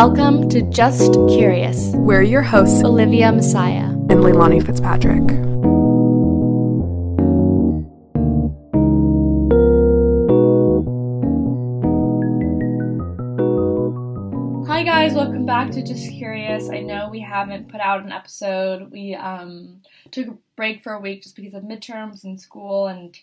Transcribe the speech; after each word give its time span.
Welcome 0.00 0.48
to 0.50 0.62
Just 0.62 1.14
Curious. 1.28 1.90
We're 1.92 2.22
your 2.22 2.42
hosts, 2.42 2.84
Olivia 2.84 3.32
Massiah. 3.32 3.90
and 4.08 4.20
Leilani 4.20 4.64
Fitzpatrick. 4.64 5.28
Hi 14.68 14.84
guys, 14.84 15.14
welcome 15.14 15.44
back 15.44 15.72
to 15.72 15.82
Just 15.82 16.08
Curious. 16.12 16.70
I 16.70 16.78
know 16.78 17.08
we 17.10 17.18
haven't 17.18 17.68
put 17.68 17.80
out 17.80 18.04
an 18.04 18.12
episode. 18.12 18.92
We 18.92 19.16
um 19.16 19.82
took 20.12 20.28
a 20.28 20.38
break 20.54 20.84
for 20.84 20.92
a 20.92 21.00
week 21.00 21.24
just 21.24 21.34
because 21.34 21.54
of 21.54 21.64
midterms 21.64 22.22
and 22.22 22.40
school 22.40 22.86
and 22.86 23.18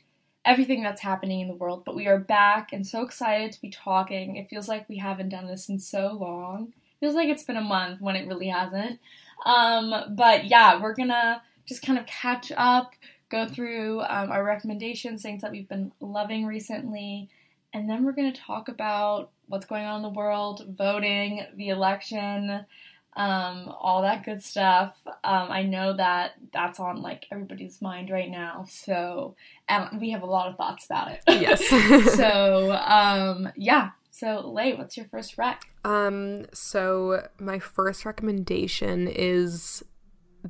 everything 0.45 0.84
that's 0.84 1.02
happening 1.02 1.41
in 1.41 1.48
the 1.48 1.55
world, 1.55 1.84
but 1.85 1.95
we 1.95 2.08
are 2.08 2.20
back 2.20 2.72
and 2.72 2.85
so 2.85 3.02
excited 3.02 3.52
to 3.52 3.62
be 3.62 3.70
talking. 3.70 4.35
It 4.35 4.49
feels 4.49 4.68
like 4.68 4.88
we 4.88 4.98
haven't 4.98 5.30
done 5.30 5.48
this 5.48 5.70
in 5.70 5.80
so 5.80 6.13
long. 6.13 6.73
feels 6.99 7.16
like 7.16 7.30
it's 7.30 7.44
been 7.44 7.58
a 7.58 7.62
month 7.62 7.99
when 7.99 8.16
it 8.16 8.27
really 8.27 8.49
hasn't. 8.49 8.99
Um 9.45 10.16
but 10.16 10.45
yeah, 10.45 10.81
we're 10.81 10.94
to 11.09 11.41
just 11.66 11.81
kind 11.81 11.98
of 11.98 12.05
catch 12.05 12.52
up, 12.55 12.94
go 13.30 13.48
through 13.48 14.02
um, 14.02 14.31
our 14.31 14.44
recommendations, 14.44 15.23
things 15.23 15.41
that 15.41 15.52
we've 15.52 15.68
been 15.68 15.91
loving 15.99 16.46
recently, 16.46 17.30
and 17.73 17.90
then 17.90 18.05
we're 18.05 18.12
to 18.32 18.40
talk 18.40 18.70
about 18.70 19.32
what's 19.48 19.66
going 19.66 19.85
on 19.85 19.98
in 19.98 20.02
the 20.04 20.09
world, 20.09 20.66
voting, 20.77 21.46
the 21.55 21.70
election, 21.70 22.66
um, 23.15 23.73
all 23.79 24.01
that 24.01 24.25
good 24.25 24.43
stuff. 24.43 24.95
Um, 25.23 25.49
I 25.49 25.63
know 25.63 25.95
that 25.95 26.33
that's 26.51 26.79
on 26.79 27.01
like 27.01 27.26
everybody's 27.31 27.81
mind 27.81 28.09
right 28.09 28.29
now, 28.29 28.65
so 28.70 29.35
and 29.70 30.01
we 30.01 30.12
have 30.12 30.21
a 30.21 30.26
lot 30.26 30.49
of 30.49 30.57
thoughts 30.57 30.85
about 30.85 31.12
it. 31.12 31.21
Yes. 31.41 31.67
so 32.15 32.71
um, 32.71 33.49
yeah. 33.55 33.91
So 34.12 34.48
Lay, 34.48 34.73
what's 34.73 34.95
your 34.95 35.05
first 35.05 35.37
rec? 35.37 35.63
Um, 35.84 36.45
so 36.53 37.27
my 37.40 37.59
first 37.59 38.05
recommendation 38.05 39.07
is 39.07 39.84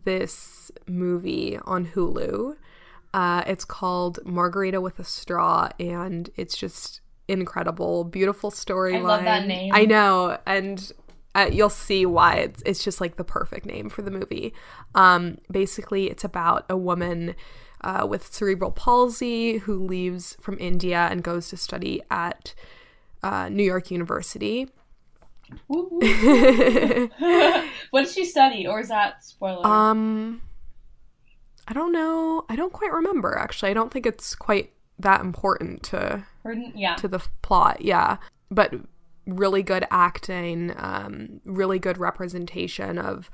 this 0.04 0.72
movie 0.88 1.58
on 1.66 1.88
Hulu. 1.88 2.56
Uh, 3.14 3.44
it's 3.48 3.66
called 3.66 4.20
Margarita 4.26 4.82
with 4.82 5.00
a 5.00 5.04
Straw, 5.04 5.70
and 5.80 6.30
it's 6.36 6.58
just 6.58 7.02
incredible, 7.28 8.04
beautiful 8.04 8.52
storyline. 8.52 9.00
I 9.00 9.02
love 9.02 9.24
that 9.24 9.48
name. 9.48 9.72
I 9.74 9.86
know, 9.86 10.38
and 10.46 10.92
uh, 11.36 11.50
you'll 11.52 11.70
see 11.70 12.06
why 12.06 12.36
it's 12.36 12.64
it's 12.66 12.84
just 12.84 13.02
like 13.02 13.18
the 13.18 13.24
perfect 13.24 13.66
name 13.66 13.90
for 13.90 14.02
the 14.02 14.12
movie. 14.12 14.54
Um, 14.96 15.38
basically, 15.52 16.10
it's 16.10 16.24
about 16.24 16.66
a 16.70 16.78
woman 16.78 17.36
uh, 17.82 18.08
with 18.10 18.34
cerebral 18.34 18.72
palsy 18.72 19.58
who 19.60 19.86
leaves 19.86 20.38
from 20.40 20.58
India 20.60 21.08
and 21.12 21.24
goes 21.24 21.50
to 21.50 21.58
study 21.58 22.02
at 22.10 22.56
uh, 23.22 23.50
New 23.50 23.64
York 23.64 23.92
University. 23.92 24.70
What 25.70 26.02
did 28.06 28.10
she 28.10 28.26
study, 28.26 28.66
or 28.66 28.80
is 28.80 28.88
that 28.88 29.24
spoiler? 29.24 29.66
Um, 29.66 30.42
I 31.68 31.74
don't 31.74 31.92
know. 31.92 32.46
I 32.50 32.56
don't 32.56 32.74
quite 32.74 32.92
remember 32.92 33.38
actually. 33.38 33.72
I 33.72 33.74
don't 33.74 33.92
think 33.92 34.06
it's 34.06 34.36
quite 34.36 34.72
that 35.00 35.22
important 35.22 35.84
to 35.84 36.24
Her- 36.44 36.56
yeah. 36.74 36.96
to 36.96 37.08
the 37.08 37.20
plot. 37.42 37.82
Yeah, 37.82 38.18
but 38.50 38.74
really 39.26 39.64
good 39.64 39.86
acting, 39.92 40.74
um, 40.78 41.42
really 41.46 41.80
good 41.80 41.98
representation 41.98 42.98
of. 42.98 43.30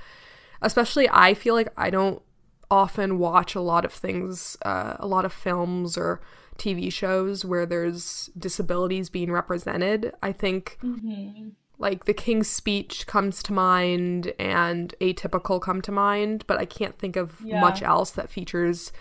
Especially, 0.62 1.10
I 1.10 1.34
feel 1.34 1.56
like 1.56 1.70
I 1.76 1.90
don't 1.90 2.22
often 2.70 3.18
watch 3.20 3.56
a 3.56 3.62
lot 3.62 3.84
of 3.84 3.92
things, 3.92 4.56
uh, 4.64 4.96
a 5.00 5.08
lot 5.08 5.26
of 5.26 5.34
films 5.34 5.98
or 5.98 6.22
TV 6.58 6.92
shows 6.92 7.44
where 7.44 7.66
there's 7.66 8.30
disabilities 8.38 9.10
being 9.10 9.32
represented. 9.32 10.14
I 10.22 10.32
think 10.32 10.78
Mhm. 10.84 11.54
like 11.80 12.06
the 12.06 12.14
King's 12.14 12.48
Speech 12.48 13.08
comes 13.08 13.42
to 13.44 13.54
mind 13.54 14.34
and 14.38 14.94
Atypical 15.02 15.60
come 15.60 15.82
to 15.82 15.92
mind, 15.92 16.44
but 16.46 16.60
I 16.60 16.66
can't 16.66 16.98
think 17.00 17.16
of 17.16 17.42
Yeah. 17.44 17.60
much 17.60 17.82
else 17.82 18.12
that 18.12 18.30
features 18.30 18.92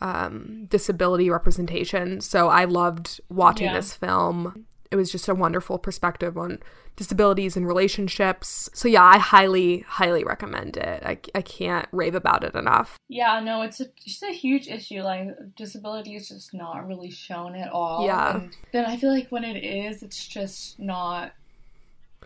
um, 0.00 0.66
disability 0.68 1.30
representation. 1.30 2.20
So 2.20 2.48
I 2.48 2.66
loved 2.66 3.18
watching 3.30 3.68
Yeah. 3.68 3.72
this 3.74 3.94
film. 3.94 4.66
It 4.90 4.96
was 4.96 5.10
just 5.10 5.28
a 5.28 5.34
wonderful 5.34 5.78
perspective 5.78 6.38
on 6.38 6.58
disabilities 6.94 7.56
and 7.56 7.66
relationships. 7.66 8.70
So 8.72 8.88
yeah, 8.88 9.04
I 9.04 9.18
highly, 9.18 9.80
highly 9.80 10.24
recommend 10.24 10.76
it. 10.76 11.02
I, 11.04 11.18
I 11.34 11.42
can't 11.42 11.88
rave 11.92 12.14
about 12.14 12.44
it 12.44 12.54
enough. 12.54 12.98
Yeah, 13.08 13.40
no, 13.40 13.62
it's 13.62 13.80
a, 13.80 13.86
just 14.04 14.22
a 14.22 14.32
huge 14.32 14.68
issue. 14.68 15.02
Like, 15.02 15.28
disability 15.56 16.14
is 16.16 16.28
just 16.28 16.54
not 16.54 16.86
really 16.86 17.10
shown 17.10 17.54
at 17.54 17.70
all. 17.70 18.06
Yeah. 18.06 18.36
And 18.36 18.56
then 18.72 18.86
I 18.86 18.96
feel 18.96 19.12
like 19.12 19.28
when 19.30 19.44
it 19.44 19.62
is, 19.62 20.02
it's 20.02 20.26
just 20.26 20.78
not. 20.78 21.32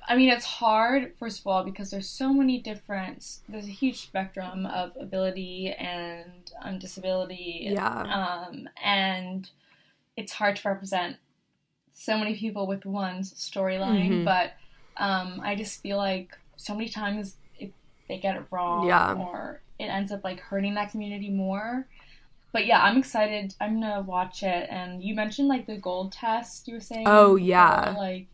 I 0.09 0.17
mean, 0.17 0.31
it's 0.31 0.47
hard, 0.47 1.13
first 1.19 1.41
of 1.41 1.47
all, 1.47 1.63
because 1.63 1.91
there's 1.91 2.09
so 2.09 2.33
many 2.33 2.59
different. 2.59 3.39
There's 3.49 3.67
a 3.67 3.73
huge 3.73 4.01
spectrum 4.01 4.67
of 4.67 4.93
ability 4.99 5.75
and 5.79 6.51
um, 6.63 6.79
disability. 6.79 7.69
Yeah. 7.73 8.47
Um, 8.49 8.69
and 8.83 9.51
it's 10.17 10.33
hard 10.33 10.57
to 10.57 10.69
represent 10.69 11.17
so 11.93 12.17
many 12.19 12.35
people 12.37 12.67
with 12.67 12.85
one 12.87 13.21
storyline, 13.21 14.11
Mhm. 14.11 14.25
but 14.25 14.53
um, 14.97 15.41
I 15.43 15.55
just 15.55 15.81
feel 15.83 15.97
like 15.97 16.37
so 16.57 16.75
many 16.75 16.89
times 16.89 17.37
it, 17.59 17.73
they 18.09 18.19
get 18.19 18.37
it 18.37 18.45
wrong, 18.51 18.87
Yeah. 18.87 19.15
or 19.15 19.61
it 19.79 19.85
ends 19.85 20.13
up 20.13 20.23
like 20.25 20.41
hurting 20.41 20.75
that 20.75 20.91
community 20.91 21.31
more. 21.31 21.87
But 22.53 22.67
yeah, 22.67 22.83
I'm 22.83 22.99
excited. 22.99 23.55
I'm 23.61 23.81
gonna 23.81 24.03
watch 24.03 24.43
it. 24.43 24.69
And 24.71 25.03
you 25.03 25.15
mentioned 25.15 25.49
like 25.49 25.67
the 25.67 25.77
gold 25.77 26.13
test. 26.13 26.67
You 26.69 26.75
were 26.75 26.81
saying. 26.81 27.05
Oh, 27.07 27.37
yeah. 27.37 27.95
Like 27.97 28.27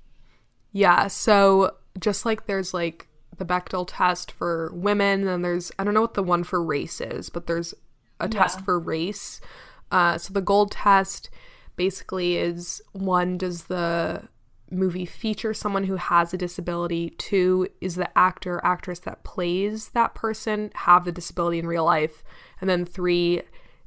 Yeah, 0.72 1.06
so 1.08 1.76
just 1.98 2.24
like 2.26 2.46
there's 2.46 2.74
like 2.74 3.06
the 3.38 3.44
Bechdel 3.44 3.86
test 3.88 4.32
for 4.32 4.70
women, 4.74 5.24
then 5.24 5.42
there's 5.42 5.70
I 5.78 5.84
don't 5.84 5.94
know 5.94 6.00
what 6.00 6.14
the 6.14 6.22
one 6.22 6.44
for 6.44 6.62
race 6.62 7.00
is, 7.00 7.28
but 7.30 7.46
there's 7.46 7.74
a 8.18 8.28
test 8.28 8.58
Yeah. 8.60 8.64
for 8.64 8.78
race. 8.80 9.40
Uh, 9.92 10.18
so 10.18 10.32
the 10.32 10.40
gold 10.42 10.72
test 10.72 11.30
basically 11.76 12.36
is 12.36 12.82
one, 12.92 13.38
does 13.38 13.64
the 13.64 14.28
movie 14.70 15.06
feature 15.06 15.54
someone 15.54 15.84
who 15.84 15.96
has 15.96 16.34
a 16.34 16.38
disability? 16.38 17.10
Two, 17.10 17.68
is 17.80 17.94
the 17.94 18.16
actor 18.18 18.60
actress 18.64 18.98
that 19.00 19.24
plays 19.24 19.90
that 19.90 20.14
person 20.14 20.70
have 20.74 21.04
the 21.04 21.12
disability 21.12 21.58
in 21.58 21.66
real 21.66 21.84
life? 21.84 22.24
And 22.60 22.68
then 22.68 22.84
three, 22.84 23.42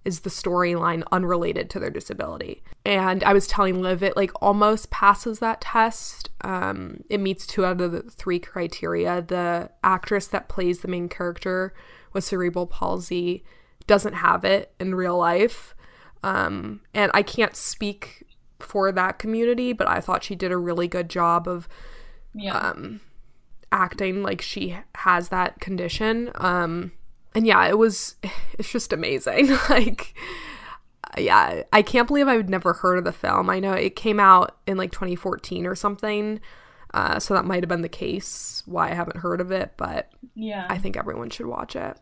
is 0.05 0.21
the 0.21 0.29
storyline 0.29 1.03
unrelated 1.11 1.69
to 1.69 1.79
their 1.79 1.89
disability. 1.89 2.63
And 2.85 3.23
I 3.23 3.33
was 3.33 3.47
telling 3.47 3.81
Liv 3.81 4.01
it 4.01 4.15
like 4.15 4.31
almost 4.41 4.89
passes 4.89 5.39
that 5.39 5.61
test. 5.61 6.29
Um, 6.41 7.03
it 7.09 7.19
meets 7.19 7.45
two 7.45 7.65
out 7.65 7.81
of 7.81 7.91
the 7.91 8.01
three 8.03 8.39
criteria. 8.39 9.21
The 9.21 9.71
actress 9.83 10.27
that 10.27 10.49
plays 10.49 10.79
the 10.79 10.87
main 10.87 11.09
character 11.09 11.73
with 12.13 12.23
cerebral 12.23 12.65
palsy 12.65 13.43
doesn't 13.87 14.13
have 14.13 14.45
it 14.45 14.73
in 14.79 14.95
real 14.95 15.17
life. 15.17 15.75
Um, 16.23 16.81
and 16.93 17.11
I 17.13 17.23
can't 17.23 17.55
speak 17.55 18.25
for 18.59 18.91
that 18.91 19.19
community, 19.19 19.73
but 19.73 19.87
I 19.87 20.01
thought 20.01 20.23
she 20.23 20.35
did 20.35 20.51
a 20.51 20.57
really 20.57 20.87
good 20.87 21.09
job 21.09 21.47
of 21.47 21.67
yeah. 22.33 22.57
um, 22.57 23.01
acting 23.71 24.21
like 24.21 24.41
she 24.41 24.77
has 24.95 25.29
that 25.29 25.59
condition. 25.59 26.31
Um, 26.35 26.91
and 27.33 27.47
yeah, 27.47 27.67
it 27.67 27.77
was, 27.77 28.15
it's 28.59 28.71
just 28.71 28.93
amazing. 28.93 29.49
like, 29.69 30.13
yeah, 31.17 31.63
I 31.71 31.81
can't 31.81 32.07
believe 32.07 32.27
I've 32.27 32.49
never 32.49 32.73
heard 32.73 32.97
of 32.97 33.03
the 33.03 33.11
film. 33.11 33.49
I 33.49 33.59
know 33.59 33.73
it 33.73 33.95
came 33.95 34.19
out 34.19 34.57
in 34.67 34.77
like 34.77 34.91
2014 34.91 35.65
or 35.65 35.75
something. 35.75 36.39
Uh, 36.93 37.19
so 37.19 37.35
that 37.35 37.45
might 37.45 37.61
have 37.61 37.69
been 37.69 37.81
the 37.81 37.89
case 37.89 38.63
why 38.65 38.89
I 38.89 38.95
haven't 38.95 39.17
heard 39.17 39.41
of 39.41 39.51
it, 39.51 39.73
but 39.77 40.11
yeah. 40.33 40.65
I 40.69 40.79
think 40.79 40.97
everyone 40.97 41.29
should 41.29 41.45
watch 41.45 41.75
it. 41.75 41.97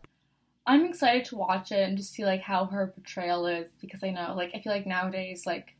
I'm 0.68 0.84
excited 0.84 1.24
to 1.26 1.36
watch 1.36 1.72
it 1.72 1.88
and 1.88 1.96
just 1.96 2.12
see 2.12 2.26
like 2.26 2.42
how 2.42 2.66
her 2.66 2.88
portrayal 2.88 3.46
is 3.46 3.70
because 3.80 4.04
I 4.04 4.10
know 4.10 4.34
like 4.36 4.50
I 4.54 4.60
feel 4.60 4.72
like 4.72 4.86
nowadays 4.86 5.46
like 5.46 5.74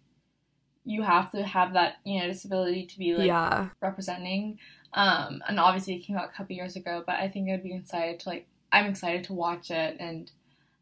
you 0.84 1.02
have 1.02 1.30
to 1.32 1.42
have 1.42 1.74
that 1.74 1.96
you 2.04 2.18
know 2.18 2.26
disability 2.26 2.86
to 2.86 2.98
be 2.98 3.14
like 3.14 3.26
yeah. 3.26 3.68
representing 3.82 4.58
um 4.94 5.42
and 5.46 5.60
obviously 5.60 5.96
it 5.96 5.98
came 5.98 6.16
out 6.16 6.30
a 6.30 6.36
couple 6.36 6.56
years 6.56 6.74
ago 6.74 7.04
but 7.06 7.16
I 7.16 7.28
think 7.28 7.50
I'd 7.50 7.62
be 7.62 7.74
excited 7.74 8.18
to 8.20 8.30
like 8.30 8.46
I'm 8.72 8.86
excited 8.86 9.24
to 9.24 9.34
watch 9.34 9.70
it 9.70 9.98
and 10.00 10.30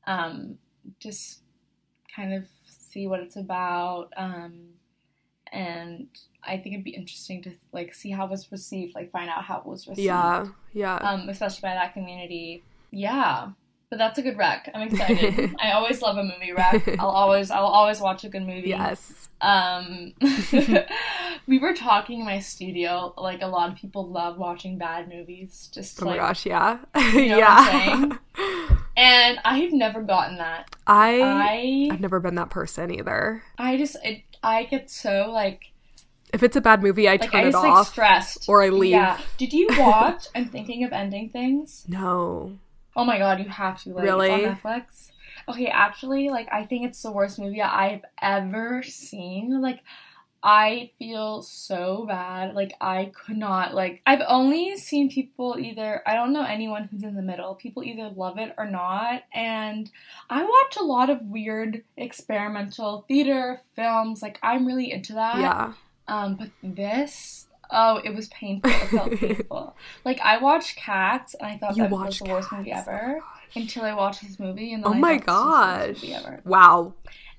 um 0.07 0.59
just 1.01 1.41
kind 2.15 2.33
of 2.33 2.45
see 2.69 3.09
what 3.09 3.19
it's 3.19 3.37
about 3.37 4.13
um 4.17 4.69
and 5.53 6.07
I 6.45 6.59
think 6.59 6.75
it'd 6.75 6.85
be 6.85 6.91
interesting 6.91 7.43
to 7.43 7.55
like 7.73 7.93
see 7.93 8.13
how 8.13 8.27
it 8.27 8.31
was 8.31 8.53
received 8.53 8.95
like 8.95 9.11
find 9.11 9.29
out 9.29 9.43
how 9.43 9.59
it 9.59 9.67
was 9.67 9.89
received 9.89 10.07
Yeah. 10.07 10.47
Yeah. 10.73 10.97
um, 10.99 11.29
especially 11.29 11.63
by 11.63 11.75
that 11.75 11.93
community. 11.93 12.63
Yeah, 12.93 13.51
but 13.91 13.99
that's 13.99 14.19
a 14.19 14.23
good 14.23 14.37
rec. 14.37 14.69
I'm 14.75 14.89
excited. 14.89 15.55
I 15.61 15.73
always 15.73 16.03
love 16.03 16.17
a 16.17 16.25
movie 16.25 16.53
rec. 16.53 16.89
I'll 16.99 17.09
always, 17.11 17.51
I'll 17.51 17.67
always 17.67 18.01
watch 18.01 18.25
a 18.25 18.29
good 18.29 18.43
movie. 18.43 18.69
yes. 18.71 19.29
Um, 19.41 20.15
we 21.47 21.59
were 21.59 21.75
talking 21.75 22.21
in 22.21 22.25
my 22.27 22.41
studio. 22.41 23.15
Like 23.17 23.43
a 23.43 23.47
lot 23.47 23.71
of 23.71 23.77
people 23.77 24.09
love 24.09 24.39
watching 24.39 24.79
bad 24.79 25.09
movies. 25.09 25.69
Just 25.73 26.03
Oh 26.03 26.07
my 26.07 26.17
gosh. 26.17 26.47
Yeah. 26.47 26.79
You 27.13 27.27
know 27.29 27.39
yeah. 27.39 28.11
And 28.99 29.39
I've 29.45 29.73
never 29.73 30.01
gotten 30.03 30.39
that. 30.39 30.75
I, 30.87 31.21
I, 31.21 31.89
I've 31.95 32.01
never 32.01 32.19
been 32.19 32.35
that 32.37 32.49
person 32.49 32.91
either. 32.91 33.43
I 33.59 33.77
just, 33.77 33.97
it, 34.03 34.23
I 34.43 34.65
get 34.65 34.89
so 34.91 35.31
like 35.31 35.71
If 36.33 36.43
it's 36.43 36.57
a 36.57 36.63
bad 36.63 36.83
movie, 36.83 37.07
I 37.07 37.13
Like 37.17 37.31
turn 37.31 37.41
I 37.45 37.49
it 37.49 37.53
just 37.53 37.63
like 37.63 37.73
off 37.73 37.89
stressed. 37.89 38.49
or 38.49 38.63
I 38.63 38.71
leave. 38.71 38.93
Yeah. 38.93 39.21
Did 39.37 39.53
you 39.53 39.69
watch 39.79 40.27
I'm 40.35 40.47
thinking 40.49 40.83
of 40.83 40.93
ending 40.93 41.29
things? 41.29 41.85
No. 41.87 42.59
Oh 42.97 43.05
my 43.05 43.19
god, 43.19 43.39
you 43.39 43.49
have 43.49 43.83
to 43.83 43.91
like 43.91 44.05
Really? 44.05 44.31
on 44.31 44.41
Netflix. 44.41 45.13
Okay, 45.49 45.67
actually, 45.67 46.31
like 46.31 46.49
I 46.51 46.65
think 46.65 46.87
it's 46.87 47.03
the 47.03 47.13
worst 47.13 47.39
movie 47.39 47.63
I've 47.63 48.05
ever 48.21 48.83
seen. 48.83 49.61
Like 49.61 49.81
I 50.43 50.91
feel 50.99 51.43
so 51.43 52.07
bad. 52.07 52.55
Like 52.55 52.75
I 52.81 53.13
could 53.13 53.37
not 53.37 53.75
like 53.75 54.01
I've 54.07 54.23
only 54.27 54.77
seen 54.77 55.11
people 55.11 55.57
either 55.59 56.03
I 56.07 56.15
don't 56.15 56.33
know 56.33 56.45
anyone 56.45 56.85
who's 56.85 57.03
in 57.03 57.17
the 57.17 57.23
middle. 57.23 57.55
People 57.55 57.83
either 57.83 58.09
love 58.09 58.39
it 58.39 58.55
or 58.57 58.71
not. 58.71 59.25
And 59.35 59.91
I 60.31 60.43
watch 60.43 60.77
a 60.79 60.85
lot 60.85 61.11
of 61.11 61.21
weird 61.23 61.83
experimental 61.97 63.05
theater 63.09 63.61
films. 63.75 64.23
Like 64.23 64.39
I'm 64.43 64.67
really 64.67 64.93
into 64.93 65.15
that. 65.15 65.39
Yeah. 65.41 65.73
Um, 66.09 66.37
but 66.37 66.51
this, 66.63 67.46
oh, 67.71 68.01
it 68.05 68.15
was 68.15 68.29
painful. 68.29 68.71
It 68.71 68.89
felt 68.89 69.13
painful. 69.21 69.77
Like 70.05 70.21
I 70.21 70.39
watched 70.39 70.77
Cats, 70.77 71.35
and 71.35 71.49
I 71.51 71.57
thought 71.57 71.77
You 71.77 71.85
that 71.85 71.91
was 71.91 72.19
the 72.19 72.25
worst 72.27 72.53
movie 72.53 72.73
ever 72.73 73.21
until 73.55 73.85
I 73.85 73.95
watched 73.95 74.23
this 74.23 74.39
movie, 74.39 74.73
and 74.73 74.85
then 74.85 74.93
Oh 74.93 74.95
I 74.97 74.99
my 74.99 75.19
thought 75.19 75.19
this 75.19 75.27
was 75.27 75.45
the 75.45 75.47
gosh. 75.51 75.89
worst 75.89 76.03
movie 76.03 76.15
ever. 76.15 76.41
Wow. 76.45 76.95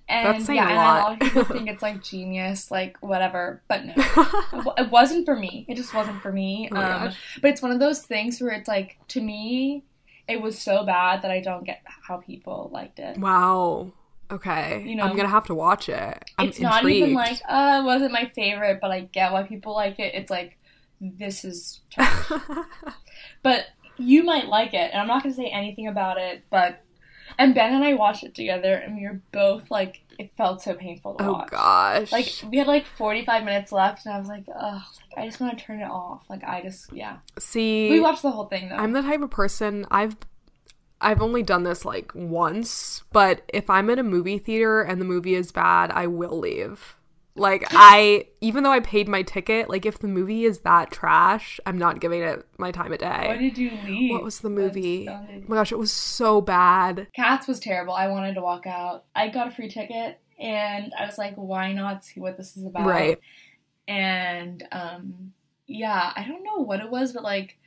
And 0.09 0.25
That's 0.35 0.45
saying 0.45 0.57
yeah, 0.57 0.67
a 0.67 0.69
and 0.69 0.77
lot. 0.77 0.97
a 0.99 1.01
lot 1.03 1.11
of 1.13 1.19
people 1.19 1.43
think 1.57 1.69
it's 1.69 1.81
like 1.81 2.01
genius, 2.01 2.71
like 2.71 2.97
whatever. 3.01 3.61
But 3.67 3.85
no, 3.85 3.93
it 4.77 4.89
wasn't 4.89 5.25
for 5.25 5.35
me. 5.35 5.65
It 5.67 5.75
just 5.75 5.93
wasn't 5.93 6.21
for 6.21 6.31
me. 6.31 6.69
Oh 6.71 6.77
um, 6.77 7.13
but 7.41 7.51
it's 7.51 7.61
one 7.61 7.71
of 7.71 7.79
those 7.79 8.01
things 8.03 8.39
where 8.39 8.51
it's 8.51 8.69
like 8.69 8.97
to 9.09 9.19
me, 9.21 9.83
it 10.27 10.41
was 10.41 10.57
so 10.59 10.85
bad 10.85 11.23
that 11.23 11.31
I 11.31 11.41
don't 11.41 11.65
get 11.65 11.81
how 11.85 12.17
people 12.17 12.69
liked 12.71 12.99
it. 12.99 13.17
wow. 13.17 13.91
Okay. 14.31 14.83
You 14.85 14.95
know, 14.95 15.03
I'm 15.03 15.15
gonna 15.15 15.29
have 15.29 15.47
to 15.47 15.55
watch 15.55 15.89
it. 15.89 16.25
I'm 16.37 16.49
it's 16.49 16.59
not 16.59 16.87
even 16.87 17.13
like 17.13 17.39
uh 17.47 17.79
it 17.81 17.85
wasn't 17.85 18.11
my 18.11 18.31
favorite 18.35 18.79
but 18.81 18.91
i 18.91 19.01
get 19.01 19.31
why 19.31 19.43
people 19.43 19.73
like 19.73 19.99
it. 19.99 20.13
It's 20.15 20.29
like 20.29 20.57
this 20.99 21.45
is 21.45 21.81
but 23.43 23.65
you 23.97 24.23
might 24.23 24.47
like 24.47 24.73
it 24.73 24.91
and 24.91 25.01
i'm 25.01 25.07
not 25.07 25.23
to 25.23 25.33
say 25.33 25.47
anything 25.47 25.87
about 25.87 26.17
it 26.17 26.43
but 26.49 26.83
and 27.37 27.53
ben 27.53 27.73
and 27.73 27.83
i 27.83 27.93
watched 27.93 28.23
it 28.23 28.33
together 28.33 28.73
and 28.73 28.95
we 28.95 29.03
were 29.03 29.21
both 29.31 29.69
like 29.69 30.01
it 30.17 30.31
felt 30.35 30.61
so 30.61 30.73
painful 30.73 31.13
to 31.15 31.23
oh 31.23 31.33
watch. 31.33 31.49
Oh 31.51 31.55
gosh. 31.55 32.11
like 32.11 32.27
we 32.49 32.57
had 32.57 32.67
like 32.67 32.85
45 32.85 33.43
minutes 33.43 33.71
left 33.71 34.05
and 34.05 34.15
i 34.15 34.19
was 34.19 34.27
like 34.27 34.45
ugh 34.55 34.81
like, 34.81 35.23
i 35.23 35.27
just 35.27 35.39
want 35.39 35.57
to 35.57 35.63
turn 35.63 35.81
it 35.81 35.89
off. 35.89 36.23
Like 36.29 36.43
i 36.43 36.61
just 36.61 36.91
yeah. 36.93 37.17
See, 37.39 37.89
we 37.89 37.99
watched 37.99 38.21
the 38.21 38.31
whole 38.31 38.45
thing 38.45 38.69
though. 38.69 38.75
I'm 38.75 38.93
the 38.93 39.01
type 39.01 39.21
of 39.21 39.29
person 39.29 39.85
I've 39.89 40.15
I've 40.99 41.21
only 41.21 41.43
done 41.43 41.63
this 41.63 41.85
like 41.85 42.11
once, 42.15 43.03
but 43.11 43.43
if 43.53 43.69
I'm 43.69 43.89
in 43.89 43.99
a 43.99 44.03
movie 44.03 44.39
theater 44.39 44.81
and 44.81 44.99
the 44.99 45.05
movie 45.05 45.35
is 45.35 45.51
bad, 45.51 45.91
I 45.91 46.07
will 46.07 46.37
leave. 46.39 46.95
Like 47.35 47.65
I 47.71 48.27
even 48.41 48.63
though 48.63 48.71
I 48.71 48.79
paid 48.79 49.07
my 49.07 49.21
ticket, 49.21 49.69
like 49.69 49.85
if 49.85 49.99
the 49.99 50.07
movie 50.07 50.45
is 50.45 50.59
that 50.59 50.91
trash, 50.91 51.59
I'm 51.65 51.77
not 51.77 51.99
giving 51.99 52.21
it 52.21 52.45
my 52.57 52.71
time 52.71 52.91
of 52.91 53.01
why 53.01 53.35
day. 53.35 53.37
did 53.37 53.57
you 53.57 53.71
leave 53.85 54.11
What 54.11 54.23
was 54.23 54.39
the 54.39 54.49
movie? 54.49 55.07
Oh 55.09 55.43
my 55.47 55.55
gosh, 55.55 55.71
it 55.71 55.79
was 55.79 55.91
so 55.91 56.41
bad. 56.41 57.07
Cats 57.15 57.47
was 57.47 57.59
terrible. 57.59 57.93
I 57.93 58.07
wanted 58.07 58.33
to 58.35 58.41
walk 58.41 58.65
out. 58.65 59.05
I 59.15 59.29
got 59.29 59.47
a 59.47 59.51
free 59.51 59.69
ticket 59.69 60.19
and 60.39 60.93
I 60.99 61.05
was 61.05 61.17
like, 61.17 61.35
why 61.35 61.73
not 61.73 62.03
see 62.03 62.19
what 62.19 62.37
this 62.37 62.57
is 62.57 62.65
about? 62.65 62.87
Right. 62.87 63.19
And 63.87 64.67
um 64.71 65.33
yeah, 65.67 66.13
I 66.15 66.23
don't 66.23 66.43
know 66.43 66.63
what 66.63 66.79
it 66.79 66.89
was, 66.89 67.13
but 67.13 67.23
like 67.23 67.57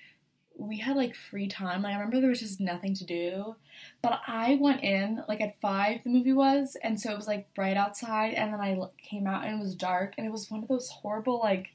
we 0.61 0.79
had 0.79 0.97
like 0.97 1.15
free 1.15 1.49
time. 1.49 1.83
Like 1.83 1.95
I 1.95 1.97
remember 1.97 2.21
there 2.21 2.31
was 2.31 2.41
just 2.41 2.61
nothing 2.61 2.95
to 2.95 3.05
do. 3.05 3.57
But 4.03 4.21
I 4.27 4.59
went 4.61 4.83
in 4.83 5.23
like 5.29 5.41
at 5.41 5.61
five 5.61 6.05
the 6.05 6.11
movie 6.11 6.33
was, 6.33 6.77
and 6.83 7.01
so 7.01 7.11
it 7.11 7.17
was 7.17 7.27
like 7.27 7.53
bright 7.55 7.77
outside, 7.77 8.35
and 8.35 8.53
then 8.53 8.61
I 8.61 8.79
came 8.99 9.27
out 9.27 9.45
and 9.45 9.57
it 9.57 9.65
was 9.65 9.75
dark, 9.75 10.15
and 10.19 10.27
it 10.27 10.33
was 10.33 10.51
one 10.51 10.63
of 10.63 10.69
those 10.69 10.91
horrible 10.91 11.41
like 11.41 11.69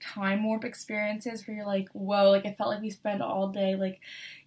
time 0.00 0.44
warp 0.44 0.64
experiences 0.64 1.46
where 1.46 1.56
you're 1.56 1.66
like, 1.66 1.88
whoa, 1.92 2.30
like 2.30 2.44
it 2.44 2.56
felt 2.56 2.70
like 2.70 2.80
we 2.80 2.90
spent 2.90 3.20
all 3.20 3.48
day 3.48 3.74
like 3.74 4.00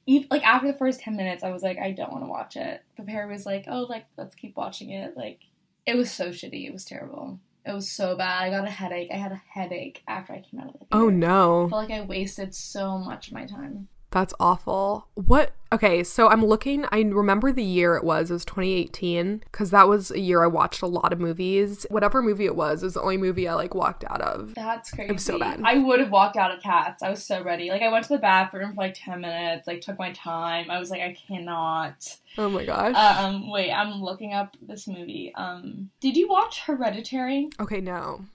even, 0.05 0.27
like 0.31 0.45
after 0.45 0.67
the 0.67 0.77
first 0.77 0.99
10 0.99 1.15
minutes 1.15 1.43
i 1.43 1.49
was 1.49 1.63
like 1.63 1.77
i 1.77 1.91
don't 1.91 2.11
want 2.11 2.23
to 2.23 2.29
watch 2.29 2.55
it 2.55 2.83
but 2.95 3.05
perry 3.05 3.31
was 3.31 3.45
like 3.45 3.65
oh 3.67 3.85
like 3.89 4.05
let's 4.17 4.35
keep 4.35 4.55
watching 4.55 4.89
it 4.89 5.15
like 5.15 5.39
it 5.85 5.95
was 5.95 6.11
so 6.11 6.29
shitty 6.29 6.67
it 6.67 6.73
was 6.73 6.85
terrible 6.85 7.39
it 7.65 7.73
was 7.73 7.89
so 7.89 8.15
bad 8.15 8.43
i 8.43 8.49
got 8.49 8.67
a 8.67 8.71
headache 8.71 9.09
i 9.11 9.15
had 9.15 9.31
a 9.31 9.41
headache 9.49 10.03
after 10.07 10.33
i 10.33 10.41
came 10.41 10.59
out 10.59 10.67
of 10.67 10.73
the 10.73 10.85
oh, 10.91 10.99
theater. 10.99 11.05
Oh 11.05 11.09
no. 11.09 11.65
i 11.65 11.69
felt 11.69 11.89
like 11.89 11.99
i 11.99 12.01
wasted 12.01 12.53
so 12.53 12.97
much 12.97 13.27
of 13.27 13.33
my 13.33 13.45
time 13.45 13.87
That's 14.13 14.33
awful. 14.39 15.07
What? 15.15 15.53
Okay, 15.71 16.03
so 16.03 16.29
I'm 16.29 16.45
looking. 16.45 16.85
I 16.91 17.01
remember 17.01 17.51
the 17.51 17.63
year 17.63 17.95
it 17.95 18.03
was. 18.03 18.29
It 18.29 18.33
was 18.33 18.45
2018 18.45 19.39
because 19.39 19.71
that 19.71 19.87
was 19.87 20.11
a 20.11 20.19
year 20.19 20.43
I 20.43 20.47
watched 20.47 20.83
a 20.83 20.85
lot 20.85 21.11
of 21.11 21.19
movies. 21.19 21.87
Whatever 21.89 22.21
movie 22.21 22.45
it 22.45 22.55
was, 22.55 22.83
it 22.83 22.85
was 22.85 22.93
the 22.93 23.01
only 23.01 23.17
movie 23.17 23.47
I 23.47 23.55
like 23.55 23.73
walked 23.73 24.03
out 24.07 24.21
of. 24.21 24.53
that's 24.53 24.91
crazy 24.91 25.09
I'm 25.09 25.17
so 25.17 25.39
bad. 25.39 25.61
i 25.63 25.79
would 25.79 25.99
have 25.99 26.11
walked 26.11 26.37
out 26.37 26.55
of 26.55 26.61
cats 26.61 27.01
i 27.01 27.09
was 27.09 27.25
so 27.25 27.41
ready 27.43 27.69
like 27.71 27.81
i 27.81 27.89
went 27.91 28.03
to 28.05 28.13
the 28.13 28.19
bathroom 28.19 28.73
for 28.75 28.81
like 28.81 28.93
10 28.95 29.21
minutes 29.21 29.65
like 29.67 29.81
took 29.81 29.97
my 29.97 30.11
time 30.11 30.69
i 30.69 30.77
was 30.79 30.91
like 30.91 31.01
i 31.01 31.13
cannot 31.27 32.17
Oh 32.37 32.49
my 32.49 32.65
gosh. 32.65 32.95
um 32.95 33.49
wait 33.49 33.71
i'm 33.71 33.93
looking 34.01 34.33
up 34.33 34.55
this 34.61 34.87
movie 34.87 35.33
um 35.35 35.89
did 36.01 36.15
you 36.15 36.27
watch 36.29 36.61
hereditary 36.61 37.49
okay, 37.59 37.81
no. 37.81 38.25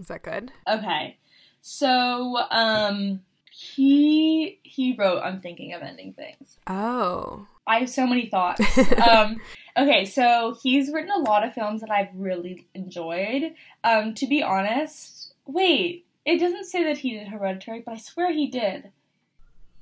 Is 0.00 0.06
that 0.08 0.22
good? 0.22 0.50
Okay. 0.68 1.18
So, 1.60 2.36
um 2.50 3.20
he 3.58 4.60
he 4.62 4.94
wrote 4.94 5.20
I'm 5.20 5.40
thinking 5.40 5.74
of 5.74 5.82
ending 5.82 6.12
things. 6.12 6.58
Oh. 6.68 7.48
I 7.66 7.80
have 7.80 7.90
so 7.90 8.06
many 8.06 8.26
thoughts. 8.26 8.62
um 9.08 9.40
okay, 9.76 10.04
so 10.04 10.56
he's 10.62 10.92
written 10.92 11.10
a 11.10 11.18
lot 11.18 11.44
of 11.44 11.54
films 11.54 11.80
that 11.80 11.90
I've 11.90 12.14
really 12.14 12.68
enjoyed. 12.72 13.54
Um 13.82 14.14
to 14.14 14.28
be 14.28 14.44
honest, 14.44 15.34
wait, 15.44 16.06
it 16.24 16.38
doesn't 16.38 16.66
say 16.66 16.84
that 16.84 16.98
he 16.98 17.18
did 17.18 17.26
Hereditary, 17.26 17.82
but 17.84 17.94
I 17.94 17.96
swear 17.96 18.32
he 18.32 18.46
did. 18.46 18.92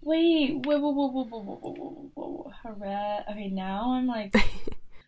Wait, 0.02 0.64
whoa, 0.64 0.78
whoa, 0.78 0.90
whoa, 0.92 1.08
whoa, 1.08 1.24
whoa, 1.24 1.40
whoa, 1.42 1.58
whoa, 1.58 2.10
whoa, 2.14 2.52
whoa. 2.64 3.22
Okay, 3.30 3.48
now 3.48 3.92
I'm 3.92 4.06
like, 4.06 4.34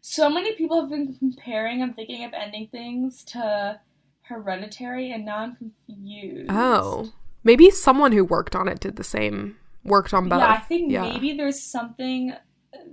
so 0.03 0.29
many 0.29 0.55
people 0.57 0.79
have 0.83 0.91
been 0.91 1.15
comparing 1.15 1.83
I'm 1.83 1.95
thinking 1.95 2.23
of 2.25 2.35
ending 2.35 2.69
things 2.69 3.25
to 3.27 3.81
Hereditary, 4.23 5.11
and 5.11 5.25
now 5.25 5.39
I'm 5.39 5.57
confused. 5.57 6.51
oh. 6.51 7.11
Maybe 7.45 7.71
someone 7.71 8.13
who 8.13 8.25
worked 8.25 8.55
on 8.57 8.69
it 8.69 8.81
did 8.81 8.97
the 8.97 9.05
same. 9.05 9.57
Worked 9.85 10.13
on 10.13 10.29
both. 10.29 10.41
Yeah, 10.41 10.51
I 10.53 10.59
think 10.59 10.91
Yeah. 10.93 11.03
maybe 11.03 11.35
there's 11.37 11.63
something 11.63 12.35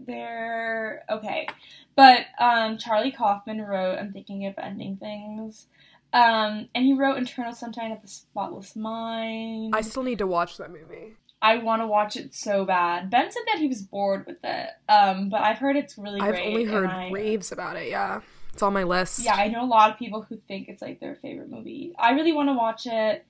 there. 0.05 1.03
Okay, 1.09 1.47
but 1.95 2.25
um, 2.39 2.77
Charlie 2.77 3.11
Kaufman 3.11 3.61
wrote 3.61 3.97
"I'm 3.99 4.11
Thinking 4.13 4.45
of 4.45 4.53
Ending 4.57 4.97
Things," 4.97 5.67
um, 6.13 6.69
and 6.73 6.85
he 6.85 6.93
wrote 6.93 7.17
"Eternal 7.21 7.53
Sunshine 7.53 7.91
of 7.91 8.01
the 8.01 8.07
Spotless 8.07 8.75
Mind." 8.75 9.73
I 9.75 9.81
still 9.81 10.03
need 10.03 10.19
to 10.19 10.27
watch 10.27 10.57
that 10.57 10.71
movie. 10.71 11.15
I 11.41 11.57
want 11.57 11.81
to 11.81 11.87
watch 11.87 12.15
it 12.15 12.33
so 12.33 12.65
bad. 12.65 13.09
Ben 13.09 13.29
said 13.31 13.43
that 13.47 13.59
he 13.59 13.67
was 13.67 13.81
bored 13.81 14.25
with 14.25 14.37
it, 14.43 14.69
um, 14.89 15.29
but 15.29 15.41
I've 15.41 15.57
heard 15.57 15.75
it's 15.75 15.97
really 15.97 16.21
I've 16.21 16.33
great. 16.35 16.47
only 16.47 16.63
heard 16.65 16.89
I- 16.89 17.09
raves 17.11 17.51
about 17.51 17.75
it. 17.75 17.89
Yeah. 17.89 18.21
It's 18.53 18.63
on 18.63 18.71
my 18.71 18.83
list. 18.83 19.19
Yeah, 19.19 19.33
I 19.35 19.49
know 19.49 19.65
a 19.65 19.67
lot 19.67 19.91
of 19.91 19.99
people 19.99 20.21
who 20.21 20.37
think 20.37 20.69
it's 20.69 20.81
like 20.81 21.01
their 21.01 21.15
favorite 21.15 21.49
movie. 21.49 21.93
I 21.99 22.11
really 22.11 22.31
want 22.31 22.47
to 22.47 22.53
watch 22.53 22.87
it. 22.87 23.25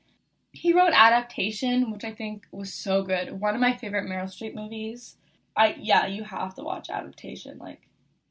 He 0.56 0.74
wrote 0.74 0.94
Adaptation, 0.94 1.92
which 1.92 2.04
I 2.04 2.14
think 2.14 2.46
was 2.52 2.74
so 2.74 3.04
good. 3.04 3.40
One 3.40 3.56
of 3.56 3.62
my 3.62 3.74
favorite 3.74 4.06
Meryl 4.06 4.26
Streep 4.26 4.56
movies. 4.56 5.18
I 5.58 5.76
yeah, 5.80 6.06
you 6.06 6.24
have 6.24 6.56
to 6.56 6.64
watch 6.64 6.90
Adaptation. 6.90 7.58
Like, 7.58 7.82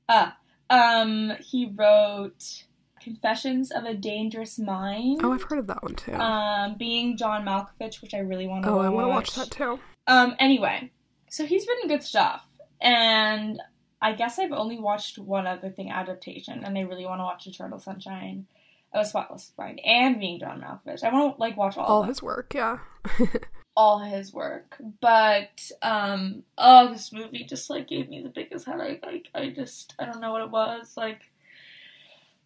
ah, 0.08 0.36
um, 0.70 1.32
he 1.40 1.72
wrote 1.74 2.64
Confessions 3.00 3.70
of 3.70 3.84
a 3.84 3.94
Dangerous 3.94 4.58
Mind. 4.58 5.20
Oh, 5.22 5.32
I've 5.32 5.42
heard 5.42 5.58
of 5.58 5.66
that 5.68 5.82
one 5.82 5.94
too. 5.94 6.14
Um, 6.14 6.76
Being 6.76 7.16
John 7.16 7.44
Malkovich, 7.44 8.00
which 8.02 8.14
I 8.14 8.18
really 8.18 8.46
want 8.46 8.64
to 8.64 8.70
oh, 8.70 8.76
watch. 8.76 8.86
I 8.86 8.88
want 8.88 9.04
to 9.04 9.10
watch 9.10 9.34
that 9.34 9.50
too. 9.50 9.78
Um, 10.06 10.34
anyway, 10.38 10.90
so 11.30 11.46
he's 11.46 11.66
written 11.66 11.88
good 11.88 12.02
stuff, 12.02 12.46
and 12.80 13.60
I 14.00 14.12
guess 14.12 14.38
I've 14.38 14.52
only 14.52 14.78
watched 14.78 15.18
one 15.18 15.46
other 15.46 15.70
thing, 15.70 15.90
adaptation, 15.90 16.64
and 16.64 16.76
I 16.76 16.82
really 16.82 17.06
want 17.06 17.20
to 17.20 17.24
watch 17.24 17.46
Eternal 17.46 17.78
Sunshine 17.78 18.46
a 18.94 19.04
Spotless 19.04 19.52
Mind 19.58 19.80
and 19.84 20.18
Being 20.20 20.38
John 20.40 20.60
Malkovich. 20.62 21.02
I 21.02 21.12
want 21.12 21.36
to 21.36 21.40
like 21.40 21.56
watch 21.56 21.76
all 21.76 21.84
All 21.84 22.02
of 22.02 22.08
his 22.08 22.22
work, 22.22 22.54
yeah. 22.54 22.78
all 23.76 23.98
his 23.98 24.32
work, 24.32 24.76
but 25.00 25.70
um, 25.82 26.44
oh, 26.56 26.90
this 26.92 27.12
movie 27.12 27.44
just 27.44 27.68
like 27.68 27.88
gave 27.88 28.08
me 28.08 28.22
the 28.22 28.28
biggest 28.28 28.66
headache. 28.66 29.04
Like 29.04 29.28
I 29.34 29.50
just 29.50 29.94
I 29.98 30.06
don't 30.06 30.20
know 30.20 30.32
what 30.32 30.42
it 30.42 30.50
was 30.50 30.94
like. 30.96 31.22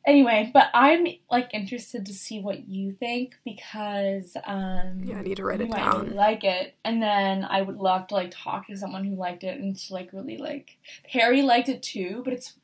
Anyway, 0.06 0.50
but 0.54 0.68
I'm 0.72 1.06
like 1.30 1.50
interested 1.52 2.06
to 2.06 2.14
see 2.14 2.40
what 2.40 2.66
you 2.66 2.92
think 2.92 3.34
because 3.44 4.34
um 4.46 5.02
Yeah, 5.04 5.18
I 5.18 5.22
need 5.22 5.36
to 5.36 5.44
write 5.44 5.60
it 5.60 5.70
down. 5.70 6.04
really 6.04 6.14
like 6.16 6.44
it, 6.44 6.76
and 6.82 7.02
then 7.02 7.44
I 7.44 7.60
would 7.60 7.76
love 7.76 8.06
to 8.06 8.14
like 8.14 8.30
talk 8.30 8.68
to 8.68 8.76
someone 8.78 9.04
who 9.04 9.16
liked 9.16 9.44
it 9.44 9.60
and 9.60 9.76
to 9.76 9.92
like 9.92 10.14
really 10.14 10.38
like. 10.38 10.78
Harry 11.10 11.42
liked 11.42 11.68
it 11.68 11.82
too, 11.82 12.22
but 12.24 12.32
it's 12.32 12.54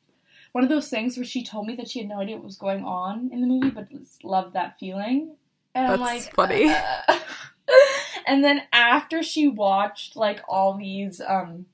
one 0.55 0.63
of 0.63 0.69
those 0.69 0.87
things 0.87 1.17
where 1.17 1.25
she 1.25 1.43
told 1.43 1.67
me 1.67 1.75
that 1.75 1.89
she 1.89 1.99
had 1.99 2.07
no 2.07 2.21
idea 2.21 2.37
what 2.37 2.45
was 2.45 2.55
going 2.55 2.81
on 2.85 3.29
in 3.33 3.41
the 3.41 3.45
movie, 3.45 3.71
but 3.71 3.89
loved 4.23 4.53
that 4.53 4.79
feeling. 4.79 5.35
And 5.73 5.85
I'm 5.85 5.99
That's 5.99 6.27
like, 6.27 6.33
funny. 6.33 6.69
uh, 6.69 7.19
and 8.25 8.41
then 8.41 8.61
after 8.71 9.21
she 9.21 9.49
watched 9.49 10.15
like 10.15 10.39
all 10.47 10.77
these 10.77 11.19
um 11.19 11.65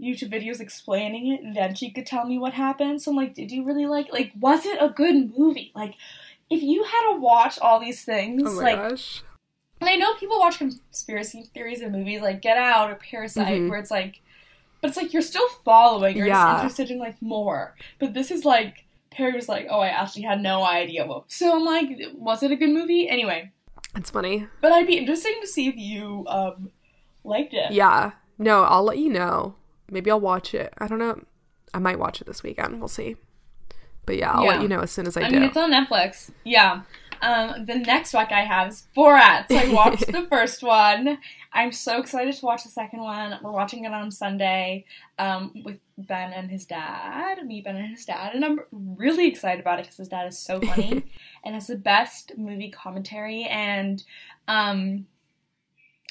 YouTube 0.00 0.32
videos 0.32 0.60
explaining 0.60 1.30
it, 1.30 1.54
then 1.54 1.74
she 1.74 1.90
could 1.90 2.06
tell 2.06 2.24
me 2.24 2.38
what 2.38 2.54
happened. 2.54 3.02
So 3.02 3.10
I'm 3.10 3.18
like, 3.18 3.34
did 3.34 3.50
you 3.50 3.66
really 3.66 3.84
like 3.84 4.10
like 4.10 4.32
was 4.40 4.64
it 4.64 4.78
a 4.80 4.88
good 4.88 5.36
movie? 5.36 5.70
Like 5.74 5.92
if 6.48 6.62
you 6.62 6.84
had 6.84 7.12
to 7.12 7.20
watch 7.20 7.58
all 7.58 7.78
these 7.80 8.02
things, 8.02 8.44
Oh 8.46 8.56
my 8.56 8.62
like, 8.62 8.76
gosh. 8.88 9.22
and 9.78 9.90
I 9.90 9.96
know 9.96 10.14
people 10.14 10.38
watch 10.38 10.56
conspiracy 10.56 11.42
theories 11.52 11.82
in 11.82 11.92
movies 11.92 12.22
like 12.22 12.40
Get 12.40 12.56
Out 12.56 12.90
or 12.90 12.94
Parasite, 12.94 13.60
Mhm. 13.60 13.68
where 13.68 13.78
it's 13.78 13.90
like, 13.90 14.22
but 14.80 14.88
it's 14.88 14.96
like 14.96 15.12
you're 15.12 15.22
still 15.22 15.48
following, 15.64 16.16
you're 16.16 16.26
Yeah. 16.26 16.34
just 16.44 16.54
interested 16.78 16.90
in 16.90 16.98
like 16.98 17.20
more. 17.20 17.74
But 17.98 18.14
this 18.14 18.30
is 18.30 18.44
like 18.44 18.84
Perry 19.10 19.32
was 19.32 19.48
like, 19.48 19.66
oh, 19.68 19.80
I 19.80 19.88
actually 19.88 20.22
had 20.22 20.40
no 20.40 20.62
idea 20.62 21.04
what. 21.06 21.30
So 21.32 21.52
I'm 21.54 21.64
like, 21.64 21.88
was 22.14 22.42
it 22.42 22.50
a 22.52 22.56
good 22.56 22.70
movie? 22.70 23.08
Anyway, 23.08 23.50
It's 23.96 24.10
funny. 24.10 24.46
but 24.60 24.70
I'd 24.72 24.86
be 24.86 24.96
interesting 24.98 25.34
to 25.40 25.46
see 25.46 25.66
if 25.68 25.76
you 25.76 26.24
um 26.28 26.70
liked 27.24 27.52
it. 27.54 27.72
Yeah. 27.72 28.12
No, 28.38 28.62
I'll 28.62 28.84
let 28.84 28.98
you 28.98 29.10
know. 29.10 29.54
Maybe 29.90 30.10
I'll 30.10 30.20
watch 30.20 30.54
it. 30.54 30.72
I 30.78 30.86
don't 30.86 30.98
know. 31.00 31.20
I 31.74 31.78
might 31.78 31.98
watch 31.98 32.20
it 32.20 32.26
this 32.26 32.42
weekend. 32.42 32.78
We'll 32.78 32.88
see. 32.88 33.16
But 34.06 34.16
yeah, 34.16 34.32
I'll 34.32 34.44
Yeah. 34.44 34.50
let 34.52 34.62
you 34.62 34.68
know 34.68 34.80
as 34.80 34.90
soon 34.90 35.06
as 35.06 35.16
I, 35.16 35.22
I 35.22 35.28
do. 35.28 35.34
mean, 35.34 35.42
it's 35.42 35.56
on 35.56 35.70
Netflix. 35.70 36.30
Yeah. 36.44 36.82
Um, 37.22 37.66
the 37.66 37.74
next 37.74 38.14
rec 38.14 38.32
I 38.32 38.40
have 38.44 38.68
is 38.68 38.86
Borat. 38.96 39.46
So 39.50 39.56
I 39.58 39.68
watched 39.74 40.06
the 40.10 40.26
first 40.30 40.62
one. 40.62 41.18
I'm 41.52 41.72
so 41.72 41.98
excited 42.00 42.34
to 42.34 42.46
watch 42.46 42.62
the 42.62 42.70
second 42.70 43.00
one. 43.00 43.38
We're 43.42 43.50
watching 43.50 43.84
it 43.84 43.92
on 43.92 44.10
Sunday 44.10 44.84
um, 45.18 45.52
with 45.64 45.80
Ben 45.98 46.32
and 46.32 46.50
his 46.50 46.64
dad. 46.64 47.44
Me, 47.44 47.60
Ben, 47.60 47.76
and 47.76 47.90
his 47.90 48.04
dad. 48.04 48.34
And 48.34 48.44
I'm 48.44 48.60
really 48.72 49.26
excited 49.26 49.60
about 49.60 49.80
it 49.80 49.82
because 49.82 49.96
his 49.96 50.08
dad 50.08 50.28
is 50.28 50.38
so 50.38 50.60
funny 50.60 51.04
and 51.44 51.54
has 51.54 51.66
the 51.66 51.76
best 51.76 52.32
movie 52.36 52.70
commentary. 52.70 53.44
And 53.44 54.02
um, 54.46 55.06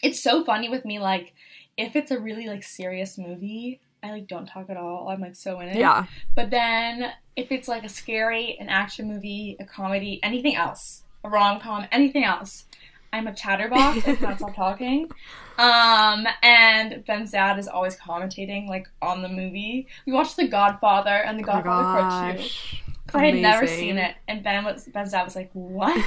it's 0.03 0.21
so 0.21 0.43
funny 0.43 0.67
with 0.67 0.83
me. 0.83 0.99
Like, 0.99 1.33
if 1.77 1.95
it's 1.95 2.11
a 2.11 2.19
really 2.19 2.47
like 2.47 2.63
serious 2.63 3.17
movie, 3.17 3.79
I 4.03 4.11
like 4.11 4.27
don't 4.27 4.45
talk 4.45 4.69
at 4.69 4.75
all. 4.77 5.07
I'm 5.09 5.21
like 5.21 5.35
so 5.35 5.59
in 5.61 5.69
it. 5.69 5.77
yeah. 5.77 6.05
But 6.35 6.49
then 6.49 7.11
if 7.37 7.51
it's 7.51 7.69
like 7.69 7.85
a 7.85 7.89
scary, 7.89 8.57
an 8.59 8.67
action 8.67 9.07
movie, 9.07 9.55
a 9.59 9.65
comedy, 9.65 10.19
anything 10.21 10.55
else, 10.55 11.03
a 11.23 11.29
rom 11.29 11.59
com, 11.59 11.85
anything 11.91 12.25
else, 12.25 12.65
I'm 13.11 13.27
a 13.27 13.33
chatterbox. 13.33 14.07
I 14.07 14.15
cannot 14.15 14.37
stop 14.39 14.55
talking. 14.55 15.09
Um, 15.57 16.27
and 16.41 17.03
Ben's 17.05 17.31
dad 17.31 17.59
is 17.59 17.67
always 17.67 17.97
commentating 17.97 18.67
like 18.67 18.87
on 19.01 19.21
the 19.21 19.29
movie. 19.29 19.87
We 20.05 20.13
watched 20.13 20.37
The 20.37 20.47
Godfather 20.47 21.09
and 21.09 21.37
The 21.37 21.43
Oh 21.43 21.47
Godfather 21.47 22.01
Part 22.01 22.37
Two 22.37 22.77
because 23.11 23.21
I 23.21 23.25
had 23.25 23.35
never 23.35 23.67
seen 23.67 23.97
it, 23.97 24.15
and 24.27 24.43
Ben 24.43 24.63
was 24.63 24.85
Ben's 24.85 25.11
dad 25.11 25.23
was 25.23 25.35
like, 25.35 25.49
"What?" 25.53 25.97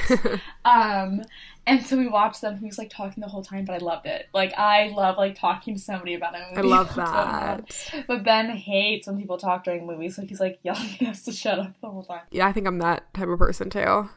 um, 0.65 1.21
and 1.67 1.85
so 1.85 1.97
we 1.97 2.07
watched 2.07 2.41
them. 2.41 2.57
He 2.57 2.65
was 2.65 2.77
like 2.77 2.89
talking 2.89 3.21
the 3.21 3.27
whole 3.27 3.43
time, 3.43 3.65
but 3.65 3.73
I 3.73 3.77
loved 3.77 4.05
it. 4.05 4.27
Like 4.33 4.53
I 4.57 4.87
love 4.89 5.17
like 5.17 5.37
talking 5.37 5.75
to 5.75 5.79
somebody 5.81 6.13
about 6.13 6.35
a 6.35 6.39
movie. 6.55 6.57
I 6.57 6.61
love 6.61 6.89
So 6.93 7.01
that. 7.01 8.05
But 8.07 8.23
Ben 8.23 8.49
hates 8.49 9.07
when 9.07 9.17
people 9.19 9.37
talk 9.37 9.63
during 9.63 9.85
movies. 9.85 10.15
so 10.15 10.23
he's 10.23 10.39
like 10.39 10.59
yelling 10.63 10.95
at 11.01 11.09
us 11.09 11.23
to 11.23 11.31
shut 11.31 11.59
up 11.59 11.73
the 11.81 11.89
whole 11.89 12.03
time. 12.03 12.21
Yeah, 12.31 12.47
I 12.47 12.53
think 12.53 12.67
I'm 12.67 12.79
that 12.79 13.13
type 13.13 13.27
of 13.27 13.39
person 13.39 13.69
too. 13.69 14.09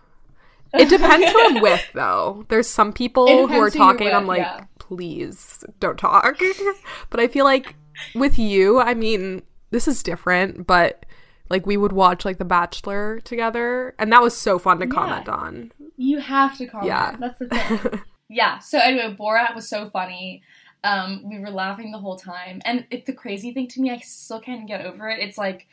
It 0.75 0.89
depends 0.89 1.31
who 1.31 1.41
I'm 1.41 1.63
with, 1.63 1.85
though. 1.95 2.45
There's 2.49 2.69
some 2.69 2.93
people 2.93 3.27
who 3.49 3.61
are 3.61 3.71
who 3.71 3.79
talking, 3.79 4.07
and 4.09 4.17
I'm 4.17 4.27
like, 4.27 4.41
yeah. 4.41 4.65
please 4.79 5.65
don't 5.81 5.99
talk. 5.99 6.39
but 7.11 7.21
I 7.21 7.29
feel 7.29 7.45
like 7.45 7.75
with 8.15 8.39
you, 8.39 8.81
I 8.81 8.95
mean, 8.95 9.43
this 9.71 9.89
is 9.89 10.03
different, 10.03 10.67
but 10.67 11.07
like 11.49 11.67
we 11.67 11.77
would 11.77 11.93
watch 11.93 12.25
like 12.25 12.39
The 12.39 12.45
Bachelor 12.45 13.21
together, 13.21 13.95
and 13.99 14.13
that 14.13 14.23
was 14.23 14.37
so 14.37 14.59
fun 14.59 14.79
to 14.81 14.87
Yeah. 14.87 14.93
comment 14.93 15.29
on. 15.29 15.73
You 15.97 16.19
have 16.19 16.57
to 16.59 16.67
comment. 16.67 16.89
Yeah. 16.89 17.17
That's 17.19 17.39
the 17.39 17.49
thing. 17.49 18.01
yeah. 18.29 18.59
So 18.59 18.79
anyway, 18.79 19.17
Borat 19.19 19.55
was 19.55 19.69
so 19.69 19.89
funny. 19.89 20.43
Um, 20.85 21.23
we 21.29 21.39
were 21.39 21.51
laughing 21.51 21.91
the 21.91 21.99
whole 21.99 22.17
time, 22.17 22.61
and 22.65 22.87
it, 22.91 23.07
the 23.07 23.13
crazy 23.13 23.53
thing 23.53 23.67
to 23.69 23.81
me, 23.81 23.91
I 23.91 23.99
still 23.99 24.41
can't 24.41 24.69
get 24.69 24.85
over 24.85 25.09
it. 25.09 25.21
It's 25.21 25.39
like 25.39 25.67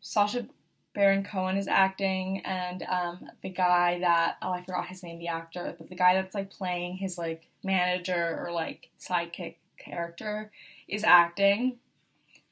Sacha 0.00 0.46
Baron 0.94 1.22
Cohen 1.22 1.56
is 1.56 1.68
acting, 1.68 2.40
and 2.44 2.82
um, 2.84 3.30
the 3.42 3.50
guy 3.50 4.00
that 4.00 4.36
oh 4.42 4.52
I 4.52 4.62
forgot 4.64 4.86
his 4.86 5.02
name, 5.02 5.18
the 5.18 5.28
actor, 5.28 5.74
but 5.78 5.88
the 5.88 5.94
guy 5.94 6.14
that's 6.14 6.34
like 6.34 6.50
playing 6.50 6.96
his 6.96 7.16
like 7.18 7.46
manager 7.62 8.38
or 8.42 8.50
like 8.52 8.88
sidekick 9.00 9.56
character 9.78 10.50
is 10.88 11.04
acting. 11.04 11.76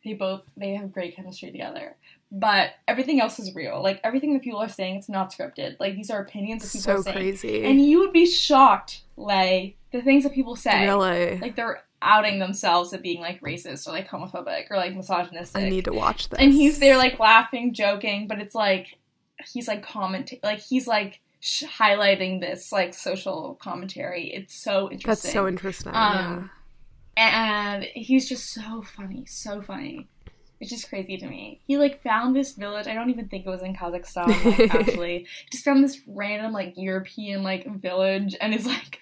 They 0.04 0.14
both 0.14 0.42
they 0.56 0.74
have 0.74 0.92
great 0.92 1.16
chemistry 1.16 1.50
together. 1.50 1.96
But 2.30 2.70
everything 2.88 3.20
else 3.20 3.38
is 3.38 3.54
real. 3.54 3.80
Like 3.82 4.00
everything 4.04 4.32
that 4.34 4.42
people 4.42 4.58
are 4.60 4.68
saying, 4.68 4.96
it's 4.96 5.08
not 5.08 5.32
scripted. 5.32 5.76
Like 5.78 5.94
these 5.94 6.10
are 6.10 6.20
opinions 6.20 6.62
that 6.62 6.76
people 6.78 6.94
So 6.94 7.00
are 7.00 7.02
saying. 7.02 7.16
crazy. 7.16 7.64
And 7.64 7.80
you 7.84 8.00
would 8.00 8.12
be 8.12 8.26
shocked, 8.26 9.02
Lay, 9.16 9.76
the 9.92 10.02
things 10.02 10.24
that 10.24 10.32
people 10.32 10.56
say. 10.56 10.86
really, 10.86 11.38
Like 11.38 11.54
they're 11.56 11.82
outing 12.06 12.38
themselves 12.38 12.92
as 12.92 13.00
being 13.00 13.20
like 13.20 13.40
racist 13.40 13.86
or 13.86 13.90
like 13.90 14.08
homophobic 14.08 14.70
or 14.70 14.76
like 14.76 14.94
misogynistic. 14.94 15.60
I 15.62 15.68
need 15.68 15.84
to 15.86 15.92
watch 15.92 16.28
this. 16.28 16.38
and 16.38 16.52
he's 16.52 16.78
there 16.78 16.96
like 16.96 17.18
laughing, 17.18 17.74
joking, 17.74 18.26
but 18.28 18.40
it's 18.40 18.54
like 18.54 18.98
he's 19.52 19.68
like 19.68 19.82
commenting, 19.82 20.38
like 20.42 20.60
he's 20.60 20.86
like 20.86 21.20
sh- 21.40 21.64
highlighting 21.64 22.40
this 22.40 22.72
like 22.72 22.94
social 22.94 23.58
commentary. 23.60 24.32
It's 24.32 24.54
so 24.54 24.90
interesting. 24.90 25.08
That's 25.10 25.32
so 25.32 25.46
interesting. 25.48 25.92
Um, 25.94 26.50
and 27.16 27.84
he's 27.94 28.28
just 28.28 28.52
so 28.52 28.82
funny, 28.82 29.26
so 29.26 29.60
funny. 29.60 30.08
It's 30.58 30.70
just 30.70 30.88
crazy 30.88 31.18
to 31.18 31.26
me. 31.26 31.60
He 31.66 31.76
like 31.76 32.02
found 32.02 32.34
this 32.34 32.52
village. 32.52 32.86
I 32.86 32.94
don't 32.94 33.10
even 33.10 33.28
think 33.28 33.44
it 33.44 33.50
was 33.50 33.62
in 33.62 33.74
Kazakhstan. 33.74 34.28
Like, 34.58 34.74
actually, 34.74 35.26
just 35.50 35.64
found 35.64 35.84
this 35.84 36.00
random 36.06 36.52
like 36.52 36.74
European 36.76 37.42
like 37.42 37.66
village, 37.76 38.34
and 38.40 38.54
is 38.54 38.66
like 38.66 39.00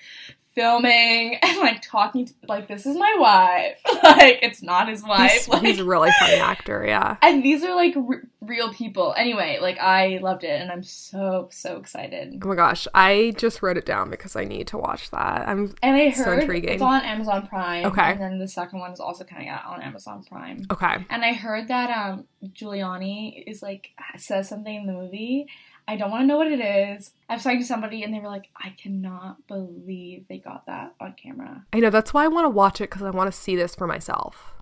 filming 0.54 1.36
and 1.42 1.58
like 1.58 1.82
talking 1.82 2.26
to 2.26 2.32
like 2.48 2.68
this 2.68 2.86
is 2.86 2.96
my 2.96 3.14
wife. 3.18 3.78
like 4.02 4.38
it's 4.42 4.62
not 4.62 4.88
his 4.88 5.02
wife. 5.02 5.30
he's, 5.32 5.48
like 5.48 5.62
he's 5.62 5.78
a 5.80 5.84
really 5.84 6.10
funny 6.20 6.34
actor. 6.34 6.84
Yeah. 6.86 7.16
and 7.22 7.42
these 7.42 7.64
are 7.64 7.74
like 7.74 7.96
r- 7.96 8.22
real 8.40 8.72
people. 8.72 9.14
Anyway, 9.16 9.58
like 9.60 9.78
I 9.78 10.18
loved 10.22 10.44
it, 10.44 10.60
and 10.60 10.70
I'm 10.70 10.82
so 10.82 11.48
so 11.52 11.76
excited. 11.78 12.40
Oh 12.44 12.48
my 12.48 12.54
gosh, 12.54 12.86
I 12.94 13.32
just 13.36 13.62
wrote 13.62 13.76
it 13.76 13.86
down 13.86 14.10
because 14.10 14.36
I 14.36 14.44
need 14.44 14.66
to 14.68 14.78
watch 14.78 15.10
that. 15.10 15.48
I'm 15.48 15.74
And 15.82 15.96
I 15.96 16.10
So 16.12 16.24
heard 16.24 16.40
intriguing. 16.40 16.74
it's 16.74 16.82
on 16.82 17.02
Amazon 17.02 17.46
Prime. 17.46 17.86
Okay. 17.86 18.12
And 18.12 18.20
then 18.20 18.38
the 18.38 18.48
second 18.48 18.78
one 18.80 18.92
is 18.92 19.00
also 19.00 19.24
coming 19.24 19.48
out 19.48 19.64
on 19.66 19.82
Amazon 19.82 20.24
Prime. 20.28 20.66
okay. 20.70 21.04
And 21.10 21.24
I 21.24 21.32
heard 21.32 21.68
that 21.68 21.90
um 21.90 22.26
Giuliani 22.46 23.42
is 23.46 23.62
like 23.62 23.90
says 24.16 24.48
something 24.48 24.74
in 24.74 24.86
the 24.86 24.92
movie. 24.92 25.46
I 25.86 25.96
don't 25.96 26.10
want 26.10 26.22
to 26.22 26.26
know 26.26 26.38
what 26.38 26.50
it 26.50 26.60
is. 26.60 27.12
I 27.28 27.34
was 27.34 27.42
talking 27.42 27.60
to 27.60 27.66
somebody 27.66 28.02
and 28.02 28.12
they 28.12 28.20
were 28.20 28.28
like, 28.28 28.48
I 28.56 28.70
cannot 28.70 29.46
believe 29.46 30.26
they 30.28 30.38
got 30.38 30.66
that 30.66 30.94
on 31.00 31.14
camera. 31.14 31.64
I 31.72 31.80
know 31.80 31.90
that's 31.90 32.14
why 32.14 32.24
I 32.24 32.28
want 32.28 32.46
to 32.46 32.50
watch 32.50 32.80
it 32.80 32.90
because 32.90 33.02
I 33.02 33.10
want 33.10 33.30
to 33.30 33.38
see 33.38 33.54
this 33.54 33.74
for 33.74 33.86
myself. 33.86 34.54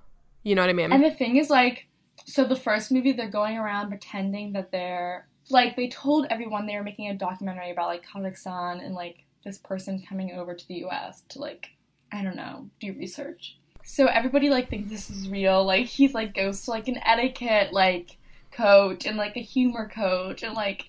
You 0.43 0.55
know 0.57 0.63
what 0.63 0.71
I 0.71 0.75
mean? 0.75 0.93
And 0.93 1.05
the 1.05 1.11
thing 1.11 1.37
is 1.37 1.49
like 1.49 1.87
so 2.25 2.45
the 2.45 2.57
first 2.57 2.91
movie 2.91 3.13
they're 3.13 3.29
going 3.29 3.57
around 3.57 3.89
pretending 3.89 4.53
that 4.53 4.73
they're 4.73 5.29
like 5.51 5.77
they 5.77 5.89
told 5.89 6.27
everyone 6.31 6.67
they 6.67 6.77
were 6.77 6.83
making 6.83 7.09
a 7.09 7.15
documentary 7.15 7.71
about 7.71 7.89
like 7.89 8.05
Kazakhstan 8.05 8.85
and 8.85 8.95
like 8.95 9.25
this 9.45 9.59
person 9.59 10.03
coming 10.09 10.33
over 10.33 10.55
to 10.55 10.69
the 10.69 10.85
US 10.87 11.23
to 11.31 11.39
like 11.39 11.71
I 12.13 12.23
don't 12.23 12.37
know, 12.37 12.69
do 12.81 12.93
research. 12.93 13.59
So 13.85 14.07
everybody 14.07 14.51
like 14.51 14.69
thinks 14.69 14.91
this 14.91 15.11
is 15.11 15.29
real. 15.29 15.65
Like 15.65 15.87
he's 15.87 16.15
like 16.15 16.35
goes 16.35 16.63
to 16.63 16.71
like 16.71 16.89
an 16.89 16.99
etiquette 17.05 17.73
like 17.73 18.19
coach 18.53 19.07
and 19.07 19.17
like 19.17 19.37
a 19.37 19.41
humor 19.41 19.89
coach 19.89 20.43
and 20.43 20.55
like 20.55 20.85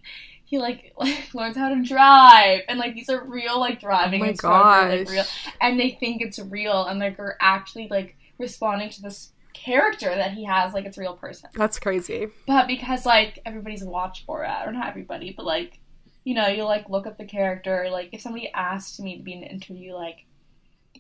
he 0.46 0.60
like, 0.60 0.94
like 0.98 1.30
learns 1.34 1.58
how 1.58 1.70
to 1.70 1.82
drive 1.82 2.62
and 2.68 2.80
like 2.80 2.94
these 2.94 3.10
are 3.10 3.26
real 3.26 3.60
like 3.60 3.80
driving 3.80 4.22
oh 4.22 4.26
my 4.26 4.30
instructors, 4.30 5.08
like 5.08 5.16
real 5.16 5.26
and 5.62 5.80
they 5.80 5.92
think 5.92 6.22
it's 6.22 6.40
real 6.40 6.86
and 6.86 7.00
like 7.00 7.18
are 7.20 7.38
actually 7.40 7.88
like 7.90 8.16
responding 8.38 8.90
to 8.90 9.02
this 9.02 9.34
character 9.54 10.14
that 10.14 10.34
he 10.34 10.44
has 10.44 10.74
like 10.74 10.86
it's 10.86 10.98
a 10.98 11.02
real 11.02 11.16
person. 11.16 11.50
That's 11.56 11.80
crazy. 11.80 12.28
But 12.46 12.68
because 12.68 13.06
like 13.06 13.40
everybody's 13.46 13.84
watched 13.84 14.28
Borat, 14.28 14.68
or 14.68 14.72
not 14.72 14.88
everybody, 14.88 15.34
but 15.36 15.46
like 15.46 15.80
you 16.24 16.34
know, 16.34 16.48
you 16.48 16.64
like 16.64 16.90
look 16.90 17.08
up 17.08 17.18
the 17.18 17.26
character. 17.26 17.88
Like 17.92 18.10
if 18.12 18.22
somebody 18.22 18.52
asked 18.54 19.00
me 19.00 19.18
to 19.18 19.24
be 19.24 19.34
in 19.34 19.44
an 19.44 19.50
interview, 19.50 19.94
like 19.94 20.26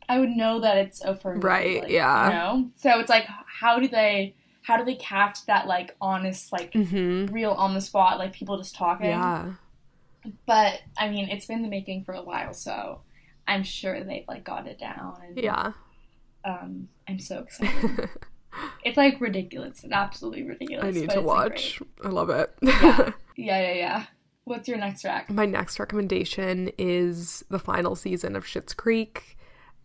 I 0.08 0.20
would 0.20 0.30
know 0.30 0.62
that 0.62 0.78
it's 0.78 1.04
a 1.04 1.16
for 1.16 1.36
Right, 1.36 1.82
like, 1.84 1.92
yeah. 1.92 2.28
You 2.28 2.34
know, 2.34 2.72
so 2.76 3.00
it's 3.00 3.10
like 3.10 3.26
how 3.60 3.80
do 3.80 3.88
they 3.88 4.36
how 4.64 4.78
do 4.78 4.86
they 4.86 4.96
catch 4.96 5.46
that 5.46 5.68
like 5.68 5.96
honest 6.02 6.52
like 6.52 6.72
Mm-hmm. 6.74 7.34
real 7.34 7.52
on 7.52 7.74
the 7.74 7.82
spot 7.82 8.18
like 8.18 8.34
people 8.34 8.58
just 8.58 8.76
talking? 8.76 9.08
Yeah. 9.08 9.54
But 10.46 10.82
I 10.98 11.10
mean, 11.10 11.30
it's 11.30 11.46
been 11.46 11.62
the 11.62 11.68
making 11.68 12.04
for 12.06 12.14
a 12.14 12.22
while, 12.24 12.54
so 12.54 13.02
I'm 13.48 13.64
sure 13.64 14.02
they've 14.04 14.26
like 14.28 14.44
got 14.44 14.68
it 14.68 14.80
down. 14.80 15.18
And, 15.28 15.38
Yeah. 15.38 15.74
Um, 16.46 16.88
I'm 17.08 17.20
so 17.20 17.40
excited. 17.40 18.10
it's 18.86 18.98
like 18.98 19.20
ridiculous. 19.22 19.84
It's 19.84 19.94
absolutely 19.94 20.44
ridiculous. 20.44 20.86
I 20.86 20.92
need 20.92 21.00
to 21.00 21.06
it's, 21.06 21.16
like, 21.16 21.26
watch. 21.26 21.82
I 22.04 22.08
love 22.10 22.30
it. 22.30 22.54
Yeah. 22.62 23.12
Yeah, 23.36 23.60
yeah, 23.62 23.74
yeah. 23.74 24.06
What's 24.44 24.68
your 24.68 24.78
next 24.78 25.02
track? 25.02 25.28
My 25.32 25.48
next 25.48 25.80
recommendation 25.80 26.70
is 26.78 27.44
the 27.50 27.58
final 27.58 27.96
season 27.96 28.36
of 28.36 28.46
Schitt's 28.46 28.76
Creek. 28.76 29.38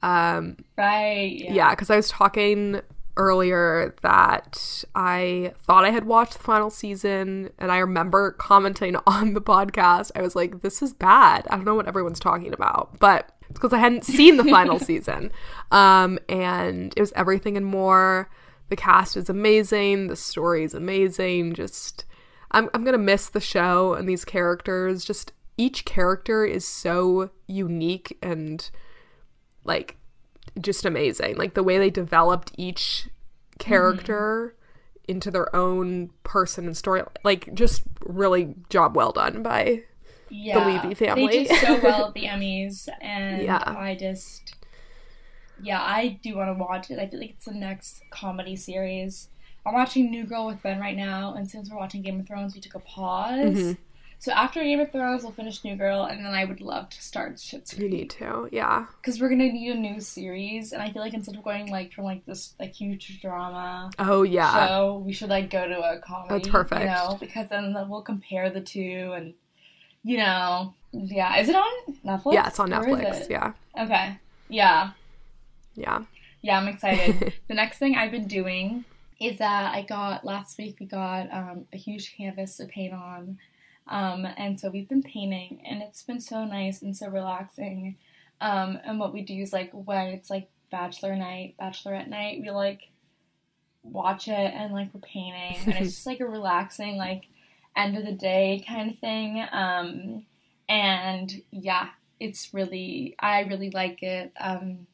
Um, 0.03 0.57
Right. 0.77 1.47
yeah, 1.49 1.71
because 1.71 1.89
I 1.89 1.97
was 1.97 2.11
talking 2.11 2.83
earlier 3.19 3.95
that 4.03 4.85
I 4.95 5.53
thought 5.59 5.85
I 5.85 5.91
had 5.91 6.07
watched 6.07 6.35
the 6.35 6.39
final 6.39 6.71
season, 6.71 7.51
and 7.59 7.71
I 7.71 7.79
remember 7.79 8.31
commenting 8.33 8.97
on 9.07 9.35
the 9.35 9.43
podcast. 9.43 10.13
I 10.15 10.23
was 10.23 10.35
like, 10.35 10.63
"This 10.63 10.81
is 10.81 10.95
bad. 10.95 11.47
I 11.51 11.57
don't 11.57 11.65
know 11.67 11.75
what 11.75 11.89
everyone's 11.89 12.21
talking 12.21 12.55
about," 12.55 12.99
but 12.99 13.31
it's 13.51 13.59
because 13.59 13.73
I 13.73 13.79
hadn't 13.79 14.05
seen 14.05 14.37
the 14.37 14.45
final 14.45 14.79
season. 14.81 15.31
Um, 15.71 16.19
and 16.29 16.95
it 16.97 17.01
was 17.01 17.13
everything 17.13 17.57
and 17.57 17.67
more. 17.67 18.31
The 18.71 18.77
cast 18.77 19.17
is 19.17 19.29
amazing. 19.29 20.07
The 20.07 20.17
story 20.17 20.65
is 20.65 20.75
amazing. 20.75 21.55
Just, 21.55 22.05
I'm 22.53 22.71
I'm 22.73 22.85
gonna 22.85 22.99
miss 22.99 23.29
the 23.29 23.41
show 23.41 23.95
and 23.95 24.09
these 24.09 24.25
characters. 24.25 25.05
Just 25.05 25.33
each 25.57 25.85
character 25.85 26.45
is 26.47 26.67
so 26.67 27.31
unique 27.47 28.17
and 28.23 28.71
like 29.65 29.98
just 30.61 30.85
amazing. 30.85 31.37
Like 31.37 31.55
the 31.55 31.62
way 31.62 31.78
they 31.78 31.90
developed 31.90 32.52
each 32.57 33.09
character 33.59 34.55
mm-hmm. 34.55 35.12
into 35.12 35.31
their 35.31 35.55
own 35.55 36.11
person 36.23 36.67
and 36.67 36.76
story, 36.76 37.02
like 37.25 37.52
just 37.55 37.83
really 38.00 38.55
job 38.69 38.97
well 38.97 39.12
done 39.12 39.43
by 39.43 39.85
yeah, 40.31 40.59
the 40.59 40.67
Levy 40.67 40.95
family. 40.95 41.26
They 41.26 41.45
did 41.45 41.61
so 41.61 41.81
well 41.83 42.07
at 42.07 42.14
the 42.14 42.25
Emmys, 42.25 42.88
and 43.00 43.43
yeah. 43.43 43.62
I 43.67 43.95
just, 43.95 44.55
yeah, 45.62 45.81
I 45.83 46.19
do 46.23 46.37
want 46.37 46.57
to 46.57 46.62
watch 46.62 46.90
it. 46.90 46.99
I 46.99 47.07
feel 47.07 47.21
like 47.21 47.31
it's 47.31 47.45
the 47.45 47.52
next 47.52 48.02
comedy 48.11 48.57
series. 48.57 49.28
I'm 49.67 49.75
watching 49.75 50.11
New 50.11 50.25
Girl 50.25 50.47
with 50.47 50.62
Ben 50.62 50.81
right 50.81 50.97
now, 50.97 51.35
and 51.35 51.50
since 51.50 51.71
we're 51.71 51.76
watching 51.76 52.02
Game 52.02 52.21
of 52.21 52.26
Thrones, 52.26 52.55
we 52.55 52.61
took 52.61 52.75
a 52.75 52.81
pause. 52.81 53.57
Mm-hmm. 53.57 53.73
So 54.21 54.33
after 54.33 54.61
Game 54.63 54.81
of 54.81 54.91
Thrones, 54.91 55.23
we'll 55.23 55.33
finish 55.33 55.63
New 55.63 55.77
Girl, 55.77 56.03
and 56.03 56.25
then 56.25 56.35
I 56.35 56.45
would 56.45 56.61
love 56.61 56.91
to 56.91 57.01
start 57.01 57.37
Schitt's 57.37 57.73
Creek. 57.73 57.83
You 57.83 57.89
need 57.89 58.11
to, 58.11 58.49
yeah. 58.51 58.87
Because 59.01 59.21
we're 59.21 59.29
gonna 59.29 59.45
need 59.45 59.71
a 59.71 59.79
new 59.79 60.01
series, 60.01 60.73
and 60.73 60.83
I 60.83 60.91
feel 60.91 61.03
like 61.03 61.15
instead 61.15 61.37
of 61.37 61.45
going 61.45 61.71
like 61.71 61.93
from 61.93 62.05
like 62.05 62.25
this 62.25 62.55
like 62.59 62.73
huge 62.73 63.21
drama, 63.23 63.91
oh 64.01 64.25
yeah, 64.25 64.67
show, 64.67 65.03
we 65.07 65.13
should 65.13 65.31
like 65.31 65.51
go 65.51 65.69
to 65.69 65.79
a 65.79 66.01
comedy. 66.01 66.35
That's 66.35 66.49
perfect. 66.49 66.81
You 66.81 66.87
know, 66.89 67.17
because 67.21 67.49
then 67.49 67.77
we'll 67.89 68.03
compare 68.03 68.51
the 68.51 68.61
two, 68.61 69.13
and 69.15 69.35
you 70.03 70.19
know, 70.19 70.75
yeah. 70.93 71.39
Is 71.39 71.49
it 71.49 71.55
on 71.55 71.95
Netflix? 72.05 72.33
Yeah, 72.33 72.49
it's 72.49 72.59
on 72.59 72.71
Netflix. 72.71 73.21
It? 73.21 73.31
Yeah. 73.31 73.53
Okay. 73.79 74.19
Yeah. 74.49 74.91
Yeah. 75.77 76.05
Yeah, 76.43 76.59
I'm 76.59 76.67
excited. 76.67 77.35
the 77.49 77.55
next 77.55 77.79
thing 77.79 77.95
I've 77.95 78.11
been 78.11 78.27
doing 78.27 78.85
is 79.21 79.39
that 79.39 79.75
I 79.75 79.83
got 79.83 80.25
last 80.25 80.59
week 80.59 80.77
we 80.81 80.87
got 80.87 81.33
um, 81.33 81.67
a 81.73 81.77
huge 81.77 82.17
canvas 82.17 82.57
to 82.57 82.67
paint 82.67 82.95
on 82.95 83.39
um, 83.88 84.26
and 84.37 84.59
so 84.61 84.71
we've 84.71 84.88
been 84.88 85.02
painting, 85.02 85.62
and 85.64 85.83
it's 85.83 86.02
been 86.02 86.21
so 86.21 86.45
nice 86.45 86.83
and 86.83 86.97
so 86.97 87.09
relaxing. 87.09 87.97
Um, 88.40 88.78
and 88.85 89.00
what 89.00 89.12
we 89.12 89.23
do 89.23 89.35
is 89.35 89.52
like 89.52 89.71
when 89.73 90.09
it's 90.09 90.30
like 90.30 90.49
bachelor 90.71 91.16
night, 91.16 91.54
bachelorette 91.61 92.09
night, 92.09 92.40
we 92.40 92.50
like 92.50 92.90
watch 93.83 94.28
it 94.28 94.33
and 94.33 94.73
like 94.73 94.92
we're 94.92 95.00
painting, 95.00 95.59
and 95.66 95.85
it's 95.85 95.95
just 95.95 96.07
like 96.07 96.21
a 96.21 96.26
relaxing 96.26 96.97
like 96.97 97.25
end 97.76 97.97
of 97.97 98.04
the 98.04 98.12
day 98.12 98.64
kind 98.66 98.90
of 98.90 98.99
thing. 98.99 99.45
Um, 99.50 100.26
and 100.68 101.42
yeah, 101.50 101.88
it's 102.21 102.52
really 102.52 103.16
I 103.18 103.40
really 103.42 103.71
like 103.71 104.02
it. 104.02 104.33
Um, 104.38 104.87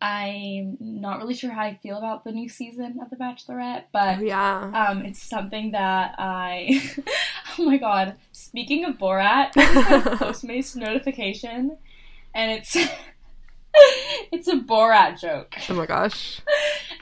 I'm 0.00 0.76
not 0.78 1.18
really 1.18 1.34
sure 1.34 1.50
how 1.50 1.62
I 1.62 1.78
feel 1.82 1.96
about 1.96 2.24
the 2.24 2.32
new 2.32 2.48
season 2.50 2.98
of 3.00 3.08
The 3.08 3.16
Bachelorette, 3.16 3.84
but 3.92 4.18
oh, 4.18 4.22
yeah, 4.22 4.88
um, 4.90 5.04
it's 5.06 5.22
something 5.22 5.72
that 5.72 6.14
I. 6.18 6.82
oh 7.58 7.64
my 7.64 7.76
god! 7.76 8.16
Speaking 8.32 8.84
of 8.84 8.96
Borat, 8.96 9.54
we 9.56 9.62
have 9.62 10.06
a 10.06 10.10
Postmates 10.16 10.76
notification, 10.76 11.76
and 12.34 12.52
it's 12.52 12.76
it's 14.32 14.48
a 14.48 14.56
Borat 14.56 15.20
joke. 15.20 15.54
Oh 15.68 15.74
my 15.74 15.86
gosh! 15.86 16.40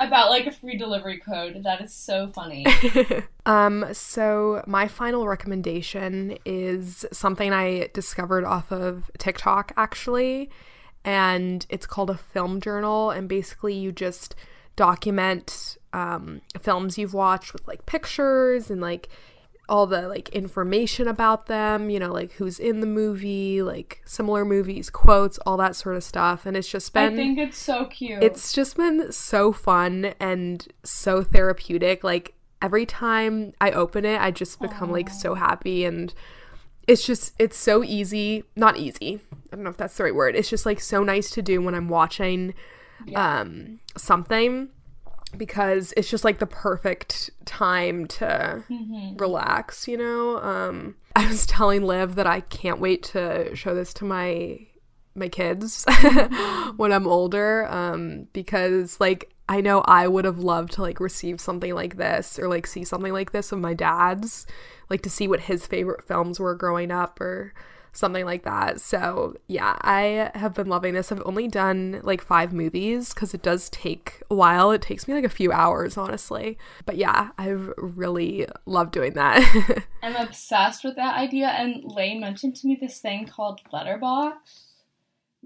about 0.01 0.31
like 0.31 0.47
a 0.47 0.53
free 0.53 0.77
delivery 0.77 1.19
code. 1.19 1.63
That 1.63 1.81
is 1.81 1.93
so 1.93 2.29
funny. 2.29 2.67
um. 3.47 3.87
So 3.93 4.63
my 4.67 4.89
final 4.89 5.27
recommendation 5.27 6.39
is 6.45 7.05
something 7.13 7.53
I 7.53 7.91
discovered 7.93 8.45
off 8.45 8.71
of 8.73 9.11
TikTok 9.19 9.73
actually 9.77 10.51
and 11.05 11.67
it's 11.69 11.87
called 11.87 12.11
a 12.11 12.17
film 12.17 12.61
journal. 12.61 13.11
And 13.11 13.29
basically, 13.29 13.75
you 13.75 13.93
just 13.93 14.35
document 14.77 15.77
um, 15.93 16.41
films 16.61 16.99
you've 16.99 17.15
watched 17.15 17.53
with 17.53 17.67
like 17.69 17.87
pictures 17.87 18.71
and 18.71 18.81
like 18.81 19.09
all 19.69 19.87
the 19.87 20.09
like 20.09 20.29
information 20.31 21.09
about 21.09 21.47
them, 21.47 21.89
you 21.91 21.99
know, 21.99 22.13
like 22.13 22.33
who's 22.33 22.59
in 22.59 22.81
the 22.81 22.87
movie, 22.87 23.63
like 23.63 24.03
similar 24.05 24.45
movies, 24.45 24.91
quotes, 24.91 25.39
all 25.39 25.57
that 25.57 25.75
sort 25.75 25.97
of 25.97 26.05
stuff. 26.05 26.47
And 26.47 26.57
it's 26.57 26.69
just 26.69 26.93
been 26.93 27.13
I 27.13 27.17
think 27.17 27.39
it's 27.39 27.59
so 27.59 27.87
cute. 27.87 28.23
It's 28.23 28.53
just 28.53 28.77
been 28.77 29.11
so 29.13 29.53
fun 29.53 30.15
and 30.21 30.67
so 30.83 31.23
therapeutic. 31.23 32.05
Like 32.05 32.35
every 32.61 32.85
time 32.87 33.53
I 33.61 33.71
open 33.71 34.05
it, 34.05 34.21
I 34.21 34.31
just 34.31 34.61
become 34.61 34.91
Aww. 34.91 34.95
like 34.95 35.11
so 35.11 35.35
happy 35.35 35.85
and 35.85 36.13
it's 36.87 37.07
just 37.07 37.33
it's 37.39 37.57
so 37.57 37.83
easy 37.83 38.45
not 38.57 38.77
easy 38.77 39.19
i 39.51 39.57
don't 39.57 39.65
know 39.65 39.71
if 39.71 39.77
that's 39.79 39.97
the 39.97 40.05
right 40.05 40.15
word 40.15 40.37
it's 40.37 40.51
just 40.51 40.67
like 40.67 40.81
so 40.81 41.03
nice 41.03 41.31
to 41.31 41.41
do 41.41 41.63
when 41.63 41.75
i'm 41.75 41.89
watching 41.89 42.53
yeah. 43.07 43.41
um 43.41 43.81
something 43.97 44.69
because 45.39 45.93
it's 45.97 46.11
just 46.11 46.25
like 46.25 46.39
the 46.39 46.47
perfect 46.47 47.31
time 47.45 48.07
to 48.07 48.63
mm-hmm. 48.69 49.17
relax 49.17 49.87
you 49.89 49.97
know 49.97 50.39
um 50.41 50.95
i 51.17 51.27
was 51.27 51.47
telling 51.47 51.83
liv 51.83 52.15
that 52.15 52.27
i 52.27 52.41
can't 52.41 52.81
wait 52.81 53.03
to 53.03 53.55
show 53.55 53.75
this 53.75 53.93
to 53.95 54.05
my 54.05 54.59
my 55.15 55.29
kids 55.29 55.85
when 56.77 56.93
i'm 56.93 57.07
older 57.07 57.67
um 57.71 58.27
because 58.33 58.99
like 59.01 59.33
i 59.49 59.61
know 59.61 59.81
i 59.83 60.09
would 60.09 60.25
have 60.25 60.39
loved 60.39 60.73
to 60.73 60.83
like 60.83 60.99
receive 60.99 61.41
something 61.41 61.75
like 61.75 61.97
this 61.97 62.39
or 62.39 62.49
like 62.49 62.67
see 62.67 62.85
something 62.85 63.13
like 63.13 63.33
this 63.33 63.53
of 63.53 63.59
my 63.59 63.75
dad's 63.75 64.47
like 64.91 65.03
to 65.03 65.11
see 65.11 65.29
what 65.29 65.41
his 65.41 65.67
favorite 65.67 66.05
films 66.05 66.41
were 66.41 66.55
growing 66.55 66.91
up 66.91 67.21
or 67.21 67.53
something 67.95 68.27
like 68.27 68.43
that. 68.43 68.81
So, 68.81 69.37
yeah, 69.47 69.77
I 69.81 70.31
have 70.35 70.53
been 70.55 70.69
loving 70.69 70.95
this. 70.95 71.11
I've 71.11 71.23
only 71.25 71.49
done 71.49 72.01
like 72.03 72.21
five 72.21 72.53
movies 72.53 73.15
because 73.15 73.33
it 73.33 73.43
does 73.43 73.71
take 73.71 74.23
a 74.31 74.35
while. 74.35 74.71
It 74.73 74.83
takes 74.83 75.09
me 75.09 75.15
like 75.15 75.25
a 75.25 75.31
few 75.31 75.53
hours, 75.53 75.97
honestly. 75.97 76.59
But 76.85 76.97
yeah, 76.97 77.31
I've 77.39 77.73
really 77.77 78.47
loved 78.67 78.93
doing 78.93 79.15
that. 79.15 79.85
I'm 80.03 80.17
obsessed 80.17 80.85
with 80.85 80.97
that 80.97 81.17
idea. 81.17 81.47
And 81.47 81.85
Lay 81.85 82.19
mentioned 82.19 82.57
to 82.57 82.67
me 82.67 82.77
this 82.79 83.01
thing 83.01 83.27
called 83.27 83.61
Letterboxd. 83.73 84.35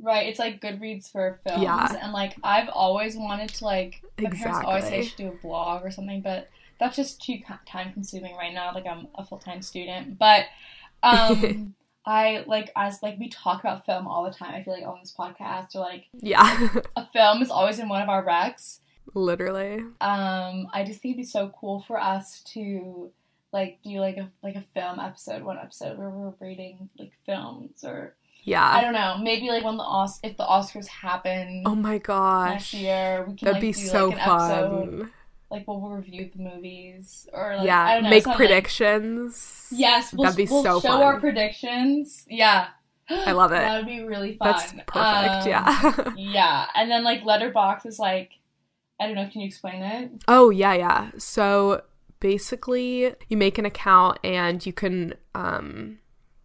Right, 0.00 0.28
it's 0.28 0.38
like 0.38 0.60
Goodreads 0.60 1.10
for 1.10 1.40
films, 1.42 1.64
yeah. 1.64 1.96
and 2.00 2.12
like 2.12 2.36
I've 2.44 2.68
always 2.68 3.16
wanted 3.16 3.48
to 3.48 3.64
like. 3.64 4.00
My 4.16 4.28
exactly. 4.28 4.44
parents 4.44 4.64
always 4.64 4.84
say 4.84 4.98
I 5.00 5.02
should 5.02 5.16
do 5.16 5.26
a 5.26 5.42
blog 5.42 5.84
or 5.84 5.90
something, 5.90 6.20
but 6.20 6.48
that's 6.78 6.94
just 6.94 7.20
too 7.20 7.40
time 7.66 7.92
consuming 7.92 8.36
right 8.36 8.54
now. 8.54 8.72
Like 8.72 8.86
I'm 8.86 9.08
a 9.16 9.24
full 9.24 9.38
time 9.38 9.60
student, 9.60 10.16
but 10.16 10.44
um, 11.02 11.74
I 12.08 12.42
like 12.46 12.72
as 12.74 13.02
like 13.02 13.18
we 13.18 13.28
talk 13.28 13.60
about 13.60 13.84
film 13.84 14.06
all 14.06 14.24
the 14.24 14.30
time. 14.30 14.54
I 14.54 14.62
feel 14.62 14.72
like 14.72 14.86
on 14.86 14.98
this 15.02 15.14
podcast 15.16 15.74
or 15.74 15.80
like 15.80 16.06
yeah, 16.14 16.68
a 16.96 17.06
film 17.08 17.42
is 17.42 17.50
always 17.50 17.78
in 17.78 17.88
one 17.90 18.00
of 18.00 18.08
our 18.08 18.24
recs. 18.24 18.78
Literally. 19.12 19.80
Um, 20.00 20.68
I 20.72 20.84
just 20.86 21.02
think 21.02 21.12
it'd 21.12 21.24
be 21.24 21.24
so 21.24 21.52
cool 21.60 21.80
for 21.80 22.00
us 22.00 22.40
to 22.54 23.12
like 23.52 23.80
do 23.84 24.00
like 24.00 24.16
a 24.16 24.30
like 24.42 24.56
a 24.56 24.64
film 24.72 24.98
episode, 24.98 25.42
one 25.42 25.58
episode 25.58 25.98
where 25.98 26.08
we're 26.08 26.32
rating 26.40 26.88
like 26.98 27.12
films 27.26 27.84
or 27.84 28.14
yeah. 28.42 28.66
I 28.66 28.80
don't 28.80 28.94
know. 28.94 29.18
Maybe 29.20 29.50
like 29.50 29.62
when 29.62 29.76
the 29.76 29.82
Os- 29.82 30.20
if 30.22 30.38
the 30.38 30.44
Oscars 30.44 30.86
happen. 30.86 31.64
Oh 31.66 31.74
my 31.74 31.98
gosh. 31.98 32.72
Next 32.72 32.74
year, 32.74 33.26
we 33.28 33.34
can 33.34 33.44
That'd 33.44 33.54
like, 33.54 33.60
be 33.60 33.72
do, 33.72 33.86
so 33.86 34.08
like, 34.08 34.18
fun. 34.18 34.50
Episode 34.50 35.10
like 35.50 35.66
we'll 35.66 35.80
review 35.80 36.30
the 36.34 36.42
movies 36.42 37.26
or 37.32 37.56
like, 37.56 37.66
yeah, 37.66 38.00
know, 38.02 38.10
make 38.10 38.24
predictions. 38.24 39.66
Yes, 39.70 40.12
we'll, 40.12 40.24
That'd 40.24 40.36
be 40.36 40.50
we'll 40.50 40.62
so 40.62 40.80
show 40.80 40.88
fun. 40.88 41.02
our 41.02 41.20
predictions. 41.20 42.26
Yeah, 42.28 42.68
I 43.08 43.32
love 43.32 43.52
it. 43.52 43.56
That 43.56 43.78
would 43.78 43.86
be 43.86 44.00
really 44.00 44.36
fun. 44.36 44.48
That's 44.48 44.72
perfect. 44.86 44.94
Um, 44.96 45.48
yeah, 45.48 46.12
yeah, 46.16 46.66
and 46.74 46.90
then 46.90 47.04
like 47.04 47.22
Letterboxd 47.22 47.86
is 47.86 47.98
like, 47.98 48.32
I 49.00 49.06
don't 49.06 49.14
know. 49.14 49.28
Can 49.30 49.40
you 49.40 49.46
explain 49.46 49.82
it? 49.82 50.10
Oh 50.28 50.50
yeah, 50.50 50.74
yeah. 50.74 51.10
So 51.16 51.82
basically, 52.20 53.14
you 53.28 53.36
make 53.36 53.58
an 53.58 53.64
account 53.64 54.18
and 54.22 54.64
you 54.64 54.72
can 54.72 55.14
um 55.34 55.98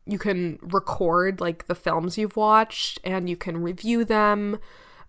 you 0.06 0.18
can 0.18 0.60
record 0.62 1.40
like 1.40 1.68
the 1.68 1.76
films 1.76 2.18
you've 2.18 2.36
watched 2.38 3.00
and 3.04 3.30
you 3.30 3.38
can 3.38 3.62
review 3.62 4.04
them. 4.04 4.60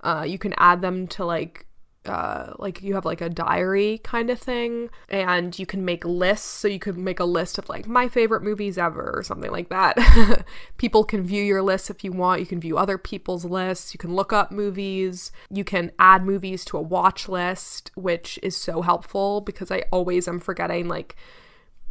Uh, 0.02 0.24
you 0.26 0.38
can 0.38 0.54
add 0.58 0.82
them 0.82 1.06
to 1.08 1.24
like 1.24 1.66
uh, 2.06 2.52
like 2.58 2.82
you 2.82 2.94
have 2.94 3.04
like 3.04 3.20
a 3.20 3.28
diary 3.28 4.00
kind 4.04 4.30
of 4.30 4.38
thing 4.38 4.90
and 5.08 5.58
you 5.58 5.66
can 5.66 5.84
make 5.84 6.04
lists. 6.04 6.46
So 6.46 6.68
you 6.68 6.78
could 6.78 6.98
make 6.98 7.20
a 7.20 7.24
list 7.24 7.58
of 7.58 7.68
like 7.68 7.86
my 7.86 8.08
favorite 8.08 8.42
movies 8.42 8.78
ever 8.78 9.12
or 9.14 9.22
something 9.22 9.50
like 9.50 9.68
that. 9.70 10.44
People 10.78 11.04
can 11.04 11.22
view 11.22 11.42
your 11.42 11.62
list 11.62 11.90
if 11.90 12.04
you 12.04 12.12
want. 12.12 12.40
You 12.40 12.46
can 12.46 12.60
view 12.60 12.76
other 12.76 12.98
people's 12.98 13.44
lists. 13.44 13.94
You 13.94 13.98
can 13.98 14.14
look 14.14 14.32
up 14.32 14.50
movies. 14.50 15.32
You 15.50 15.64
can 15.64 15.92
add 15.98 16.24
movies 16.24 16.64
to 16.66 16.76
a 16.76 16.82
watch 16.82 17.28
list 17.28 17.90
which 17.94 18.38
is 18.42 18.56
so 18.56 18.82
helpful 18.82 19.40
because 19.40 19.70
i 19.70 19.82
always 19.90 20.28
am 20.28 20.38
forgetting 20.38 20.88
like 20.88 21.16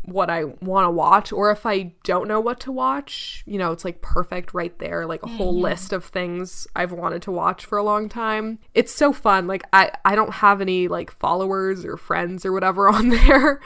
what 0.05 0.29
I 0.29 0.43
want 0.43 0.85
to 0.85 0.91
watch, 0.91 1.31
or 1.31 1.51
if 1.51 1.65
I 1.65 1.93
don't 2.03 2.27
know 2.27 2.39
what 2.39 2.59
to 2.61 2.71
watch, 2.71 3.43
you 3.45 3.57
know, 3.57 3.71
it's 3.71 3.85
like 3.85 4.01
perfect 4.01 4.53
right 4.53 4.77
there, 4.79 5.05
like 5.05 5.23
a 5.23 5.27
mm-hmm. 5.27 5.37
whole 5.37 5.57
list 5.57 5.93
of 5.93 6.03
things 6.05 6.67
I've 6.75 6.91
wanted 6.91 7.21
to 7.23 7.31
watch 7.31 7.65
for 7.65 7.77
a 7.77 7.83
long 7.83 8.09
time. 8.09 8.59
It's 8.73 8.93
so 8.93 9.13
fun. 9.13 9.47
Like 9.47 9.63
I, 9.71 9.91
I 10.03 10.15
don't 10.15 10.33
have 10.35 10.59
any 10.59 10.87
like 10.87 11.11
followers 11.11 11.85
or 11.85 11.95
friends 11.95 12.45
or 12.45 12.51
whatever 12.51 12.89
on 12.93 13.09
there, 13.09 13.61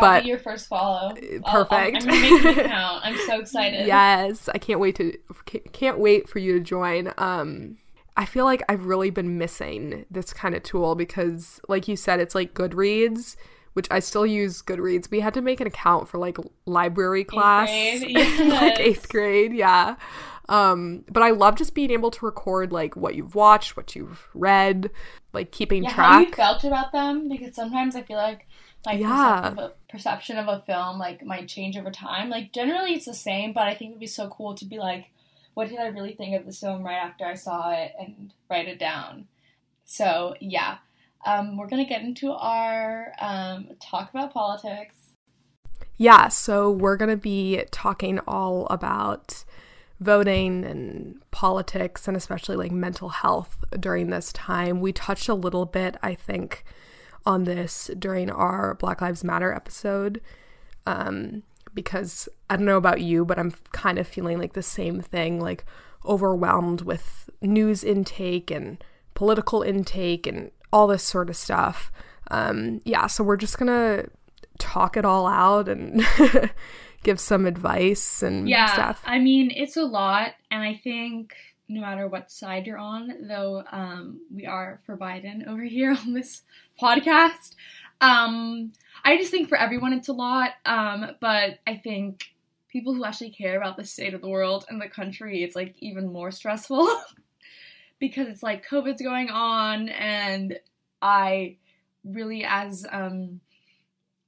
but 0.00 0.24
your 0.24 0.38
first 0.38 0.68
follow. 0.68 1.14
Perfect. 1.14 1.46
I'll, 1.46 1.86
I'm 1.86 2.06
making 2.06 2.46
account. 2.58 3.04
I'm 3.04 3.18
so 3.26 3.40
excited. 3.40 3.86
yes, 3.86 4.48
I 4.48 4.58
can't 4.58 4.80
wait 4.80 4.96
to 4.96 5.12
can't 5.72 5.98
wait 5.98 6.28
for 6.28 6.38
you 6.38 6.54
to 6.54 6.60
join. 6.60 7.12
Um, 7.18 7.76
I 8.16 8.24
feel 8.24 8.44
like 8.44 8.62
I've 8.68 8.86
really 8.86 9.10
been 9.10 9.38
missing 9.38 10.04
this 10.10 10.32
kind 10.32 10.54
of 10.54 10.62
tool 10.62 10.94
because, 10.94 11.60
like 11.68 11.88
you 11.88 11.96
said, 11.96 12.20
it's 12.20 12.34
like 12.34 12.54
Goodreads 12.54 13.36
which 13.74 13.86
I 13.90 14.00
still 14.00 14.26
use 14.26 14.62
Goodreads. 14.62 15.10
We 15.10 15.20
had 15.20 15.34
to 15.34 15.42
make 15.42 15.60
an 15.60 15.66
account 15.66 16.08
for 16.08 16.18
like 16.18 16.36
library 16.66 17.24
class, 17.24 17.68
grade? 17.68 18.16
like 18.48 18.80
eighth 18.80 19.08
grade. 19.08 19.52
Yeah. 19.52 19.96
Um, 20.48 21.04
but 21.10 21.22
I 21.22 21.30
love 21.30 21.56
just 21.56 21.74
being 21.74 21.90
able 21.90 22.10
to 22.10 22.26
record 22.26 22.72
like 22.72 22.96
what 22.96 23.14
you've 23.14 23.34
watched, 23.34 23.76
what 23.76 23.94
you've 23.94 24.28
read, 24.34 24.90
like 25.32 25.52
keeping 25.52 25.84
track. 25.84 25.96
Yeah, 25.96 26.02
how 26.02 26.20
you 26.20 26.32
felt 26.32 26.64
about 26.64 26.92
them 26.92 27.28
because 27.28 27.54
sometimes 27.54 27.96
I 27.96 28.02
feel 28.02 28.18
like 28.18 28.46
my 28.84 28.94
Yeah. 28.94 29.08
perception, 29.40 29.58
of 29.58 29.58
a, 29.58 29.72
perception 29.88 30.38
of 30.38 30.48
a 30.48 30.62
film 30.66 30.98
like 30.98 31.24
might 31.24 31.48
change 31.48 31.76
over 31.76 31.90
time. 31.90 32.28
Like 32.28 32.52
generally 32.52 32.94
it's 32.94 33.06
the 33.06 33.14
same, 33.14 33.52
but 33.52 33.66
I 33.68 33.74
think 33.74 33.90
it 33.90 33.94
would 33.94 34.00
be 34.00 34.06
so 34.06 34.28
cool 34.28 34.54
to 34.56 34.64
be 34.64 34.78
like, 34.78 35.10
what 35.54 35.68
did 35.68 35.78
I 35.78 35.86
really 35.86 36.14
think 36.14 36.34
of 36.34 36.44
this 36.44 36.60
film 36.60 36.82
right 36.82 36.96
after 36.96 37.24
I 37.24 37.34
saw 37.34 37.70
it 37.70 37.92
and 37.98 38.32
write 38.50 38.68
it 38.68 38.78
down. 38.78 39.28
So 39.84 40.34
yeah, 40.40 40.78
um, 41.26 41.56
we're 41.56 41.68
gonna 41.68 41.84
get 41.84 42.02
into 42.02 42.32
our 42.32 43.12
um, 43.20 43.68
talk 43.80 44.10
about 44.10 44.32
politics. 44.32 45.12
Yeah, 45.96 46.28
so 46.28 46.70
we're 46.70 46.96
going 46.96 47.10
to 47.10 47.16
be 47.16 47.62
talking 47.70 48.18
all 48.26 48.66
about 48.70 49.44
voting 50.00 50.64
and 50.64 51.22
politics 51.30 52.08
and 52.08 52.16
especially 52.16 52.56
like 52.56 52.72
mental 52.72 53.10
health 53.10 53.64
during 53.78 54.10
this 54.10 54.32
time. 54.32 54.80
We 54.80 54.92
touched 54.92 55.28
a 55.28 55.34
little 55.34 55.64
bit, 55.64 55.96
I 56.02 56.14
think, 56.14 56.64
on 57.24 57.44
this 57.44 57.88
during 57.98 58.30
our 58.30 58.74
Black 58.74 59.00
Lives 59.00 59.22
Matter 59.22 59.52
episode. 59.52 60.20
Um, 60.86 61.44
because 61.74 62.28
I 62.50 62.56
don't 62.56 62.66
know 62.66 62.76
about 62.76 63.00
you, 63.00 63.24
but 63.24 63.38
I'm 63.38 63.52
kind 63.70 63.98
of 63.98 64.08
feeling 64.08 64.38
like 64.38 64.54
the 64.54 64.62
same 64.62 65.00
thing, 65.00 65.40
like 65.40 65.64
overwhelmed 66.04 66.82
with 66.82 67.30
news 67.40 67.84
intake 67.84 68.50
and 68.50 68.82
political 69.14 69.62
intake 69.62 70.26
and 70.26 70.50
all 70.72 70.86
this 70.86 71.02
sort 71.02 71.28
of 71.30 71.36
stuff. 71.36 71.92
Um, 72.30 72.80
yeah, 72.84 73.06
so 73.06 73.22
we're 73.24 73.36
just 73.36 73.58
gonna 73.58 74.06
talk 74.58 74.96
it 74.96 75.04
all 75.04 75.26
out 75.26 75.68
and 75.68 76.02
give 77.02 77.18
some 77.20 77.46
advice 77.46 78.22
and 78.22 78.48
Yeah, 78.48 78.66
stuff. 78.66 79.02
I 79.04 79.18
mean 79.18 79.50
it's 79.54 79.76
a 79.76 79.84
lot, 79.84 80.32
and 80.50 80.62
I 80.62 80.74
think 80.74 81.34
no 81.68 81.80
matter 81.80 82.06
what 82.06 82.30
side 82.30 82.66
you're 82.66 82.78
on, 82.78 83.26
though, 83.28 83.62
um, 83.72 84.20
we 84.34 84.46
are 84.46 84.80
for 84.84 84.96
Biden 84.96 85.46
over 85.48 85.62
here 85.76 85.92
on 85.92 86.12
this 86.12 86.42
podcast. 86.80 87.54
Um, 88.00 88.72
I 89.04 89.16
just 89.16 89.30
think 89.30 89.48
for 89.48 89.56
everyone 89.56 89.92
it's 89.92 90.08
a 90.08 90.12
lot, 90.12 90.50
um, 90.66 91.12
but 91.20 91.58
I 91.66 91.76
think 91.76 92.24
people 92.68 92.94
who 92.94 93.04
actually 93.04 93.30
care 93.30 93.56
about 93.56 93.76
the 93.76 93.84
state 93.84 94.14
of 94.14 94.20
the 94.22 94.28
world 94.28 94.64
and 94.68 94.80
the 94.80 94.88
country, 94.88 95.42
it's 95.42 95.54
like 95.54 95.74
even 95.80 96.12
more 96.12 96.30
stressful 96.30 96.88
because 98.02 98.26
it's 98.26 98.42
like 98.42 98.66
COVID's 98.66 99.00
going 99.00 99.30
on, 99.30 99.88
and 99.88 100.58
I 101.00 101.58
really, 102.04 102.44
as 102.44 102.84
um, 102.90 103.40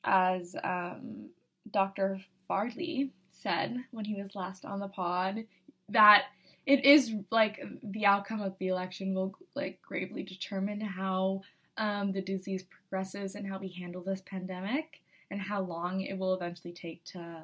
as 0.05 0.55
um, 0.63 1.31
Dr. 1.73 2.21
Farley 2.47 3.11
said 3.31 3.79
when 3.91 4.05
he 4.05 4.23
was 4.23 4.37
last 4.37 4.65
on 4.65 4.79
the 4.79 4.87
pod, 4.87 5.47
that 5.89 6.27
it 6.67 6.85
is 6.85 7.15
like 7.33 7.61
the 7.83 8.07
outcome 8.07 8.43
of 8.43 8.57
the 8.61 8.69
election 8.69 9.13
will 9.13 9.35
like 9.57 9.83
gravely 9.83 10.23
determine 10.23 10.81
how 10.81 11.43
um, 11.77 12.13
the 12.13 12.23
disease 12.23 12.63
progresses 12.63 13.35
and 13.35 13.45
how 13.45 13.59
we 13.59 13.71
handle 13.71 14.05
this 14.05 14.23
pandemic 14.25 15.01
and 15.33 15.41
how 15.41 15.61
long 15.61 16.01
it 16.01 16.17
will 16.17 16.33
eventually 16.33 16.73
take 16.73 17.03
to 17.07 17.43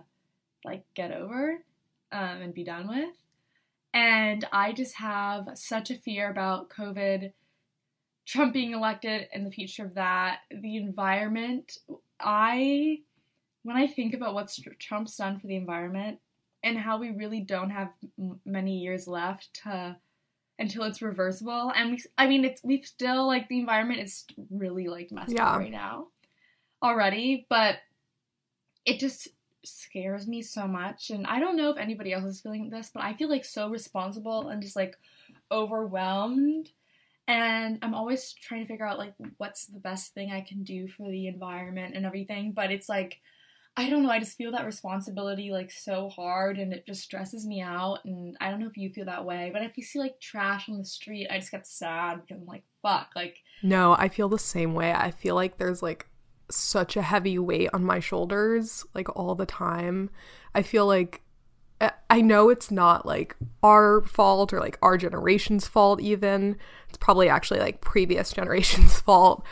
like 0.64 0.84
get 0.94 1.10
over 1.10 1.58
um, 2.12 2.40
and 2.40 2.54
be 2.54 2.62
done 2.62 2.86
with. 2.86 3.19
And 3.92 4.46
I 4.52 4.72
just 4.72 4.96
have 4.96 5.48
such 5.54 5.90
a 5.90 5.96
fear 5.96 6.30
about 6.30 6.70
COVID, 6.70 7.32
Trump 8.26 8.52
being 8.52 8.72
elected, 8.72 9.28
and 9.32 9.44
the 9.44 9.50
future 9.50 9.84
of 9.84 9.94
that, 9.94 10.40
the 10.50 10.76
environment. 10.76 11.78
I, 12.20 12.98
when 13.62 13.76
I 13.76 13.86
think 13.86 14.14
about 14.14 14.34
what 14.34 14.56
Trump's 14.78 15.16
done 15.16 15.40
for 15.40 15.46
the 15.46 15.56
environment 15.56 16.18
and 16.62 16.78
how 16.78 16.98
we 16.98 17.10
really 17.10 17.40
don't 17.40 17.70
have 17.70 17.90
m- 18.18 18.40
many 18.44 18.78
years 18.78 19.08
left 19.08 19.62
to 19.64 19.96
until 20.58 20.84
it's 20.84 21.00
reversible, 21.02 21.72
and 21.74 21.92
we, 21.92 22.02
I 22.18 22.28
mean, 22.28 22.44
it's 22.44 22.62
we've 22.62 22.86
still 22.86 23.26
like 23.26 23.48
the 23.48 23.58
environment 23.58 24.00
is 24.00 24.26
really 24.50 24.88
like 24.88 25.10
messed 25.10 25.32
Yeah. 25.32 25.50
up 25.50 25.58
right 25.58 25.70
now 25.70 26.08
already, 26.82 27.46
but 27.48 27.76
it 28.84 28.98
just 29.00 29.28
scares 29.64 30.26
me 30.26 30.42
so 30.42 30.66
much 30.66 31.10
and 31.10 31.26
i 31.26 31.38
don't 31.38 31.56
know 31.56 31.70
if 31.70 31.76
anybody 31.76 32.12
else 32.12 32.24
is 32.24 32.40
feeling 32.40 32.70
this 32.70 32.90
but 32.92 33.02
i 33.02 33.12
feel 33.12 33.28
like 33.28 33.44
so 33.44 33.68
responsible 33.68 34.48
and 34.48 34.62
just 34.62 34.76
like 34.76 34.96
overwhelmed 35.50 36.70
and 37.28 37.78
i'm 37.82 37.94
always 37.94 38.32
trying 38.32 38.62
to 38.62 38.66
figure 38.66 38.86
out 38.86 38.98
like 38.98 39.14
what's 39.38 39.66
the 39.66 39.78
best 39.78 40.14
thing 40.14 40.32
i 40.32 40.40
can 40.40 40.62
do 40.62 40.88
for 40.88 41.10
the 41.10 41.26
environment 41.26 41.94
and 41.94 42.06
everything 42.06 42.52
but 42.52 42.70
it's 42.70 42.88
like 42.88 43.20
i 43.76 43.88
don't 43.88 44.02
know 44.02 44.10
i 44.10 44.18
just 44.18 44.36
feel 44.36 44.52
that 44.52 44.66
responsibility 44.66 45.50
like 45.50 45.70
so 45.70 46.08
hard 46.08 46.58
and 46.58 46.72
it 46.72 46.86
just 46.86 47.02
stresses 47.02 47.46
me 47.46 47.60
out 47.60 47.98
and 48.04 48.36
i 48.40 48.50
don't 48.50 48.60
know 48.60 48.66
if 48.66 48.76
you 48.76 48.88
feel 48.88 49.04
that 49.04 49.24
way 49.24 49.50
but 49.52 49.62
if 49.62 49.76
you 49.76 49.82
see 49.82 49.98
like 49.98 50.18
trash 50.20 50.68
on 50.68 50.78
the 50.78 50.84
street 50.84 51.28
i 51.30 51.38
just 51.38 51.50
get 51.50 51.66
sad 51.66 52.20
because 52.20 52.40
i'm 52.40 52.46
like 52.46 52.64
fuck 52.82 53.10
like 53.14 53.42
No, 53.62 53.94
I 53.98 54.08
feel 54.08 54.28
the 54.28 54.38
same 54.38 54.74
way. 54.74 54.92
I 54.92 55.10
feel 55.10 55.34
like 55.34 55.58
there's 55.58 55.82
like 55.82 56.06
such 56.50 56.96
a 56.96 57.02
heavy 57.02 57.38
weight 57.38 57.70
on 57.72 57.84
my 57.84 58.00
shoulders 58.00 58.84
like 58.94 59.14
all 59.16 59.34
the 59.34 59.46
time. 59.46 60.10
I 60.54 60.62
feel 60.62 60.86
like 60.86 61.22
I- 61.80 62.20
know 62.20 62.50
it's 62.50 62.70
not 62.70 63.06
like 63.06 63.36
our 63.62 64.02
fault 64.02 64.52
or 64.52 64.60
like 64.60 64.78
our 64.82 64.98
generation's 64.98 65.66
fault 65.66 66.00
even. 66.00 66.56
It's 66.88 66.98
probably 66.98 67.28
actually 67.28 67.60
like 67.60 67.80
previous 67.80 68.32
generation's 68.38 69.00
fault. 69.00 69.44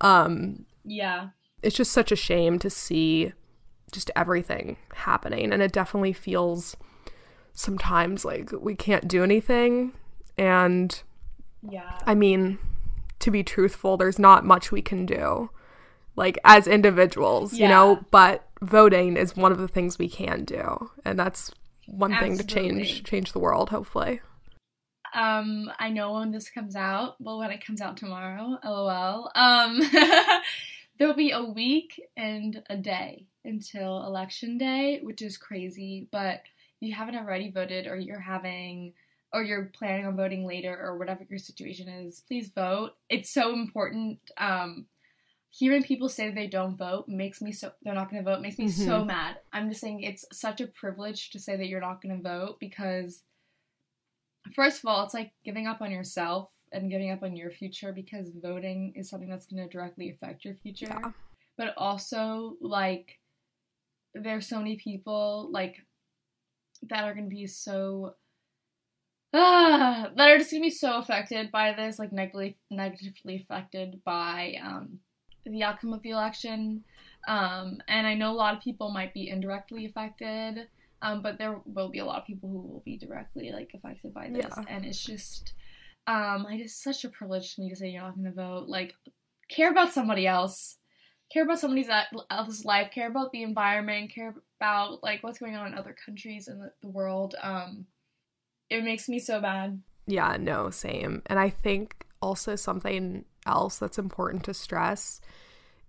Um 0.00 0.66
yeah 0.84 1.28
it's 1.62 1.76
just 1.76 1.90
such 1.92 2.12
a 2.12 2.16
shame 2.16 2.58
to 2.60 2.70
see 2.70 3.32
just 3.92 4.10
everything 4.14 4.76
happening 4.94 5.52
and 5.52 5.62
it 5.62 5.72
definitely 5.72 6.12
feels 6.12 6.76
sometimes 7.52 8.24
like 8.24 8.50
we 8.60 8.74
can't 8.74 9.08
do 9.08 9.24
anything 9.24 9.92
and 10.36 11.02
yeah 11.68 11.98
I 12.04 12.14
mean, 12.14 12.58
to 13.20 13.30
be 13.30 13.42
truthful, 13.42 13.96
there's 13.96 14.18
not 14.18 14.44
much 14.44 14.70
we 14.70 14.82
can 14.82 15.06
do, 15.06 15.50
like 16.16 16.38
as 16.44 16.66
individuals, 16.66 17.52
you 17.52 17.68
know. 17.68 18.04
But 18.10 18.46
voting 18.60 19.16
is 19.16 19.36
one 19.36 19.52
of 19.52 19.58
the 19.58 19.68
things 19.68 19.98
we 19.98 20.08
can 20.08 20.44
do, 20.44 20.90
and 21.04 21.18
that's 21.18 21.52
one 21.86 22.16
thing 22.18 22.36
to 22.38 22.44
change 22.44 23.04
change 23.04 23.32
the 23.32 23.38
world. 23.38 23.70
Hopefully, 23.70 24.20
Um, 25.14 25.70
I 25.78 25.90
know 25.90 26.14
when 26.14 26.32
this 26.32 26.50
comes 26.50 26.76
out. 26.76 27.16
Well, 27.20 27.38
when 27.38 27.50
it 27.50 27.64
comes 27.64 27.80
out 27.80 27.96
tomorrow, 27.96 28.58
lol. 28.64 29.30
Um, 29.34 29.80
there'll 30.98 31.14
be 31.14 31.30
a 31.30 31.44
week 31.44 32.00
and 32.16 32.62
a 32.68 32.76
day 32.76 33.26
until 33.44 34.04
election 34.04 34.58
day, 34.58 35.00
which 35.02 35.22
is 35.22 35.36
crazy. 35.38 36.08
But 36.10 36.42
if 36.80 36.88
you 36.88 36.94
haven't 36.94 37.16
already 37.16 37.50
voted, 37.50 37.86
or 37.86 37.96
you're 37.96 38.20
having, 38.20 38.92
or 39.32 39.42
you're 39.42 39.70
planning 39.74 40.06
on 40.06 40.16
voting 40.16 40.46
later, 40.46 40.78
or 40.78 40.98
whatever 40.98 41.24
your 41.28 41.38
situation 41.38 41.88
is, 41.88 42.22
please 42.26 42.50
vote. 42.54 42.92
It's 43.08 43.30
so 43.32 43.52
important. 43.52 44.18
Um, 44.38 44.86
hearing 45.58 45.82
people 45.82 46.08
say 46.08 46.30
they 46.30 46.46
don't 46.46 46.76
vote 46.76 47.08
makes 47.08 47.40
me 47.40 47.50
so 47.50 47.72
they're 47.82 47.94
not 47.94 48.10
going 48.10 48.22
to 48.22 48.30
vote 48.30 48.42
makes 48.42 48.58
me 48.58 48.68
so 48.68 49.00
Mhm. 49.02 49.06
mad. 49.06 49.40
I'm 49.52 49.68
just 49.70 49.80
saying 49.80 50.02
it's 50.02 50.24
such 50.32 50.60
a 50.60 50.66
privilege 50.66 51.30
to 51.30 51.38
say 51.38 51.56
that 51.56 51.68
you're 51.68 51.80
not 51.80 52.02
going 52.02 52.16
to 52.16 52.22
vote 52.22 52.58
because 52.60 53.24
first 54.54 54.78
of 54.80 54.86
all, 54.86 55.02
it's 55.04 55.14
like 55.14 55.32
giving 55.44 55.66
up 55.66 55.80
on 55.80 55.90
yourself 55.90 56.52
and 56.72 56.90
giving 56.90 57.10
up 57.10 57.22
on 57.22 57.36
your 57.36 57.50
future 57.50 57.92
because 57.92 58.30
voting 58.42 58.92
is 58.96 59.08
something 59.08 59.28
that's 59.30 59.46
going 59.46 59.62
to 59.62 59.72
directly 59.72 60.10
affect 60.10 60.44
your 60.44 60.54
future. 60.54 60.86
Yeah. 60.90 61.12
But 61.56 61.72
also, 61.76 62.56
like, 62.60 63.18
there's 64.14 64.46
so 64.46 64.58
many 64.58 64.76
people 64.76 65.48
like 65.50 65.76
that 66.82 67.04
are 67.04 67.14
going 67.14 67.30
to 67.30 67.34
be 67.34 67.46
so 67.46 68.14
ah, 69.32 70.10
that 70.14 70.28
are 70.28 70.38
just 70.38 70.50
going 70.50 70.62
to 70.62 70.66
be 70.66 70.70
so 70.70 70.98
affected 70.98 71.50
by 71.50 71.72
this, 71.72 71.98
like 71.98 72.12
negatively 72.12 72.56
negatively 72.70 73.36
affected 73.36 74.02
by 74.04 74.56
um, 74.62 75.00
the 75.50 75.62
outcome 75.62 75.92
of 75.92 76.02
the 76.02 76.10
election. 76.10 76.84
Um, 77.28 77.78
and 77.88 78.06
I 78.06 78.14
know 78.14 78.30
a 78.30 78.34
lot 78.34 78.54
of 78.54 78.62
people 78.62 78.90
might 78.90 79.12
be 79.14 79.28
indirectly 79.28 79.84
affected. 79.86 80.68
Um, 81.02 81.20
but 81.22 81.36
there 81.38 81.60
will 81.66 81.90
be 81.90 81.98
a 81.98 82.04
lot 82.06 82.20
of 82.22 82.26
people 82.26 82.48
who 82.48 82.58
will 82.58 82.82
be 82.84 82.96
directly 82.96 83.52
like 83.52 83.70
affected 83.74 84.14
by 84.14 84.30
this, 84.30 84.46
Yeah. 84.56 84.64
and 84.66 84.84
it's 84.86 85.04
just, 85.04 85.52
um, 86.06 86.46
I 86.48 86.56
just 86.56 86.82
such 86.82 87.04
a 87.04 87.10
privilege 87.10 87.54
to 87.54 87.60
me 87.60 87.68
to 87.68 87.76
say 87.76 87.90
you're 87.90 88.00
not 88.02 88.14
going 88.14 88.24
to 88.24 88.32
vote. 88.32 88.66
Like, 88.68 88.94
care 89.50 89.70
about 89.70 89.92
somebody 89.92 90.26
else, 90.26 90.78
care 91.30 91.42
about 91.44 91.58
somebody 91.60 91.86
else's 92.30 92.64
life, 92.64 92.90
care 92.90 93.08
about 93.08 93.30
the 93.32 93.42
environment, 93.42 94.10
care 94.10 94.34
about 94.58 95.02
like 95.02 95.22
what's 95.22 95.38
going 95.38 95.54
on 95.54 95.66
in 95.66 95.74
other 95.78 95.94
countries 96.04 96.48
and 96.48 96.62
the, 96.62 96.72
the 96.80 96.88
world. 96.88 97.34
Um, 97.42 97.86
it 98.70 98.82
makes 98.82 99.06
me 99.06 99.18
so 99.18 99.38
bad. 99.40 99.82
yeah, 100.06 100.38
no, 100.40 100.70
same. 100.70 101.22
And 101.26 101.38
I 101.38 101.50
think 101.50 102.06
also 102.22 102.56
something 102.56 103.26
else 103.46 103.78
that's 103.78 103.98
important 103.98 104.44
to 104.44 104.54
stress 104.54 105.20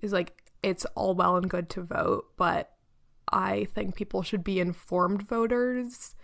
is 0.02 0.14
like 0.14 0.44
it's 0.64 0.86
all 0.96 1.14
well 1.16 1.36
and 1.38 1.50
good 1.50 1.70
to 1.72 1.82
vote, 1.82 2.26
but 2.38 2.72
I 3.32 3.66
think 3.74 3.96
people 3.96 4.22
should 4.24 4.44
be 4.44 4.60
informed 4.60 5.22
voters. 5.28 6.16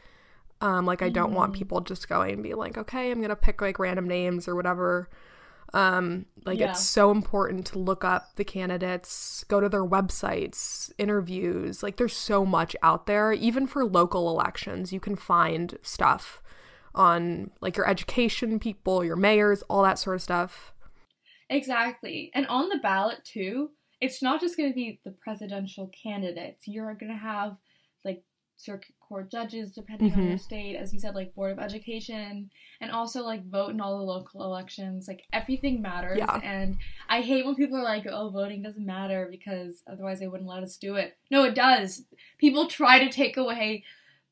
Um, 0.62 0.86
like 0.86 1.02
I 1.02 1.10
don't 1.10 1.34
want 1.34 1.52
Mhm. 1.52 1.58
people 1.58 1.82
just 1.82 2.08
going 2.08 2.34
and 2.36 2.44
be 2.44 2.54
like, 2.54 2.78
okay, 2.78 3.12
I'm 3.12 3.22
gonna 3.22 3.36
pick 3.36 3.62
like 3.62 3.80
random 3.80 4.08
names 4.08 4.48
or 4.48 4.56
whatever. 4.56 5.10
Um, 5.74 6.28
like 6.46 6.60
Yeah. 6.60 6.70
it's 6.70 6.82
so 6.86 7.10
important 7.12 7.66
to 7.68 7.80
look 7.80 8.04
up 8.04 8.36
the 8.36 8.44
candidates, 8.46 9.44
go 9.48 9.60
to 9.60 9.68
their 9.68 9.84
websites, 9.84 10.92
interviews. 11.00 11.82
Like 11.84 11.98
there's 11.98 12.16
so 12.16 12.46
much 12.46 12.76
out 12.84 13.08
there. 13.08 13.34
Even 13.34 13.66
for 13.68 13.84
local 13.84 14.30
elections, 14.30 14.94
you 14.94 15.00
can 15.00 15.16
find 15.16 15.78
stuff 15.82 16.42
on 16.96 17.50
like 17.60 17.76
your 17.76 17.88
education 17.90 18.60
people, 18.60 19.04
your 19.04 19.16
mayors, 19.16 19.64
all 19.64 19.82
that 19.84 19.98
sort 19.98 20.16
of 20.16 20.22
stuff. 20.22 20.73
Exactly. 21.50 22.32
And 22.34 22.48
on 22.48 22.70
the 22.70 22.78
ballot 22.78 23.24
too, 23.24 23.72
it's 24.02 24.22
not 24.22 24.42
just 24.42 24.58
going 24.58 24.70
to 24.70 24.76
be 24.76 25.00
the 25.04 25.12
presidential 25.12 25.90
candidates. 26.04 26.68
You're 26.68 26.94
going 26.96 27.12
to 27.12 27.18
have 27.18 27.56
like 28.04 28.24
circuit 28.58 28.96
court 29.00 29.32
judges 29.32 29.72
depending 29.72 30.14
on 30.14 30.24
your 30.24 30.34
mm-hmm. 30.34 30.38
state, 30.38 30.76
as 30.76 30.94
you 30.94 31.00
said 31.00 31.16
like 31.16 31.36
board 31.36 31.52
of 31.52 31.60
education 31.60 32.50
and 32.82 32.92
also 32.92 33.24
like 33.24 33.46
vote 33.46 33.72
in 33.72 33.80
all 33.80 33.98
the 33.98 34.04
local 34.04 34.44
elections. 34.44 35.08
Like 35.08 35.24
everything 35.32 35.82
matters 35.82 36.18
Yeah. 36.18 36.40
and 36.44 36.78
I 37.08 37.22
hate 37.22 37.46
when 37.46 37.56
people 37.56 37.78
are 37.78 37.84
like, 37.84 38.06
"Oh, 38.10 38.30
voting 38.30 38.62
doesn't 38.62 38.86
matter 38.86 39.28
because 39.30 39.84
otherwise 39.88 40.20
they 40.20 40.28
wouldn't 40.28 40.50
let 40.50 40.64
us 40.64 40.78
do 40.78 40.96
it." 40.96 41.18
No, 41.30 41.44
it 41.44 41.56
does. 41.56 42.04
People 42.38 42.68
try 42.68 43.00
to 43.00 43.10
take 43.12 43.38
away 43.38 43.84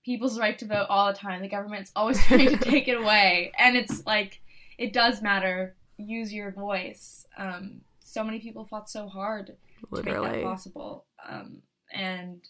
people's 0.03 0.39
right 0.39 0.57
to 0.59 0.65
vote 0.65 0.87
all 0.89 1.07
the 1.07 1.17
time. 1.17 1.41
The 1.41 1.47
government's 1.47 1.91
always 1.95 2.23
trying 2.25 2.49
to 2.49 2.57
take 2.71 2.87
it 2.87 2.97
away. 2.97 3.51
And 3.57 3.77
it's 3.77 4.05
like 4.05 4.41
it 4.77 4.93
does 4.93 5.21
matter. 5.21 5.75
Use 6.07 6.33
your 6.33 6.51
voice. 6.51 7.25
Um, 7.37 7.81
so 7.99 8.23
many 8.23 8.39
people 8.39 8.65
fought 8.65 8.89
so 8.89 9.07
hard 9.07 9.47
to 9.91 10.03
make 10.03 10.05
that 10.05 10.43
possible. 10.43 11.05
Um, 11.27 11.61
and 11.93 12.41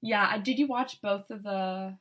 yeah, 0.00 0.38
did 0.38 0.58
you 0.58 0.66
watch 0.66 1.00
both 1.02 1.30
of 1.30 1.42
the 1.42 1.96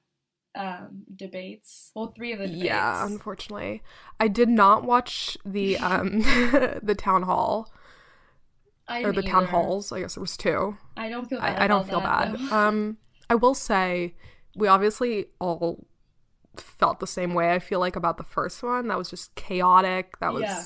um, 0.55 1.03
debates? 1.15 1.91
Well, 1.95 2.07
three 2.07 2.33
of 2.33 2.39
the 2.39 2.47
debates. 2.47 2.63
Yeah, 2.63 3.05
unfortunately. 3.05 3.83
I 4.19 4.27
did 4.27 4.49
not 4.49 4.83
watch 4.83 5.37
the 5.45 5.77
um 5.77 6.21
the 6.81 6.95
town 6.97 7.23
hall 7.23 7.71
I 8.87 9.01
or 9.03 9.07
the 9.07 9.21
didn't 9.21 9.31
town 9.31 9.45
halls. 9.45 9.91
I 9.91 10.01
guess 10.01 10.15
there 10.15 10.21
was 10.21 10.37
two. 10.37 10.77
I 10.95 11.09
don't 11.09 11.27
feel. 11.29 11.39
Bad 11.39 11.59
I, 11.59 11.65
I 11.65 11.67
don't 11.67 11.87
feel 11.87 12.01
that, 12.01 12.31
bad. 12.31 12.39
though. 12.39 12.55
Um, 12.55 12.97
I 13.29 13.35
will 13.35 13.53
say 13.53 14.15
we 14.55 14.67
obviously 14.67 15.27
all 15.39 15.85
felt 16.61 16.99
the 16.99 17.07
same 17.07 17.33
way. 17.33 17.53
I 17.53 17.59
feel 17.59 17.79
like 17.79 17.95
about 17.95 18.17
the 18.17 18.23
first 18.23 18.63
one. 18.63 18.87
That 18.87 18.97
was 18.97 19.09
just 19.09 19.35
chaotic. 19.35 20.19
That 20.19 20.33
was. 20.33 20.41
Yeah. 20.41 20.63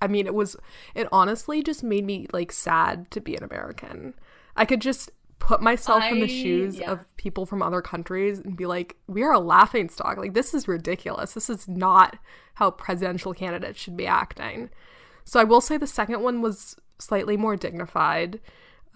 I 0.00 0.08
mean, 0.08 0.26
it 0.26 0.34
was. 0.34 0.56
It 0.94 1.08
honestly 1.12 1.62
just 1.62 1.82
made 1.82 2.04
me 2.04 2.26
like 2.32 2.52
sad 2.52 3.10
to 3.10 3.20
be 3.20 3.36
an 3.36 3.44
American. 3.44 4.14
I 4.56 4.64
could 4.64 4.80
just 4.80 5.10
put 5.38 5.62
myself 5.62 6.04
in 6.04 6.20
the 6.20 6.28
shoes 6.28 6.78
yeah. 6.78 6.90
of 6.90 7.16
people 7.16 7.46
from 7.46 7.62
other 7.62 7.80
countries 7.80 8.38
and 8.38 8.56
be 8.56 8.66
like, 8.66 8.96
we 9.06 9.22
are 9.22 9.32
a 9.32 9.38
laughing 9.38 9.88
stock. 9.88 10.18
Like 10.18 10.34
this 10.34 10.52
is 10.52 10.68
ridiculous. 10.68 11.32
This 11.32 11.48
is 11.48 11.68
not 11.68 12.18
how 12.54 12.70
presidential 12.72 13.32
candidates 13.32 13.78
should 13.78 13.96
be 13.96 14.06
acting. 14.06 14.70
So 15.24 15.38
I 15.38 15.44
will 15.44 15.60
say 15.60 15.76
the 15.76 15.86
second 15.86 16.22
one 16.22 16.42
was 16.42 16.76
slightly 16.98 17.36
more 17.36 17.56
dignified, 17.56 18.40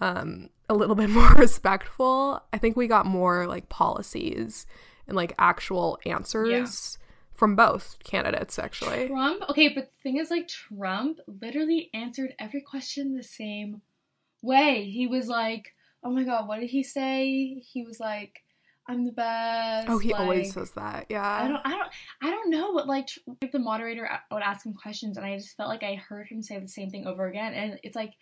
um, 0.01 0.49
a 0.69 0.73
little 0.73 0.95
bit 1.03 1.09
more 1.09 1.31
respectful. 1.33 2.41
I 2.51 2.57
think 2.57 2.75
we 2.75 2.87
got 2.87 3.05
more 3.05 3.47
like 3.47 3.69
policies 3.69 4.65
and 5.07 5.15
like 5.15 5.33
actual 5.37 5.99
answers 6.05 6.97
from 7.33 7.55
both 7.55 7.97
candidates 8.03 8.59
actually. 8.59 9.07
Trump. 9.07 9.43
Okay, 9.49 9.69
but 9.69 9.85
the 9.85 10.01
thing 10.01 10.17
is, 10.17 10.29
like, 10.29 10.47
Trump 10.47 11.19
literally 11.27 11.89
answered 11.93 12.35
every 12.39 12.61
question 12.61 13.15
the 13.15 13.23
same 13.23 13.81
way. 14.41 14.89
He 14.89 15.07
was 15.07 15.27
like, 15.27 15.73
"Oh 16.03 16.11
my 16.11 16.23
god, 16.23 16.47
what 16.47 16.59
did 16.59 16.69
he 16.69 16.83
say?" 16.83 17.61
He 17.71 17.83
was 17.83 17.99
like, 17.99 18.43
"I'm 18.87 19.03
the 19.03 19.11
best." 19.11 19.89
Oh, 19.89 19.97
he 19.97 20.11
like, 20.11 20.21
always 20.21 20.53
says 20.53 20.71
that. 20.71 21.07
Yeah. 21.09 21.25
I 21.25 21.47
don't, 21.47 21.61
I 21.65 21.69
don't, 21.71 21.89
I 22.21 22.29
don't 22.29 22.49
know. 22.49 22.73
But 22.73 22.87
like, 22.87 23.09
like 23.41 23.51
the 23.51 23.59
moderator 23.59 24.07
would 24.31 24.43
ask 24.43 24.65
him 24.65 24.73
questions, 24.73 25.17
and 25.17 25.25
I 25.25 25.35
just 25.37 25.57
felt 25.57 25.69
like 25.69 25.83
I 25.83 25.95
heard 25.95 26.27
him 26.27 26.43
say 26.43 26.59
the 26.59 26.67
same 26.67 26.89
thing 26.91 27.07
over 27.07 27.27
again. 27.27 27.53
And 27.53 27.79
it's 27.83 27.95
like 27.95 28.13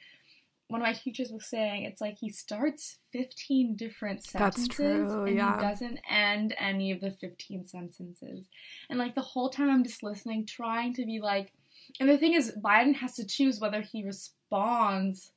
one 0.72 0.82
of 0.82 0.86
my 0.86 0.94
teachers 0.94 1.32
was 1.32 1.46
saying, 1.46 1.84
it's 1.84 2.02
like 2.02 2.18
he 2.18 2.30
starts 2.30 2.98
fifteen 3.12 3.76
different 3.76 4.24
That's 4.32 4.56
sentences, 4.56 4.76
true, 4.76 5.26
and 5.26 5.36
yeah. 5.36 5.56
he 5.56 5.62
doesn't 5.62 6.00
end 6.10 6.56
any 6.58 6.92
of 6.92 7.02
the 7.02 7.12
fifteen 7.12 7.66
sentences. 7.66 8.48
And 8.90 8.98
like 8.98 9.14
the 9.16 9.22
whole 9.22 9.50
time, 9.50 9.70
I'm 9.70 9.84
just 9.84 10.02
listening, 10.02 10.46
trying 10.46 10.94
to 10.96 11.06
be 11.06 11.20
like. 11.20 11.52
And 12.00 12.10
the 12.10 12.18
thing 12.18 12.34
is, 12.34 12.54
Biden 12.64 12.96
has 12.96 13.16
to 13.16 13.26
choose 13.26 13.60
whether 13.60 13.82
he 13.82 14.06
responds 14.06 15.32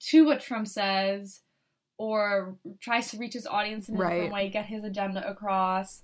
to 0.00 0.26
what 0.26 0.40
Trump 0.40 0.68
says 0.68 1.40
or 1.96 2.56
tries 2.80 3.10
to 3.10 3.18
reach 3.18 3.32
his 3.32 3.46
audience 3.46 3.88
in 3.88 3.96
a 3.96 3.98
Right. 3.98 4.10
different 4.10 4.34
way, 4.34 4.48
get 4.50 4.66
his 4.66 4.84
agenda 4.84 5.28
across. 5.28 6.02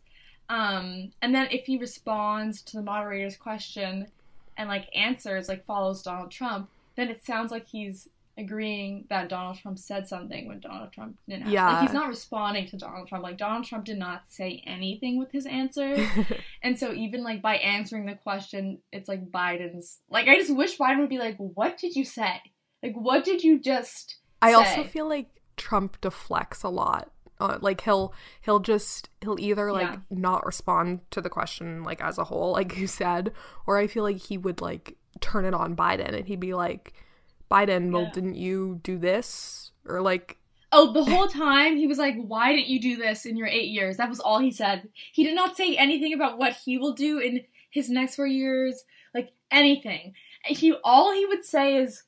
Um, 0.48 1.12
and 1.22 1.34
then 1.34 1.48
if 1.50 1.66
he 1.66 1.76
responds 1.76 2.62
to 2.62 2.76
the 2.76 2.82
moderator's 2.82 3.36
question 3.36 4.08
and 4.56 4.68
like 4.68 4.88
answers, 4.94 5.48
like 5.48 5.64
follows 5.64 6.02
Donald 6.02 6.30
Trump, 6.30 6.70
then 6.96 7.08
it 7.08 7.24
sounds 7.24 7.50
like 7.50 7.66
he's 7.66 8.08
agreeing 8.36 9.06
that 9.10 9.28
Donald 9.28 9.58
Trump 9.58 9.78
said 9.78 10.08
something 10.08 10.48
when 10.48 10.60
Donald 10.60 10.92
Trump 10.92 11.16
didn't. 11.28 11.48
Yeah. 11.50 11.68
Like 11.72 11.82
he's 11.82 11.92
not 11.94 12.08
responding 12.08 12.66
to 12.68 12.76
Donald 12.76 13.08
Trump. 13.08 13.22
Like 13.22 13.38
Donald 13.38 13.64
Trump 13.64 13.84
did 13.84 13.98
not 13.98 14.22
say 14.28 14.62
anything 14.66 15.18
with 15.18 15.30
his 15.32 15.46
answer. 15.46 15.96
And 16.62 16.78
so 16.78 16.92
even 16.94 17.22
like 17.22 17.42
by 17.42 17.56
answering 17.56 18.06
the 18.06 18.14
question, 18.14 18.78
it's 18.90 19.06
like 19.08 19.30
Biden's 19.30 20.00
like 20.08 20.28
I 20.28 20.36
just 20.36 20.54
wish 20.56 20.78
Biden 20.78 21.00
would 21.00 21.10
be 21.10 21.18
like, 21.18 21.36
What 21.36 21.76
did 21.78 21.94
you 21.94 22.04
say? 22.04 22.40
Like 22.82 22.94
what 22.94 23.24
did 23.24 23.44
you 23.44 23.60
just 23.60 24.16
I 24.40 24.48
say? 24.50 24.54
also 24.54 24.84
feel 24.84 25.08
like 25.08 25.28
Trump 25.56 26.00
deflects 26.00 26.62
a 26.62 26.68
lot. 26.70 27.10
Uh, 27.38 27.58
like 27.60 27.82
he'll 27.82 28.14
he'll 28.40 28.60
just 28.60 29.08
he'll 29.20 29.38
either 29.38 29.72
like 29.72 29.88
Yeah. 29.88 29.96
not 30.10 30.46
respond 30.46 31.00
to 31.10 31.20
the 31.20 31.28
question 31.28 31.82
like 31.84 32.00
as 32.02 32.16
a 32.16 32.24
whole, 32.24 32.52
like 32.52 32.76
you 32.78 32.86
said, 32.86 33.32
or 33.66 33.76
I 33.76 33.86
feel 33.86 34.02
like 34.04 34.16
he 34.18 34.38
would 34.38 34.60
like 34.62 34.96
turn 35.20 35.44
it 35.44 35.52
on 35.54 35.76
Biden 35.76 36.14
and 36.16 36.26
he'd 36.26 36.40
be 36.40 36.54
like, 36.54 36.94
Biden, 37.50 37.92
well, 37.92 38.02
Yeah. 38.02 38.10
didn't 38.12 38.34
you 38.36 38.80
do 38.82 38.98
this? 38.98 39.72
Or 39.86 40.00
like, 40.00 40.38
Oh, 40.72 40.92
the 40.92 41.04
whole 41.04 41.28
time 41.28 41.76
he 41.76 41.86
was 41.86 41.98
like, 41.98 42.16
Why 42.16 42.52
didn't 42.52 42.66
you 42.68 42.80
do 42.80 42.96
this 42.96 43.26
in 43.26 43.36
your 43.36 43.46
eight 43.46 43.68
years? 43.68 43.96
That 43.96 44.08
was 44.08 44.20
all 44.20 44.38
he 44.40 44.50
said. 44.50 44.88
He 45.12 45.22
did 45.22 45.34
not 45.34 45.56
say 45.56 45.76
anything 45.76 46.12
about 46.12 46.38
what 46.38 46.54
he 46.64 46.78
will 46.78 46.94
do 46.94 47.18
in 47.18 47.42
his 47.70 47.88
next 47.88 48.16
four 48.16 48.26
years, 48.26 48.84
like 49.14 49.32
anything. 49.50 50.14
He 50.46 50.74
all 50.82 51.12
he 51.12 51.26
would 51.26 51.44
say 51.44 51.76
is 51.76 52.02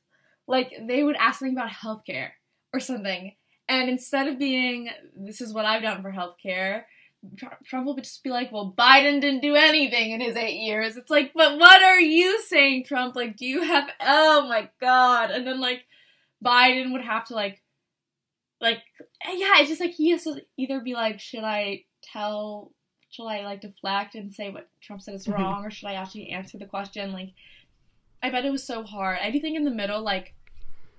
like 0.47 0.73
they 0.81 1.03
would 1.03 1.15
ask 1.15 1.39
something 1.39 1.55
about 1.57 1.69
healthcare 1.69 2.31
or 2.73 2.79
something. 2.79 3.35
And 3.69 3.89
instead 3.89 4.27
of 4.27 4.39
being, 4.39 4.89
this 5.15 5.41
is 5.41 5.53
what 5.53 5.65
I've 5.65 5.81
done 5.81 6.01
for 6.01 6.11
healthcare, 6.11 6.83
Trump 7.65 7.87
would 7.87 8.03
just 8.03 8.23
be 8.23 8.29
like, 8.29 8.51
well, 8.51 8.73
Biden 8.77 9.21
didn't 9.21 9.41
do 9.41 9.55
anything 9.55 10.11
in 10.11 10.21
his 10.21 10.35
eight 10.35 10.59
years. 10.59 10.97
It's 10.97 11.09
like, 11.09 11.31
but 11.33 11.57
what 11.59 11.81
are 11.83 11.99
you 11.99 12.41
saying, 12.41 12.85
Trump? 12.85 13.15
Like, 13.15 13.37
do 13.37 13.45
you 13.45 13.63
have, 13.63 13.89
oh 14.01 14.47
my 14.47 14.69
god. 14.79 15.31
And 15.31 15.45
then, 15.45 15.59
like, 15.59 15.85
Biden 16.43 16.91
would 16.93 17.01
have 17.01 17.25
to, 17.27 17.35
like, 17.35 17.61
like, 18.59 18.81
yeah, 19.25 19.59
it's 19.59 19.69
just 19.69 19.81
like 19.81 19.91
he 19.91 20.11
has 20.11 20.23
to 20.23 20.41
either 20.57 20.79
be 20.79 20.93
like, 20.93 21.19
should 21.19 21.43
I 21.43 21.83
tell, 22.01 22.71
should 23.09 23.25
I, 23.27 23.43
like, 23.43 23.61
deflect 23.61 24.15
and 24.15 24.33
say 24.33 24.49
what 24.49 24.67
Trump 24.81 25.01
said 25.01 25.15
is 25.15 25.27
Mhm. 25.27 25.33
wrong, 25.37 25.65
or 25.65 25.71
should 25.71 25.87
I 25.87 25.93
actually 25.93 26.29
answer 26.29 26.57
the 26.57 26.65
question? 26.65 27.11
Like, 27.13 27.33
I 28.23 28.29
bet 28.31 28.45
it 28.45 28.51
was 28.51 28.65
so 28.65 28.83
hard. 28.83 29.19
I 29.21 29.29
do 29.31 29.39
think 29.39 29.55
in 29.55 29.63
the 29.63 29.71
middle, 29.71 30.01
like, 30.01 30.33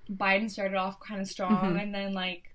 Biden 0.09 0.49
started 0.49 0.75
off 0.77 0.99
kind 0.99 1.19
of 1.21 1.27
strong, 1.27 1.73
Mhm. 1.75 1.81
and 1.83 1.93
then, 1.93 2.13
like, 2.13 2.48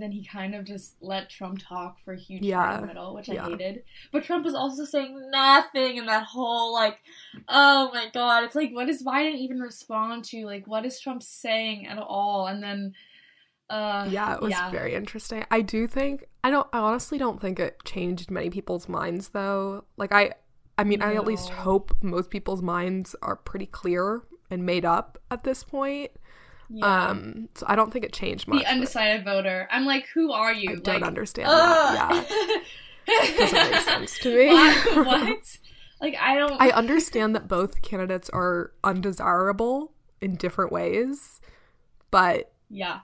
then 0.00 0.12
he 0.12 0.24
kind 0.24 0.54
of 0.54 0.64
just 0.64 0.96
let 1.00 1.30
Trump 1.30 1.60
talk 1.60 1.98
for 2.00 2.14
a 2.14 2.18
huge 2.18 2.42
Yeah. 2.42 2.76
in 2.76 2.80
the 2.82 2.86
middle, 2.86 3.14
which 3.14 3.28
Yeah. 3.28 3.46
I 3.46 3.50
hated. 3.50 3.84
But 4.12 4.24
Trump 4.24 4.44
was 4.44 4.54
also 4.54 4.84
saying 4.84 5.30
nothing 5.30 5.96
in 5.96 6.06
that 6.06 6.24
whole 6.24 6.72
like, 6.72 6.98
oh 7.48 7.90
my 7.92 8.08
god, 8.12 8.44
it's 8.44 8.54
like 8.54 8.72
what 8.72 8.86
does 8.86 9.02
Biden 9.02 9.34
even 9.34 9.60
respond 9.60 10.24
to? 10.26 10.44
Like, 10.44 10.66
what 10.66 10.84
is 10.84 11.00
Trump 11.00 11.22
saying 11.22 11.86
at 11.86 11.98
all? 11.98 12.46
And 12.46 12.62
then, 12.62 12.94
uh, 13.70 14.06
yeah, 14.10 14.34
it 14.34 14.42
was 14.42 14.50
yeah. 14.50 14.70
very 14.70 14.94
interesting. 14.94 15.44
I 15.50 15.60
do 15.60 15.86
think 15.86 16.24
I 16.42 16.50
don't. 16.50 16.66
I 16.72 16.78
honestly 16.78 17.16
don't 17.18 17.40
think 17.40 17.58
it 17.58 17.82
changed 17.84 18.30
many 18.30 18.50
people's 18.50 18.88
minds 18.88 19.30
though. 19.30 19.84
Like 19.96 20.12
I, 20.12 20.32
I 20.76 20.84
mean, 20.84 21.00
I 21.02 21.14
at 21.14 21.24
least 21.24 21.48
hope 21.48 21.96
most 22.02 22.30
people's 22.30 22.60
minds 22.60 23.16
are 23.22 23.36
pretty 23.36 23.66
clear 23.66 24.22
and 24.50 24.66
made 24.66 24.84
up 24.84 25.18
at 25.30 25.44
this 25.44 25.64
point. 25.64 26.10
Yeah. 26.68 27.08
Um, 27.08 27.48
so 27.54 27.66
I 27.68 27.76
don't 27.76 27.92
think 27.92 28.04
it 28.04 28.12
changed 28.12 28.48
much. 28.48 28.62
the 28.62 28.70
undecided 28.70 29.24
voter. 29.24 29.68
I'm 29.70 29.84
like, 29.84 30.06
who 30.14 30.32
are 30.32 30.52
you? 30.52 30.72
I 30.72 30.76
don't 30.76 31.02
understand 31.02 31.48
that. 31.48 32.26
Yeah. 33.06 33.36
Doesn't 33.38 33.70
make 33.70 33.80
sense 33.82 34.18
to 34.20 34.34
me. 34.36 34.48
What? 34.48 35.06
what? 35.06 35.58
Like, 36.00 36.16
I 36.20 36.36
don't. 36.36 36.60
I 36.60 36.70
understand 36.70 37.34
that 37.34 37.48
both 37.48 37.82
candidates 37.82 38.28
are 38.30 38.72
undesirable 38.82 39.92
in 40.20 40.36
different 40.36 40.72
ways, 40.72 41.40
but 42.10 42.52
yeah. 42.70 43.00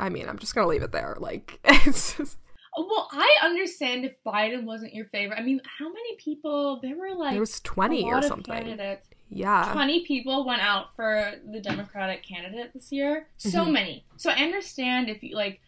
I 0.00 0.08
mean, 0.08 0.28
I'm 0.28 0.38
just 0.38 0.54
gonna 0.54 0.66
leave 0.66 0.82
it 0.82 0.92
there. 0.92 1.16
Like, 1.18 1.60
it's 1.64 2.16
just, 2.16 2.38
Well, 2.76 3.08
I 3.12 3.38
understand 3.42 4.04
if 4.04 4.14
Biden 4.24 4.64
wasn't 4.64 4.94
your 4.94 5.06
favorite. 5.06 5.38
I 5.38 5.42
mean, 5.42 5.60
how 5.78 5.88
many 5.88 6.16
people? 6.16 6.80
There 6.82 6.96
were 6.96 7.14
like 7.14 7.32
there 7.32 7.40
was 7.40 7.58
a 7.58 7.62
20 7.62 8.02
lot 8.02 8.12
or 8.12 8.22
something. 8.22 8.54
candidates. 8.54 9.08
Yeah, 9.30 9.72
20 9.72 10.04
people 10.06 10.44
went 10.46 10.62
out 10.62 10.94
for 10.94 11.32
the 11.50 11.60
Democratic 11.60 12.22
candidate 12.22 12.72
this 12.72 12.92
year. 12.92 13.28
So 13.38 13.64
Mhm. 13.64 13.72
many. 13.72 14.04
So 14.16 14.30
I 14.30 14.34
understand 14.36 15.08
if 15.08 15.22
you 15.22 15.34
like 15.34 15.60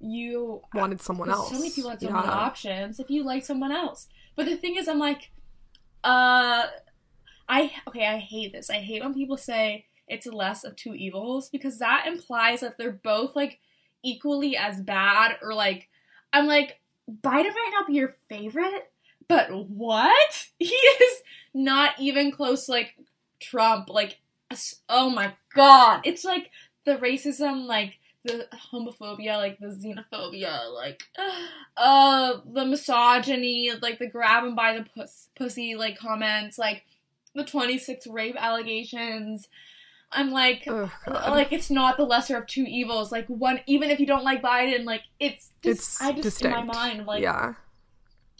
you 0.00 0.62
wanted 0.74 1.00
someone 1.00 1.28
else. 1.28 1.50
So 1.50 1.58
many 1.58 1.70
people 1.70 1.90
had 1.90 2.00
so 2.00 2.06
yeah. 2.06 2.14
many 2.14 2.28
options 2.28 3.00
if 3.00 3.10
you 3.10 3.24
like 3.24 3.44
someone 3.44 3.72
else. 3.72 4.06
But 4.36 4.46
the 4.46 4.56
thing 4.56 4.76
is 4.76 4.88
I'm 4.88 4.98
like 4.98 5.30
uh 6.04 6.66
I 7.48 7.72
okay, 7.88 8.06
I 8.06 8.18
hate 8.18 8.52
this. 8.52 8.70
I 8.70 8.76
hate 8.76 9.02
when 9.02 9.14
people 9.14 9.36
say 9.36 9.86
it's 10.06 10.26
less 10.26 10.64
of 10.64 10.76
two 10.76 10.94
evils 10.94 11.50
because 11.50 11.78
that 11.80 12.06
implies 12.06 12.60
that 12.60 12.78
they're 12.78 12.92
both 12.92 13.34
like 13.34 13.58
equally 14.02 14.56
as 14.56 14.80
bad 14.80 15.36
or 15.42 15.52
like 15.54 15.88
I'm 16.32 16.46
like 16.46 16.80
Biden 17.10 17.44
might 17.54 17.70
not 17.72 17.86
be 17.86 17.94
your 17.94 18.14
favorite, 18.28 18.92
but 19.28 19.50
what? 19.68 20.46
He 20.58 20.66
is 20.74 21.22
not 21.54 21.92
even 22.00 22.32
close 22.32 22.68
like 22.68 22.96
Trump. 23.40 23.88
Like 23.88 24.18
oh 24.88 25.10
my 25.10 25.34
god. 25.54 26.00
It's 26.04 26.24
like 26.24 26.50
the 26.84 26.96
racism 26.96 27.66
like 27.66 27.98
the 28.24 28.46
homophobia, 28.72 29.36
like 29.36 29.58
the 29.60 29.68
xenophobia, 29.68 30.74
like 30.74 31.02
uh 31.76 32.34
the 32.52 32.64
misogyny, 32.64 33.72
like 33.80 33.98
the 33.98 34.06
grab 34.08 34.44
him 34.44 34.54
by 34.54 34.76
the 34.78 34.84
pus- 34.96 35.28
pussy 35.36 35.74
like 35.76 35.98
comments, 35.98 36.58
like 36.58 36.84
the 37.34 37.44
26 37.44 38.06
rape 38.08 38.36
allegations. 38.38 39.48
I'm 40.10 40.30
like, 40.30 40.64
Oh, 40.66 40.90
like 41.06 41.52
it's 41.52 41.70
not 41.70 41.96
the 41.98 42.04
lesser 42.04 42.36
of 42.38 42.46
two 42.46 42.64
evils. 42.66 43.12
Like 43.12 43.26
one, 43.26 43.60
even 43.66 43.90
if 43.90 44.00
you 44.00 44.06
don't 44.06 44.24
like 44.24 44.42
Biden, 44.42 44.84
like 44.84 45.02
it's 45.20 45.50
just 45.62 45.80
it's 45.80 46.02
I 46.02 46.12
just 46.12 46.22
distinct. 46.22 46.58
in 46.58 46.66
my 46.66 46.72
mind 46.72 47.06
like 47.06 47.22
yeah. 47.22 47.54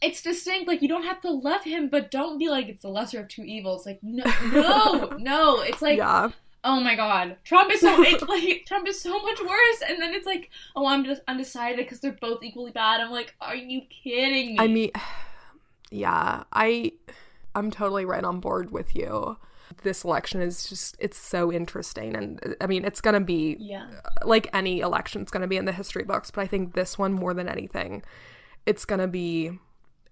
It's 0.02 0.22
distinct. 0.22 0.68
Like 0.68 0.82
you 0.82 0.88
don't 0.88 1.04
have 1.04 1.20
to 1.22 1.30
love 1.30 1.64
him, 1.64 1.88
but 1.88 2.11
don't 2.11 2.38
be 2.38 2.48
like 2.48 2.68
it's 2.68 2.82
the 2.82 2.88
lesser 2.88 3.20
of 3.20 3.28
two 3.28 3.42
evils. 3.42 3.87
Like 3.87 4.00
no, 4.02 4.24
no, 4.52 5.16
no. 5.18 5.61
It's 5.61 5.82
like 5.82 5.98
yeah. 5.98 6.30
oh 6.64 6.80
my 6.80 6.94
god, 6.94 7.37
Trump 7.44 7.72
is 7.72 7.80
so 7.80 8.02
it's 8.02 8.22
like 8.22 8.64
Trump 8.66 8.87
is 8.88 9.00
so 9.00 9.18
much 9.20 9.40
worse. 9.40 9.82
And 9.88 10.00
then 10.00 10.14
it's 10.14 10.26
like 10.26 10.50
oh 10.76 10.87
I'm 10.87 11.04
just 11.04 11.22
undecided 11.28 11.84
because 11.84 12.00
they're 12.00 12.12
both 12.12 12.42
equally 12.42 12.72
bad. 12.72 13.00
I'm 13.00 13.11
like, 13.11 13.34
are 13.40 13.56
you 13.56 13.82
kidding 13.90 14.52
me? 14.52 14.56
I 14.58 14.68
mean, 14.68 14.90
yeah, 15.90 16.44
I 16.52 16.92
I'm 17.54 17.70
totally 17.70 18.04
right 18.04 18.24
on 18.24 18.40
board 18.40 18.70
with 18.70 18.94
you. 18.94 19.37
This 19.82 20.02
election 20.02 20.40
is 20.40 20.68
just 20.68 20.96
it's 20.98 21.18
so 21.18 21.52
interesting 21.52 22.16
and 22.16 22.56
I 22.61 22.66
mean, 22.66 22.84
it's 22.84 23.00
going 23.00 23.14
to 23.14 23.20
be 23.20 23.56
yeah. 23.61 23.87
like 24.24 24.48
any 24.52 24.80
election 24.80 25.22
it's 25.22 25.30
going 25.30 25.42
to 25.42 25.46
be 25.46 25.56
in 25.56 25.66
the 25.66 25.72
history 25.72 26.04
books, 26.04 26.30
but 26.30 26.40
I 26.40 26.46
think 26.46 26.74
this 26.74 26.96
one 26.96 27.12
more 27.12 27.34
than 27.34 27.48
anything 27.48 28.02
it's 28.68 28.84
going 28.84 29.00
to 29.00 29.08
be 29.08 29.58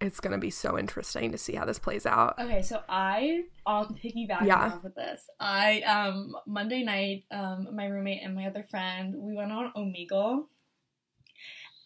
it's 0.01 0.21
going 0.21 0.33
to 0.33 0.39
be 0.39 0.51
so 0.51 0.79
interesting 0.79 1.33
to 1.33 1.39
see 1.39 1.55
how 1.55 1.65
this 1.65 1.79
plays 1.79 2.07
out. 2.07 2.39
Okay, 2.39 2.63
so 2.63 2.83
I 2.89 3.45
um 3.67 3.99
piggybacking 4.03 4.47
Yeah. 4.47 4.73
off 4.75 4.85
of 4.85 4.95
this. 4.95 5.29
I 5.41 5.81
um 5.83 6.35
Monday 6.47 6.83
night, 6.83 7.25
um 7.31 7.69
my 7.75 7.87
roommate 7.87 8.23
and 8.23 8.35
my 8.35 8.47
other 8.47 8.63
friend, 8.63 9.15
we 9.17 9.35
went 9.35 9.53
on 9.53 9.73
Omegle, 9.77 10.47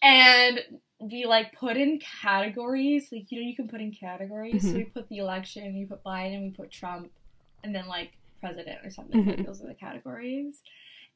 and 0.01 0.59
we 0.99 1.25
like 1.25 1.53
put 1.53 1.77
in 1.77 1.99
categories. 2.21 3.09
Like 3.11 3.31
you 3.31 3.41
know, 3.41 3.47
you 3.47 3.55
can 3.55 3.67
put 3.67 3.81
in 3.81 3.91
categories. 3.91 4.61
So 4.63 4.69
Mhm. 4.69 4.75
we 4.75 4.83
put 4.85 5.09
the 5.09 5.17
election, 5.17 5.73
we 5.73 5.85
put 5.85 6.03
Biden, 6.03 6.43
we 6.43 6.49
put 6.51 6.71
Trump, 6.71 7.11
and 7.63 7.73
then 7.73 7.87
like 7.87 8.11
president 8.39 8.79
or 8.83 8.89
something. 8.89 9.25
Like 9.25 9.37
Mhm. 9.37 9.45
those 9.45 9.63
are 9.63 9.67
the 9.67 9.73
categories. 9.75 10.61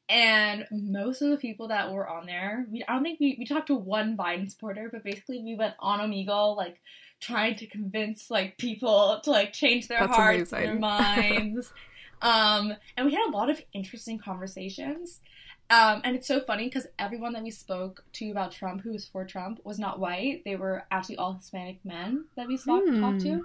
And 0.08 0.66
most 0.70 1.20
of 1.22 1.30
the 1.30 1.36
people 1.36 1.68
that 1.68 1.92
were 1.92 2.08
on 2.08 2.26
there, 2.26 2.64
we 2.70 2.84
I 2.86 2.94
don't 2.94 3.02
think 3.02 3.18
we, 3.20 3.36
we 3.38 3.44
talked 3.46 3.66
to 3.68 3.74
one 3.74 4.16
Biden 4.16 4.48
supporter, 4.50 4.88
but 4.92 5.02
basically 5.02 5.42
we 5.42 5.56
went 5.56 5.74
on 5.80 5.98
Omegle 6.00 6.56
like 6.56 6.80
trying 7.20 7.56
to 7.56 7.66
convince 7.66 8.30
like 8.30 8.56
people 8.58 9.20
to 9.24 9.30
like 9.30 9.52
change 9.52 9.88
their 9.88 10.00
That's 10.00 10.14
hearts, 10.14 10.50
their 10.50 10.74
minds. 10.78 11.72
um, 12.22 12.74
and 12.96 13.06
we 13.06 13.12
had 13.14 13.26
a 13.28 13.30
lot 13.36 13.50
of 13.50 13.60
interesting 13.72 14.18
conversations. 14.18 15.20
Um, 15.68 16.02
and 16.04 16.14
it's 16.14 16.28
so 16.28 16.38
funny 16.38 16.66
because 16.66 16.86
everyone 17.00 17.32
that 17.32 17.42
we 17.42 17.50
spoke 17.50 18.04
to 18.12 18.30
about 18.30 18.52
Trump, 18.52 18.82
who 18.82 18.92
was 18.92 19.04
for 19.06 19.24
Trump, 19.24 19.58
was 19.64 19.80
not 19.80 19.98
white. 19.98 20.42
They 20.44 20.54
were 20.54 20.84
actually 20.92 21.16
all 21.16 21.32
Hispanic 21.34 21.84
men 21.84 22.26
that 22.36 22.46
we 22.46 22.56
spoke 22.56 22.84
Hmm. 22.86 23.00
talked 23.00 23.20
to. 23.22 23.44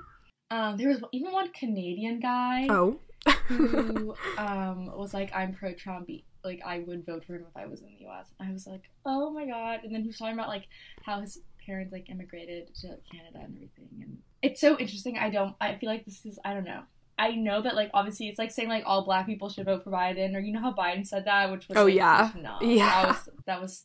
Um, 0.51 0.77
there 0.77 0.89
was 0.89 1.01
even 1.13 1.31
one 1.31 1.51
Canadian 1.53 2.19
guy 2.19 2.67
Oh. 2.69 2.99
who 3.47 4.13
um, 4.37 4.85
was 4.95 5.13
like, 5.15 5.33
"I'm 5.33 5.53
pro 5.53 5.73
Trump. 5.73 6.09
Like, 6.43 6.61
I 6.65 6.79
would 6.79 7.05
vote 7.05 7.23
for 7.25 7.35
him 7.35 7.45
if 7.49 7.55
I 7.55 7.65
was 7.67 7.81
in 7.81 7.87
the 7.87 8.05
U.S." 8.05 8.27
I 8.39 8.51
was 8.51 8.65
like, 8.67 8.83
"Oh 9.05 9.31
my 9.31 9.45
god!" 9.45 9.81
And 9.83 9.93
then 9.93 10.01
he 10.01 10.07
was 10.07 10.17
talking 10.17 10.33
about 10.33 10.47
like 10.49 10.67
how 11.05 11.19
his 11.21 11.39
parents 11.65 11.91
like 11.93 12.09
immigrated 12.09 12.73
to 12.81 12.87
like, 12.87 13.03
Canada 13.11 13.39
and 13.43 13.55
everything, 13.55 13.89
and 14.01 14.17
it's 14.41 14.59
so 14.61 14.77
interesting. 14.77 15.17
I 15.17 15.29
don't. 15.29 15.55
I 15.61 15.75
feel 15.75 15.89
like 15.89 16.05
this 16.05 16.25
is. 16.25 16.39
I 16.43 16.53
don't 16.53 16.63
know. 16.65 16.83
I 17.19 17.31
know 17.35 17.61
that 17.61 17.75
like 17.75 17.91
obviously 17.93 18.27
it's 18.29 18.39
like 18.39 18.49
saying 18.51 18.69
like 18.69 18.83
all 18.85 19.05
black 19.05 19.25
people 19.27 19.49
should 19.49 19.65
vote 19.65 19.83
for 19.83 19.91
Biden, 19.91 20.35
or 20.35 20.39
you 20.39 20.53
know 20.53 20.61
how 20.61 20.73
Biden 20.73 21.05
said 21.05 21.25
that, 21.25 21.51
which 21.51 21.67
was 21.67 21.77
Oh, 21.77 21.85
like, 21.85 21.93
yeah. 21.93 22.31
no, 22.35 22.57
Yeah. 22.61 22.87
that 22.87 23.07
was 23.07 23.29
that 23.45 23.61
was. 23.61 23.83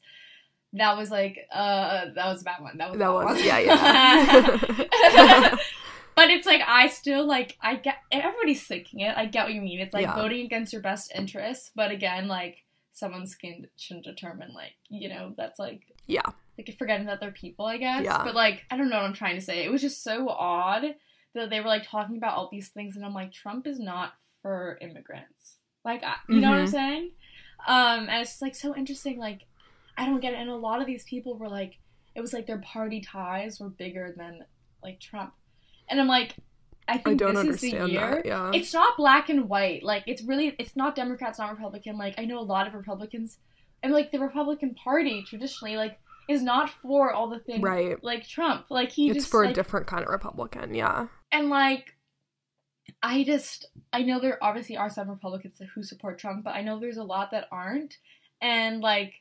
That 0.73 0.97
was 0.99 1.11
like 1.11 1.38
uh 1.55 2.07
that 2.14 2.27
was 2.27 2.42
a 2.42 2.45
bad 2.45 2.61
one. 2.61 2.77
That 2.77 2.90
was 2.90 2.99
that 2.99 3.07
bad 3.07 3.14
was 3.14 3.37
one. 3.37 3.45
yeah, 3.45 3.59
yeah. 3.61 5.57
but 6.17 6.31
it's 6.31 6.47
like 6.47 6.63
I 6.67 6.89
still 6.89 7.25
like 7.27 7.57
I 7.61 7.77
get 7.77 7.97
everybody's 8.11 8.67
thinking 8.67 9.01
it. 9.01 9.17
I 9.17 9.27
get 9.27 9.45
what 9.45 9.55
you 9.55 9.61
mean. 9.61 9.79
It's 9.81 9.95
like 9.95 10.03
Yeah. 10.07 10.17
voting 10.17 10.45
against 10.47 10.73
your 10.73 10.83
best 10.83 11.13
interests, 11.15 11.71
but 11.75 11.91
again, 11.91 12.27
like 12.27 12.65
someone's 12.93 13.31
skin 13.33 13.69
shouldn't 13.77 14.07
determine 14.07 14.53
like 14.55 14.73
you 14.89 15.09
know 15.09 15.35
that's 15.37 15.59
like 15.59 15.83
yeah. 16.07 16.23
like 16.57 16.75
forgetting 16.79 17.07
that 17.07 17.21
they're 17.21 17.31
people, 17.31 17.67
I 17.67 17.77
guess. 17.77 18.05
Yeah. 18.05 18.25
But 18.25 18.35
like 18.35 18.65
I 18.71 18.77
don't 18.77 18.89
know 18.89 18.97
what 18.97 19.05
I'm 19.05 19.13
trying 19.13 19.37
to 19.37 19.41
say. 19.43 19.65
It 19.65 19.71
was 19.71 19.83
just 19.83 20.03
so 20.03 20.29
odd 20.29 20.85
that 21.35 21.51
they 21.51 21.61
were 21.61 21.67
like 21.67 21.87
talking 21.87 22.17
about 22.17 22.35
all 22.37 22.49
these 22.51 22.69
things, 22.71 22.97
and 22.97 23.05
I'm 23.05 23.13
like 23.15 23.33
Trump 23.33 23.67
is 23.67 23.79
not 23.79 24.15
for 24.43 24.79
immigrants. 24.81 25.57
Like 25.85 26.03
I, 26.03 26.15
you 26.29 26.41
know 26.41 26.51
what 26.51 26.59
I'm 26.61 26.67
Mhm. 26.67 26.71
saying? 26.71 27.11
Um, 27.67 28.09
and 28.09 28.23
it's 28.23 28.31
just 28.33 28.43
like 28.43 28.55
so 28.55 28.75
interesting. 28.75 29.19
Like 29.19 29.43
I 29.99 30.07
don't 30.07 30.21
get 30.21 30.33
it. 30.33 30.39
And 30.41 30.51
a 30.51 30.57
lot 30.57 30.81
of 30.81 30.87
these 30.87 31.05
people 31.05 31.37
were 31.37 31.49
like, 31.49 31.79
it 32.15 32.21
was 32.21 32.33
like 32.33 32.47
their 32.47 32.59
party 32.59 33.01
ties 33.01 33.61
were 33.61 33.69
bigger 33.71 34.15
than 34.17 34.45
like 34.83 35.01
Trump, 35.01 35.33
and 35.88 36.01
I'm 36.01 36.09
like, 36.09 36.37
I 36.88 36.99
think 36.99 37.22
I 37.22 37.33
don't 37.33 37.46
this 37.46 37.62
is 37.62 37.72
the 37.72 37.88
year. 37.88 38.16
that. 38.16 38.27
Yeah. 38.27 38.51
It's 38.55 38.72
not 38.72 38.96
black 38.96 39.29
and 39.29 39.49
white. 39.49 39.83
Like 39.83 40.05
it's 40.07 40.22
really 40.22 40.55
it's 40.59 40.77
not 40.77 40.94
Democrats, 40.94 41.38
not 41.38 41.51
Republican. 41.51 41.99
Like 41.99 42.14
I 42.18 42.25
know 42.25 42.38
a 42.38 42.42
lot 42.42 42.66
of 42.66 42.75
Republicans 42.75 43.38
and 43.83 43.92
like 43.92 44.11
the 44.11 44.18
Republican 44.20 44.75
Party 44.75 45.25
traditionally 45.27 45.77
like 45.77 45.99
is 46.29 46.42
not 46.42 46.70
for 46.70 47.12
all 47.12 47.29
the 47.29 47.38
things 47.40 47.62
right. 47.62 48.03
like 48.03 48.27
Trump. 48.27 48.66
Like 48.70 48.92
he 48.92 49.09
It's 49.09 49.18
just 49.18 49.31
for 49.31 49.44
like, 49.44 49.53
a 49.53 49.55
different 49.55 49.87
kind 49.87 50.03
of 50.03 50.09
Republican. 50.09 50.75
Yeah. 50.75 51.09
and 51.33 51.49
like 51.49 51.96
I 53.03 53.25
just 53.25 53.66
I 53.92 54.03
know 54.03 54.20
there 54.20 54.38
obviously 54.42 54.77
are 54.77 54.90
some 54.90 55.11
Republicans 55.11 55.61
who 55.75 55.83
support 55.83 56.18
Trump, 56.18 56.44
but 56.44 56.55
I 56.55 56.62
know 56.62 56.79
there's 56.79 56.96
a 56.99 57.05
lot 57.05 57.33
that 57.33 57.49
aren't. 57.51 57.96
And 58.40 58.81
like 58.81 59.14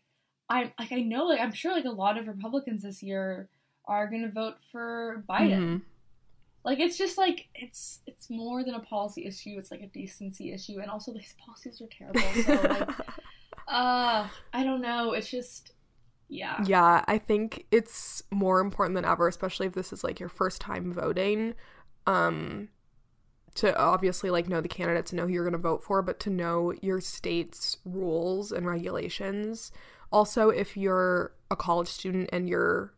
I'm 0.50 0.72
like 0.78 0.92
I 0.92 1.02
know 1.02 1.26
like 1.26 1.40
I'm 1.40 1.54
sure 1.54 1.74
like 1.74 1.86
a 1.86 1.90
lot 1.90 2.18
of 2.18 2.28
Republicans 2.28 2.84
this 2.84 3.02
year 3.02 3.50
are 3.88 4.08
gonna 4.08 4.32
vote 4.32 4.56
for 4.72 5.24
Biden. 5.28 5.60
Mhm. 5.60 5.82
Like 6.66 6.80
it's 6.80 6.98
just 6.98 7.16
like 7.20 7.48
it's 7.54 8.00
it's 8.08 8.28
more 8.28 8.64
than 8.64 8.74
a 8.74 8.80
policy 8.80 9.26
issue. 9.26 9.56
It's 9.58 9.70
like 9.70 9.82
a 9.82 9.88
decency 9.88 10.52
issue, 10.52 10.80
and 10.82 10.90
also 10.90 11.14
these 11.14 11.36
policies 11.38 11.80
are 11.80 11.88
terrible. 11.88 12.44
So 12.44 12.54
like, 12.68 12.90
uh, 13.68 14.28
I 14.52 14.64
don't 14.64 14.82
know. 14.82 15.14
It's 15.14 15.30
just, 15.30 15.74
yeah, 16.28 16.64
Yeah, 16.66 17.06
I 17.08 17.20
think 17.20 17.68
it's 17.70 18.24
more 18.32 18.62
important 18.62 18.96
than 18.96 19.06
ever, 19.06 19.28
especially 19.28 19.68
if 19.68 19.74
this 19.74 19.94
is 19.94 20.04
like 20.04 20.20
your 20.20 20.28
first 20.28 20.60
time 20.60 20.92
voting, 20.92 21.54
um, 22.08 22.70
to 23.54 23.78
obviously 23.78 24.32
like 24.32 24.50
know 24.50 24.60
the 24.60 24.68
candidates 24.68 25.12
and 25.12 25.18
know 25.18 25.28
who 25.28 25.34
you're 25.34 25.46
gonna 25.46 25.60
vote 25.60 25.84
for, 25.84 26.02
but 26.02 26.20
to 26.22 26.32
know 26.32 26.74
your 26.82 27.00
state's 27.00 27.78
rules 27.86 28.52
and 28.52 28.66
regulations. 28.66 29.72
Also, 30.12 30.50
if 30.50 30.76
you're 30.76 31.32
a 31.52 31.56
college 31.56 31.90
student 31.90 32.28
and 32.34 32.50
you're 32.50 32.96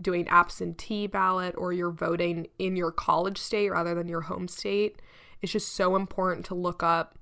doing 0.00 0.26
absentee 0.28 1.06
ballot 1.06 1.54
or 1.56 1.72
you're 1.72 1.90
voting 1.90 2.48
in 2.58 2.76
your 2.76 2.90
college 2.90 3.38
state 3.38 3.70
rather 3.70 3.94
than 3.94 4.08
your 4.08 4.22
home 4.22 4.48
state, 4.48 5.00
it's 5.40 5.52
just 5.52 5.74
so 5.74 5.96
important 5.96 6.44
to 6.46 6.54
look 6.54 6.82
up 6.82 7.18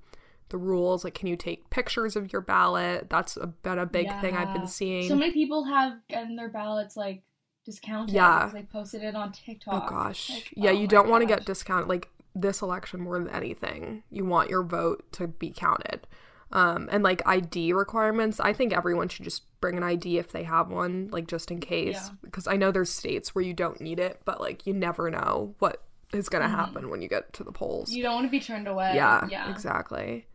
the 0.49 0.57
rules. 0.57 1.03
Like, 1.03 1.13
can 1.13 1.27
you 1.27 1.35
take 1.35 1.69
pictures 1.69 2.15
of 2.15 2.31
your 2.31 2.41
ballot? 2.41 3.09
That's 3.09 3.37
a, 3.37 3.47
been 3.47 3.79
a 3.79 3.85
big 3.85 4.07
thing 4.21 4.35
I've 4.35 4.53
been 4.53 4.67
seeing. 4.67 5.07
So 5.07 5.15
many 5.15 5.31
people 5.31 5.65
have 5.65 5.99
gotten 6.09 6.35
their 6.35 6.49
ballots 6.49 6.95
like 6.95 7.23
discounted. 7.65 8.15
Yeah. 8.15 8.39
because 8.39 8.53
they 8.53 8.63
posted 8.63 9.03
it 9.03 9.15
on 9.15 9.31
TikTok. 9.31 9.83
Oh 9.85 9.89
gosh. 9.89 10.29
Like, 10.29 10.53
yeah, 10.55 10.71
oh 10.71 10.73
you 10.73 10.87
don't 10.87 11.09
want 11.09 11.21
to 11.21 11.27
get 11.27 11.45
discounted 11.45 11.89
like 11.89 12.09
this 12.35 12.61
election 12.61 13.01
more 13.01 13.19
than 13.19 13.29
anything. 13.29 14.03
You 14.09 14.25
want 14.25 14.49
your 14.49 14.63
vote 14.63 15.11
to 15.13 15.27
be 15.27 15.51
counted. 15.51 16.07
Um 16.53 16.87
and 16.91 17.03
like 17.03 17.21
ID 17.27 17.73
requirements, 17.73 18.39
I 18.39 18.53
think 18.53 18.71
everyone 18.73 19.09
should 19.09 19.25
just 19.25 19.43
bring 19.59 19.75
an 19.75 19.83
ID 19.83 20.17
if 20.19 20.31
they 20.31 20.43
have 20.43 20.69
one, 20.69 21.09
like 21.11 21.27
just 21.27 21.51
in 21.51 21.59
case 21.59 21.95
Yeah. 21.95 22.09
because 22.21 22.47
I 22.47 22.55
know 22.57 22.71
there's 22.71 22.91
states 22.91 23.33
where 23.35 23.43
you 23.43 23.53
don't 23.53 23.81
need 23.81 23.99
it, 23.99 24.21
but 24.23 24.39
like 24.39 24.65
you 24.65 24.73
never 24.73 25.09
know 25.09 25.55
what 25.59 25.83
is 26.13 26.29
going 26.29 26.43
to 26.43 26.47
Mhm. 26.47 26.55
happen 26.55 26.89
when 26.89 27.01
you 27.01 27.09
get 27.09 27.33
to 27.33 27.43
the 27.43 27.51
polls. 27.51 27.91
You 27.91 28.03
don't 28.03 28.13
want 28.15 28.27
to 28.27 28.31
be 28.31 28.39
turned 28.39 28.67
away. 28.67 28.91
yeah, 28.95 29.27
yeah. 29.29 29.49
exactly. 29.49 30.27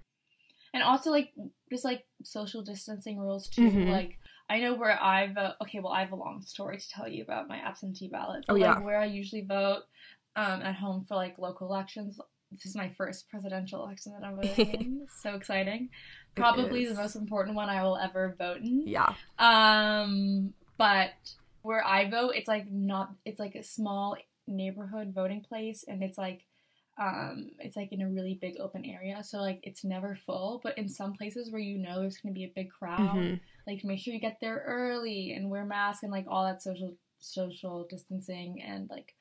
And 0.75 0.83
also 0.83 1.11
like 1.11 1.33
just 1.71 1.85
like 1.85 2.05
social 2.25 2.63
distancing 2.63 3.19
rules 3.19 3.49
too. 3.49 3.63
Mhm. 3.71 3.89
Like 3.91 4.19
I 4.51 4.61
know 4.61 4.75
where 4.75 5.01
I 5.01 5.33
vote. 5.33 5.55
Okay, 5.63 5.79
well 5.81 5.93
I 5.93 6.01
have 6.01 6.13
a 6.13 6.17
long 6.17 6.43
story 6.43 6.79
to 6.79 6.89
tell 6.89 7.07
you 7.07 7.23
about 7.23 7.49
my 7.49 7.59
absentee 7.59 8.09
ballot. 8.09 8.45
But 8.49 8.55
Oh, 8.55 8.57
yeah. 8.57 8.75
like 8.75 8.85
where 8.85 8.99
I 8.99 9.05
usually 9.07 9.43
vote 9.43 9.83
um, 10.37 10.63
at 10.63 10.75
home 10.77 11.05
for 11.05 11.15
like 11.17 11.39
local 11.39 11.69
elections. 11.69 12.19
This 12.51 12.65
is 12.67 12.75
my 12.75 12.89
first 12.89 13.29
presidential 13.29 13.85
election 13.85 14.13
that 14.19 14.27
I'm 14.27 14.37
voting 14.43 14.71
in. 14.71 15.07
So 15.23 15.35
exciting. 15.35 15.91
Probably 16.35 16.87
the 16.87 16.95
most 16.95 17.17
important 17.17 17.57
one 17.57 17.69
I 17.69 17.83
will 17.83 17.97
ever 17.99 18.35
vote 18.39 18.59
in. 18.63 18.87
Yeah. 18.87 19.15
Um, 19.39 20.55
but 20.77 21.11
where 21.63 21.85
I 21.85 22.09
vote, 22.09 22.33
it's 22.37 22.49
like 22.49 22.71
not. 22.71 23.11
It's 23.25 23.41
like 23.41 23.55
a 23.55 23.63
small 23.65 24.17
neighborhood 24.47 25.13
voting 25.15 25.43
place, 25.43 25.85
and 25.87 26.03
it's 26.03 26.17
like 26.19 26.45
um 27.01 27.51
it's 27.61 27.77
like 27.77 27.93
in 27.93 28.03
a 28.03 28.09
really 28.09 28.37
big 28.41 28.55
open 28.59 28.85
area 28.85 29.23
so 29.23 29.39
like 29.39 29.61
it's 29.63 29.85
never 29.85 30.19
full 30.27 30.61
but 30.65 30.77
in 30.77 30.89
some 30.89 31.13
places 31.13 31.49
where 31.53 31.61
you 31.61 31.79
know 31.79 32.01
there's 32.01 32.17
going 32.19 32.35
to 32.35 32.37
be 32.37 32.43
a 32.45 32.53
big 32.57 32.69
crowd 32.73 33.15
Mhm. 33.15 33.41
like 33.69 33.85
make 33.85 34.01
sure 34.01 34.13
you 34.13 34.19
get 34.19 34.39
there 34.41 34.65
early 34.67 35.33
and 35.33 35.49
wear 35.49 35.65
masks 35.65 36.03
and 36.03 36.11
like 36.11 36.25
all 36.29 36.45
that 36.45 36.61
social 36.61 36.97
social 37.21 37.87
distancing 37.89 38.61
and 38.67 38.91
like 38.91 39.15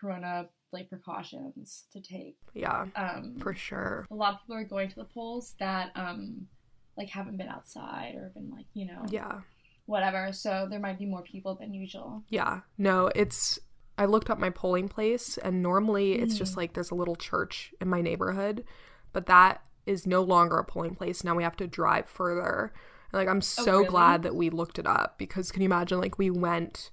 corona 0.00 0.46
like 0.74 0.88
precautions 0.90 1.84
to 1.92 2.00
take 2.00 2.36
Yeah, 2.52 2.86
um 2.96 3.36
for 3.40 3.54
sure. 3.54 4.06
a 4.10 4.14
lot 4.14 4.34
of 4.34 4.40
people 4.40 4.56
are 4.56 4.64
going 4.64 4.88
to 4.90 4.96
the 4.96 5.04
polls 5.04 5.54
that 5.58 5.90
um 5.94 6.48
like 6.96 7.08
haven't 7.08 7.36
been 7.38 7.48
outside 7.48 8.14
or 8.16 8.30
been 8.34 8.50
like 8.50 8.66
you 8.74 8.86
know 8.86 9.04
Yeah. 9.10 9.40
whatever 9.86 10.32
so 10.32 10.66
there 10.70 10.80
might 10.80 10.98
be 10.98 11.06
more 11.06 11.22
people 11.22 11.54
than 11.54 11.72
usual 11.74 12.22
Yeah. 12.28 12.60
No, 12.78 13.10
it's 13.14 13.58
I 13.96 14.06
looked 14.06 14.28
up 14.30 14.38
my 14.40 14.50
polling 14.50 14.88
place 14.88 15.38
and 15.38 15.62
normally 15.62 16.14
it's 16.14 16.34
Mm. 16.34 16.38
just 16.38 16.56
like 16.56 16.72
there's 16.74 16.90
a 16.90 16.94
little 16.96 17.14
church 17.16 17.72
in 17.80 17.88
my 17.88 18.00
neighborhood, 18.00 18.64
but 19.12 19.26
that 19.26 19.62
is 19.86 20.06
no 20.06 20.22
longer 20.22 20.56
a 20.58 20.64
polling 20.64 20.94
place. 20.96 21.22
Now 21.22 21.34
we 21.36 21.42
have 21.44 21.56
to 21.56 21.66
drive 21.68 22.06
further. 22.06 22.72
And 23.12 23.20
like 23.20 23.28
I'm 23.28 23.40
so 23.42 23.62
Oh, 23.62 23.76
really? 23.76 23.86
glad 23.86 24.22
that 24.24 24.34
we 24.34 24.50
looked 24.50 24.78
it 24.78 24.86
up 24.86 25.16
because 25.18 25.52
can 25.52 25.62
you 25.62 25.66
imagine 25.66 26.00
like 26.00 26.18
we 26.18 26.30
went 26.30 26.90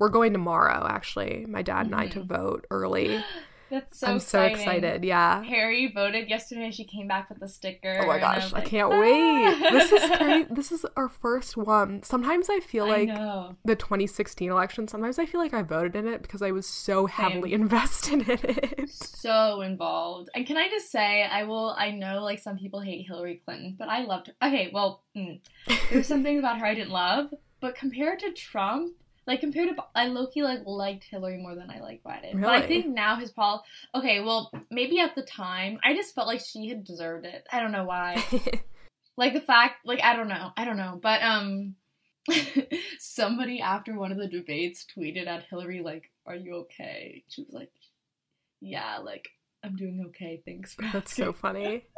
we're 0.00 0.08
going 0.08 0.32
tomorrow 0.32 0.86
actually, 0.88 1.46
my 1.48 1.62
dad 1.62 1.86
and 1.86 1.94
I 1.94 2.08
to 2.08 2.22
vote 2.24 2.66
early. 2.70 3.22
that's 3.70 4.00
so 4.00 4.08
I'm 4.08 4.16
exciting. 4.16 4.56
so 4.56 4.62
excited. 4.62 5.04
Yeah. 5.04 5.44
Harry 5.44 5.86
voted 5.94 6.28
yesterday. 6.28 6.72
She 6.72 6.82
came 6.82 7.06
back 7.06 7.28
with 7.30 7.40
a 7.40 7.46
sticker. 7.46 8.00
Oh 8.02 8.06
my 8.08 8.16
and 8.16 8.24
I 8.24 8.34
gosh, 8.40 8.52
I 8.52 8.56
like, 8.56 8.66
can't 8.66 8.92
"Ah!" 8.92 8.98
wait. 9.00 9.70
This 9.70 9.92
is 9.92 10.18
great. 10.18 10.54
This 10.56 10.72
is 10.72 10.84
our 10.96 11.08
first 11.08 11.56
one. 11.56 12.02
Sometimes 12.02 12.48
I 12.50 12.58
feel 12.58 12.88
like 12.88 13.08
the 13.64 13.76
2016 13.76 14.50
election, 14.50 14.88
sometimes 14.88 15.20
I 15.20 15.26
feel 15.26 15.40
like 15.40 15.54
I 15.54 15.62
voted 15.62 15.94
in 15.94 16.08
it 16.08 16.20
because 16.22 16.42
I 16.42 16.50
was 16.50 16.66
so 16.66 17.06
heavily 17.06 17.50
Same. 17.52 17.60
invested 17.62 18.28
in 18.28 18.38
it. 18.42 18.90
so 18.90 19.60
involved. 19.60 20.30
And 20.34 20.44
can 20.46 20.56
I 20.56 20.68
just 20.68 20.90
say, 20.90 21.22
I 21.22 21.44
will. 21.44 21.76
I 21.78 21.92
know 21.92 22.24
like 22.24 22.40
some 22.40 22.56
people 22.58 22.80
hate 22.80 23.06
Hillary 23.06 23.40
Clinton, 23.44 23.76
but 23.78 23.88
I 23.88 24.02
loved 24.02 24.26
her. 24.28 24.32
Okay, 24.42 24.70
well, 24.72 25.04
mm, 25.16 25.38
there's 25.92 26.08
some 26.08 26.24
things 26.24 26.40
about 26.40 26.58
her 26.58 26.66
I 26.66 26.74
didn't 26.74 26.90
love, 26.90 27.32
but 27.60 27.76
compared 27.76 28.18
to 28.20 28.32
Trump. 28.32 28.94
Like 29.26 29.40
compared 29.40 29.68
to, 29.76 29.84
I 29.94 30.06
Loki 30.06 30.42
like 30.42 30.60
liked 30.64 31.04
Hillary 31.04 31.38
more 31.38 31.54
than 31.54 31.70
I 31.70 31.80
like 31.80 32.02
Biden. 32.02 32.40
But 32.40 32.50
I 32.50 32.66
think 32.66 32.86
now 32.86 33.16
his 33.16 33.30
pol. 33.30 33.64
Okay, 33.94 34.20
well 34.20 34.50
maybe 34.70 34.98
at 34.98 35.14
the 35.14 35.22
time 35.22 35.78
I 35.84 35.94
just 35.94 36.14
felt 36.14 36.26
like 36.26 36.40
she 36.40 36.68
had 36.68 36.84
deserved 36.84 37.26
it. 37.26 37.46
I 37.52 37.60
don't 37.60 37.72
know 37.72 37.84
why. 37.84 38.22
like 39.20 39.34
the 39.34 39.40
fact 39.40 39.84
like 39.84 40.00
i 40.02 40.16
don't 40.16 40.28
know 40.28 40.50
i 40.56 40.64
don't 40.64 40.78
know 40.78 40.98
but 41.00 41.22
um 41.22 41.74
somebody 42.98 43.60
after 43.60 43.96
one 43.96 44.10
of 44.10 44.18
the 44.18 44.26
debates 44.26 44.86
tweeted 44.96 45.26
at 45.26 45.44
hillary 45.50 45.82
like 45.82 46.10
are 46.26 46.36
you 46.36 46.56
okay 46.56 47.22
she 47.28 47.42
was 47.42 47.52
like 47.52 47.70
yeah 48.60 48.98
like 48.98 49.28
i'm 49.62 49.76
doing 49.76 50.04
okay 50.08 50.40
thanks 50.44 50.74
for 50.74 50.82
That's 50.92 51.14
so 51.14 51.32
funny. 51.32 51.84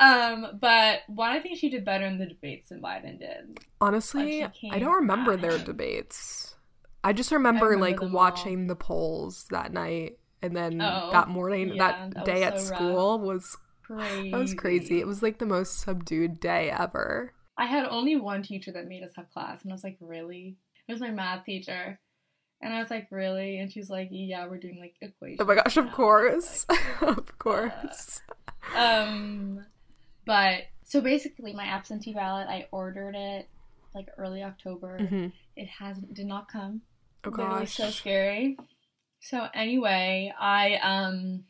um 0.00 0.58
but 0.60 1.00
one 1.08 1.30
i 1.30 1.38
think 1.40 1.58
she 1.58 1.68
did 1.70 1.84
better 1.84 2.04
in 2.06 2.18
the 2.18 2.26
debates 2.26 2.70
than 2.70 2.80
biden 2.82 3.18
did 3.18 3.58
Honestly, 3.82 4.44
I 4.70 4.78
don't 4.78 4.94
remember 4.94 5.36
their 5.36 5.58
debates. 5.58 6.54
I 7.02 7.12
just 7.14 7.32
remember, 7.32 7.68
remember 7.68 8.02
like 8.04 8.12
watching 8.12 8.66
the 8.66 8.76
polls 8.76 9.46
that 9.50 9.72
night 9.72 10.18
and 10.42 10.54
then 10.56 10.80
Oh, 10.82 11.08
that 11.12 11.28
morning, 11.28 11.68
yeah, 11.76 12.08
that, 12.08 12.14
that 12.14 12.24
day 12.26 12.42
at 12.44 12.58
so 12.60 12.68
rough. 12.70 12.76
school 12.78 13.18
was 13.20 13.56
crazy 13.82 14.30
that 14.32 14.38
was 14.38 14.54
crazy. 14.54 15.00
It 15.00 15.06
was 15.06 15.22
like 15.22 15.38
the 15.38 15.46
most 15.46 15.80
subdued 15.80 16.40
day 16.40 16.70
ever. 16.70 17.32
i 17.56 17.64
had 17.66 17.86
only 17.86 18.16
one 18.16 18.42
teacher 18.42 18.70
that 18.72 18.86
made 18.86 19.02
us 19.02 19.12
have 19.16 19.30
class 19.32 19.62
and 19.62 19.72
i 19.72 19.74
was 19.74 19.84
like 19.84 19.96
really 20.00 20.56
it 20.88 20.92
was 20.92 21.00
my 21.00 21.10
math 21.10 21.44
teacher 21.46 21.98
and 22.62 22.72
i 22.74 22.78
was 22.80 22.90
like 22.90 23.08
really 23.10 23.58
and 23.58 23.72
she's 23.72 23.88
like 23.90 24.08
yeah 24.10 24.46
we're 24.46 24.58
doing 24.58 24.78
like 24.78 24.94
equations 25.00 25.40
Oh 25.40 25.44
my 25.46 25.54
gosh, 25.56 25.76
of 25.78 25.90
course. 25.92 26.66
like, 26.68 27.02
of 27.18 27.38
course. 27.38 28.20
um 28.76 29.64
but 30.30 30.56
so 30.84 31.00
basically 31.00 31.52
my 31.52 31.64
absentee 31.64 32.14
ballot 32.14 32.46
i 32.48 32.66
ordered 32.70 33.14
it 33.16 33.48
like 33.96 34.08
early 34.16 34.42
october 34.44 34.98
Mhm. 35.00 35.32
it 35.56 35.66
hasn't 35.68 36.14
did 36.14 36.26
not 36.26 36.48
come 36.48 36.82
Oh 37.24 37.30
gosh. 37.30 37.74
so 37.74 37.90
scary 37.90 38.56
so 39.20 39.48
anyway 39.54 40.32
i 40.38 40.76
um 40.76 41.44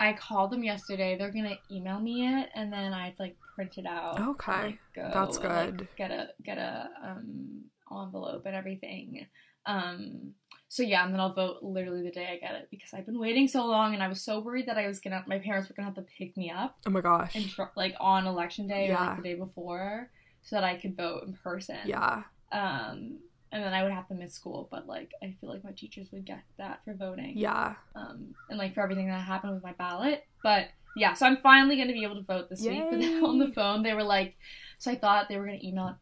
i 0.00 0.12
called 0.14 0.50
them 0.50 0.64
yesterday 0.64 1.16
they're 1.18 1.30
gonna 1.38 1.58
email 1.70 2.00
me 2.00 2.26
it 2.26 2.48
and 2.54 2.72
then 2.72 2.92
i'd 2.94 3.18
like 3.18 3.36
print 3.54 3.76
it 3.76 3.86
out 3.86 4.18
Okay. 4.32 4.62
like, 4.62 4.78
go 4.94 5.10
That's 5.12 5.36
and, 5.36 5.44
like, 5.48 5.76
good. 5.76 5.88
get 5.98 6.10
a 6.10 6.28
get 6.42 6.56
a 6.58 6.88
um 7.04 7.64
envelope 7.90 8.46
and 8.46 8.56
everything 8.56 9.26
um 9.66 10.34
so 10.68 10.82
yeah, 10.82 11.04
and 11.04 11.12
then 11.12 11.20
I'll 11.20 11.34
vote 11.34 11.58
literally 11.60 12.02
the 12.02 12.10
day 12.10 12.26
I 12.32 12.38
get 12.38 12.54
it 12.54 12.68
because 12.70 12.94
I've 12.94 13.04
been 13.04 13.18
waiting 13.18 13.46
so 13.46 13.66
long, 13.66 13.92
and 13.92 14.02
I 14.02 14.08
was 14.08 14.22
so 14.22 14.40
worried 14.40 14.68
that 14.68 14.78
I 14.78 14.86
was 14.86 15.00
gonna, 15.00 15.22
my 15.26 15.38
parents 15.38 15.68
were 15.68 15.74
gonna 15.74 15.84
have 15.84 15.96
to 15.96 16.06
pick 16.16 16.34
me 16.34 16.50
up 16.50 16.78
Oh 16.86 16.90
my 16.90 17.02
gosh. 17.02 17.34
and 17.34 17.46
tr- 17.46 17.64
like 17.76 17.94
on 18.00 18.26
election 18.26 18.68
day 18.68 18.88
or 18.88 18.94
like 18.94 19.16
the 19.18 19.22
day 19.22 19.34
before, 19.34 20.08
so 20.40 20.56
that 20.56 20.64
I 20.64 20.76
could 20.76 20.96
vote 20.96 21.24
in 21.26 21.34
person. 21.34 21.76
Yeah. 21.84 22.22
Um, 22.52 23.18
and 23.52 23.62
then 23.62 23.74
I 23.74 23.82
would 23.82 23.92
have 23.92 24.08
to 24.08 24.14
miss 24.14 24.32
school, 24.32 24.66
but 24.70 24.86
like 24.86 25.12
I 25.22 25.36
feel 25.42 25.50
like 25.50 25.62
my 25.62 25.72
teachers 25.72 26.08
would 26.10 26.24
get 26.24 26.40
that 26.56 26.82
for 26.86 26.94
voting. 26.94 27.36
Yeah. 27.36 27.74
Um, 27.94 28.34
and 28.48 28.58
like 28.58 28.72
for 28.72 28.80
everything 28.80 29.08
that 29.08 29.20
happened 29.20 29.52
with 29.52 29.62
my 29.62 29.74
ballot, 29.74 30.24
but 30.42 30.68
yeah, 30.96 31.12
so 31.12 31.26
I'm 31.26 31.36
finally 31.42 31.76
gonna 31.76 31.92
be 31.92 32.04
able 32.04 32.16
to 32.16 32.22
vote 32.22 32.48
this 32.48 32.62
week. 32.62 32.82
But 32.90 32.98
on 33.28 33.38
the 33.38 33.52
phone, 33.54 33.82
they 33.82 33.92
were 33.92 34.02
like, 34.02 34.36
so 34.78 34.90
I 34.90 34.96
thought 34.96 35.28
they 35.28 35.36
were 35.36 35.44
gonna 35.44 35.58
email 35.62 35.94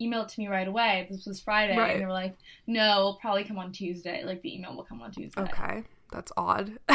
email 0.00 0.22
it 0.22 0.28
to 0.30 0.40
me 0.40 0.48
right 0.48 0.68
away. 0.68 1.06
This 1.10 1.26
was 1.26 1.40
Friday, 1.40 1.76
Right. 1.76 1.92
and 1.92 2.00
they 2.00 2.06
were 2.06 2.12
like, 2.12 2.36
no, 2.66 2.90
it'll 2.98 3.14
probably 3.14 3.44
come 3.44 3.58
on 3.58 3.72
Tuesday. 3.72 4.22
Like 4.24 4.42
the 4.42 4.54
email 4.54 4.74
will 4.76 4.84
come 4.84 5.02
on 5.02 5.10
Tuesday. 5.12 5.40
Okay. 5.40 5.82
That's 6.12 6.32
odd. 6.36 6.78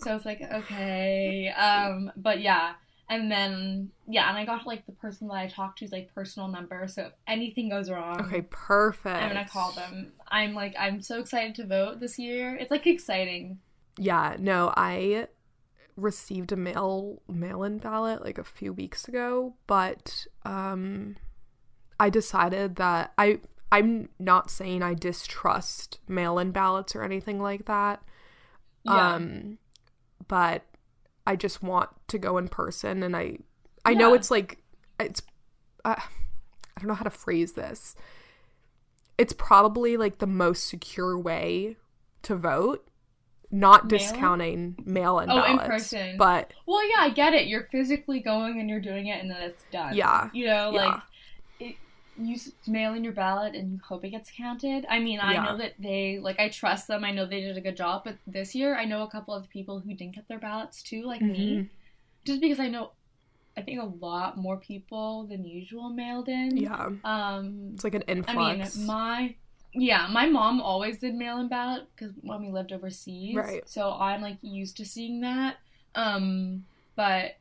So 0.00 0.10
I 0.10 0.14
was 0.14 0.24
like, 0.26 0.42
okay. 0.42 1.48
Um, 1.48 2.12
but 2.16 2.40
yeah. 2.40 2.74
And 3.08 3.30
then 3.30 3.90
yeah, 4.08 4.28
and 4.28 4.36
I 4.36 4.44
got 4.44 4.66
like 4.66 4.84
the 4.86 4.92
person 4.92 5.28
that 5.28 5.34
I 5.34 5.46
talked 5.46 5.78
to's 5.78 5.92
like 5.92 6.12
personal 6.14 6.48
number. 6.48 6.86
So 6.88 7.02
if 7.02 7.12
anything 7.26 7.68
goes 7.70 7.88
wrong, 7.90 8.20
okay, 8.22 8.42
perfect. 8.50 9.16
I'm 9.16 9.28
gonna 9.28 9.48
call 9.48 9.72
them. 9.72 10.12
I'm 10.28 10.54
like 10.54 10.74
I'm 10.78 11.00
so 11.00 11.20
excited 11.20 11.54
to 11.56 11.66
vote 11.66 12.00
this 12.00 12.18
year. 12.18 12.56
It's 12.56 12.70
like 12.70 12.86
exciting. 12.86 13.60
Yeah, 13.96 14.36
no, 14.38 14.72
I 14.76 15.28
received 15.96 16.52
a 16.52 16.56
mail 16.56 17.22
mail-in 17.28 17.78
ballot 17.78 18.22
like 18.24 18.38
a 18.38 18.44
few 18.44 18.72
weeks 18.72 19.06
ago, 19.08 19.54
but 19.66 20.26
um 20.44 21.16
I 21.98 22.10
decided 22.10 22.76
that 22.76 23.12
I 23.18 23.40
I'm 23.72 24.08
not 24.18 24.50
saying 24.50 24.82
I 24.82 24.94
distrust 24.94 25.98
mail-in 26.08 26.50
ballots 26.52 26.94
or 26.94 27.02
anything 27.02 27.40
like 27.40 27.64
that. 27.66 28.02
Yeah. 28.84 29.14
Um 29.14 29.58
but 30.28 30.62
I 31.26 31.36
just 31.36 31.62
want 31.62 31.90
to 32.08 32.18
go 32.18 32.38
in 32.38 32.48
person 32.48 33.02
and 33.02 33.16
I 33.16 33.38
I 33.84 33.94
know 33.94 34.14
it's 34.14 34.30
like 34.30 34.58
it's 35.00 35.22
uh, 35.84 35.94
I 35.98 36.80
don't 36.80 36.88
know 36.88 36.94
how 36.94 37.04
to 37.04 37.10
phrase 37.10 37.52
this. 37.52 37.94
It's 39.18 39.32
probably 39.32 39.96
like 39.96 40.18
the 40.18 40.26
most 40.26 40.68
secure 40.68 41.18
way 41.18 41.76
to 42.22 42.34
vote, 42.36 42.86
not 43.50 43.84
Mail-in? 43.84 43.98
discounting 43.98 44.76
mail-in 44.84 45.30
Oh, 45.30 45.42
in 45.44 45.56
ballots. 45.56 45.66
person. 45.68 46.16
But 46.18 46.52
well, 46.66 46.86
yeah, 46.88 46.96
I 47.00 47.10
get 47.10 47.32
it. 47.34 47.46
You're 47.46 47.64
physically 47.64 48.20
going 48.20 48.60
and 48.60 48.68
you're 48.68 48.80
doing 48.80 49.06
it, 49.06 49.20
and 49.22 49.30
then 49.30 49.40
it's 49.42 49.62
done. 49.72 49.94
Yeah. 49.94 50.28
You 50.32 50.46
know, 50.46 50.70
like 50.70 50.94
it, 50.96 51.00
you 52.18 52.38
mail 52.66 52.94
in 52.94 53.04
your 53.04 53.12
ballot 53.12 53.54
and 53.54 53.72
you 53.72 53.80
hope 53.86 54.04
it 54.04 54.10
gets 54.10 54.30
counted. 54.30 54.86
I 54.88 54.98
mean, 55.00 55.20
I 55.20 55.34
Yeah. 55.34 55.44
know 55.44 55.56
that 55.58 55.74
they 55.78 56.18
like 56.18 56.38
I 56.40 56.48
trust 56.48 56.88
them. 56.88 57.04
I 57.04 57.10
know 57.12 57.26
they 57.26 57.40
did 57.40 57.56
a 57.56 57.60
good 57.60 57.76
job, 57.76 58.02
but 58.04 58.16
this 58.26 58.54
year 58.54 58.76
I 58.76 58.84
know 58.84 59.02
a 59.02 59.10
couple 59.10 59.34
of 59.34 59.48
people 59.48 59.80
who 59.80 59.94
didn't 59.94 60.14
get 60.14 60.28
their 60.28 60.38
ballots 60.38 60.82
too, 60.82 61.04
like 61.04 61.20
me. 61.22 61.56
Mhm. 61.58 61.68
Just 62.24 62.40
because 62.40 62.58
I 62.60 62.68
know, 62.68 62.92
I 63.56 63.62
think 63.62 63.80
a 63.80 63.84
lot 63.86 64.36
more 64.36 64.56
people 64.58 65.26
than 65.26 65.44
usual 65.44 65.90
mailed 65.90 66.28
in. 66.28 66.56
yeah, 66.56 66.90
Um, 67.04 67.70
it's 67.74 67.84
like 67.84 67.94
an 67.94 68.02
influx. 68.02 68.36
I 68.36 68.36
mean, 68.78 68.86
my 68.86 69.34
yeah, 69.74 70.06
my 70.10 70.26
mom 70.26 70.60
always 70.62 70.98
did 70.98 71.14
mail 71.14 71.38
in 71.38 71.48
ballot 71.48 71.86
because 71.94 72.14
when 72.22 72.40
we 72.40 72.50
lived 72.50 72.72
overseas, 72.72 73.36
Right. 73.36 73.62
So 73.68 73.92
I'm 73.92 74.22
like 74.22 74.38
used 74.40 74.76
to 74.78 74.84
seeing 74.86 75.20
that. 75.20 75.56
Um, 75.94 76.64
but 76.94 77.36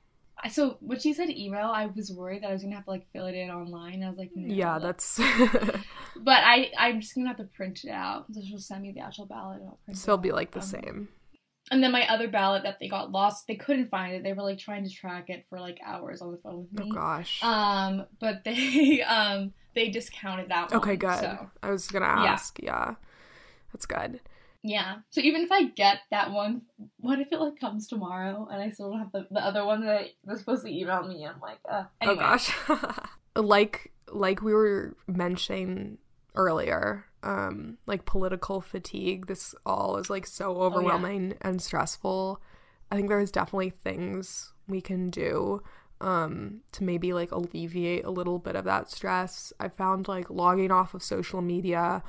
so 0.52 0.78
when 0.82 1.00
she 1.00 1.14
said 1.14 1.30
email, 1.30 1.68
I 1.74 1.88
was 1.88 2.12
worried 2.12 2.44
that 2.44 2.50
I 2.50 2.54
was 2.54 2.62
gonna 2.64 2.76
have 2.76 2.86
to 2.86 2.92
like 2.92 3.08
fill 3.12 3.26
it 3.26 3.36
in 3.36 3.50
online. 3.50 4.04
I 4.04 4.10
was 4.10 4.18
like, 4.18 4.32
no. 4.36 4.54
yeah, 4.54 4.80
that's 4.80 5.20
But 6.18 6.44
I 6.44 6.72
I'm 6.78 7.02
just 7.02 7.16
gonna 7.16 7.28
have 7.28 7.38
to 7.38 7.46
print 7.46 7.84
it 7.84 7.90
out. 7.92 8.26
So 8.34 8.42
she'll 8.42 8.60
send 8.60 8.84
me 8.84 8.92
the 8.92 9.02
actual 9.02 9.26
ballot 9.26 9.60
and 9.62 9.70
I'll 9.70 9.80
print 9.86 9.98
still 9.98 10.16
it 10.16 10.22
be 10.22 10.30
out. 10.32 10.36
like 10.36 10.52
the 10.52 10.60
Um, 10.60 10.66
same. 10.66 11.08
And 11.72 11.82
then 11.84 11.92
my 11.92 12.08
other 12.08 12.28
ballot 12.28 12.62
that 12.64 12.78
they 12.80 12.88
got 12.88 13.12
lost, 13.12 13.48
they 13.48 13.56
couldn't 13.56 13.88
find 13.88 14.14
it. 14.14 14.24
They 14.24 14.34
were 14.34 14.44
like 14.44 14.60
trying 14.60 14.84
to 14.84 14.90
track 14.94 15.30
it 15.32 15.46
for 15.50 15.60
like 15.60 15.80
hours 15.84 16.22
on 16.22 16.32
the 16.32 16.38
phone 16.38 16.68
with 16.72 16.80
me. 16.86 16.92
Oh 16.92 16.94
gosh. 16.94 17.42
Um, 17.44 18.06
but 18.20 18.44
they 18.44 19.02
um 19.08 19.54
they 19.74 19.90
discounted 19.90 20.50
that 20.50 20.70
one. 20.72 20.80
okay, 20.80 20.96
good. 20.96 21.20
So 21.20 21.50
I 21.64 21.72
was 21.72 21.88
gonna 21.88 22.06
Yeah. 22.06 22.34
ask. 22.34 22.60
Yeah. 22.62 22.96
that's 23.74 23.86
good. 23.88 24.20
Yeah. 24.66 24.96
So 25.12 25.22
even 25.22 25.44
if 25.44 25.52
I 25.52 25.66
get 25.66 26.00
that 26.10 26.32
one, 26.32 26.64
what 26.98 27.20
if 27.20 27.32
it 27.32 27.40
like 27.40 27.60
comes 27.60 27.88
tomorrow 27.88 28.48
and 28.52 28.62
I 28.62 28.72
still 28.72 28.90
don't 28.90 29.00
have 29.00 29.12
the, 29.12 29.28
the 29.30 29.40
other 29.40 29.64
one 29.64 29.86
that 29.86 30.08
they're 30.24 30.38
supposed 30.38 30.66
to 30.66 30.72
email 30.72 31.08
me? 31.08 31.26
I'm 31.26 31.40
like, 31.40 31.60
uh, 31.70 31.84
anyway. 32.02 32.18
Oh 32.18 32.20
gosh. 32.20 32.52
like 33.36 33.92
like 34.12 34.42
we 34.42 34.54
were 34.54 34.96
mentioning 35.08 36.00
earlier, 36.34 37.06
um, 37.22 37.78
like 37.86 38.06
political 38.06 38.60
fatigue. 38.60 39.28
This 39.28 39.54
all 39.68 39.98
is 39.98 40.10
like 40.10 40.26
so 40.26 40.58
overwhelming 40.62 41.36
and 41.42 41.62
stressful. 41.62 42.42
I 42.92 42.96
think 42.96 43.10
there's 43.10 43.32
definitely 43.32 43.70
things 43.70 44.52
we 44.68 44.82
can 44.82 45.12
do 45.12 45.62
um, 46.02 46.62
to 46.72 46.84
maybe 46.84 47.14
like 47.14 47.32
alleviate 47.32 48.04
a 48.04 48.10
little 48.10 48.40
bit 48.40 48.56
of 48.56 48.66
that 48.66 48.90
stress. 48.90 49.54
I 49.60 49.70
found 49.70 50.08
like 50.08 50.32
logging 50.32 50.72
off 50.72 50.96
of 50.96 51.04
social 51.04 51.44
media 51.44 52.04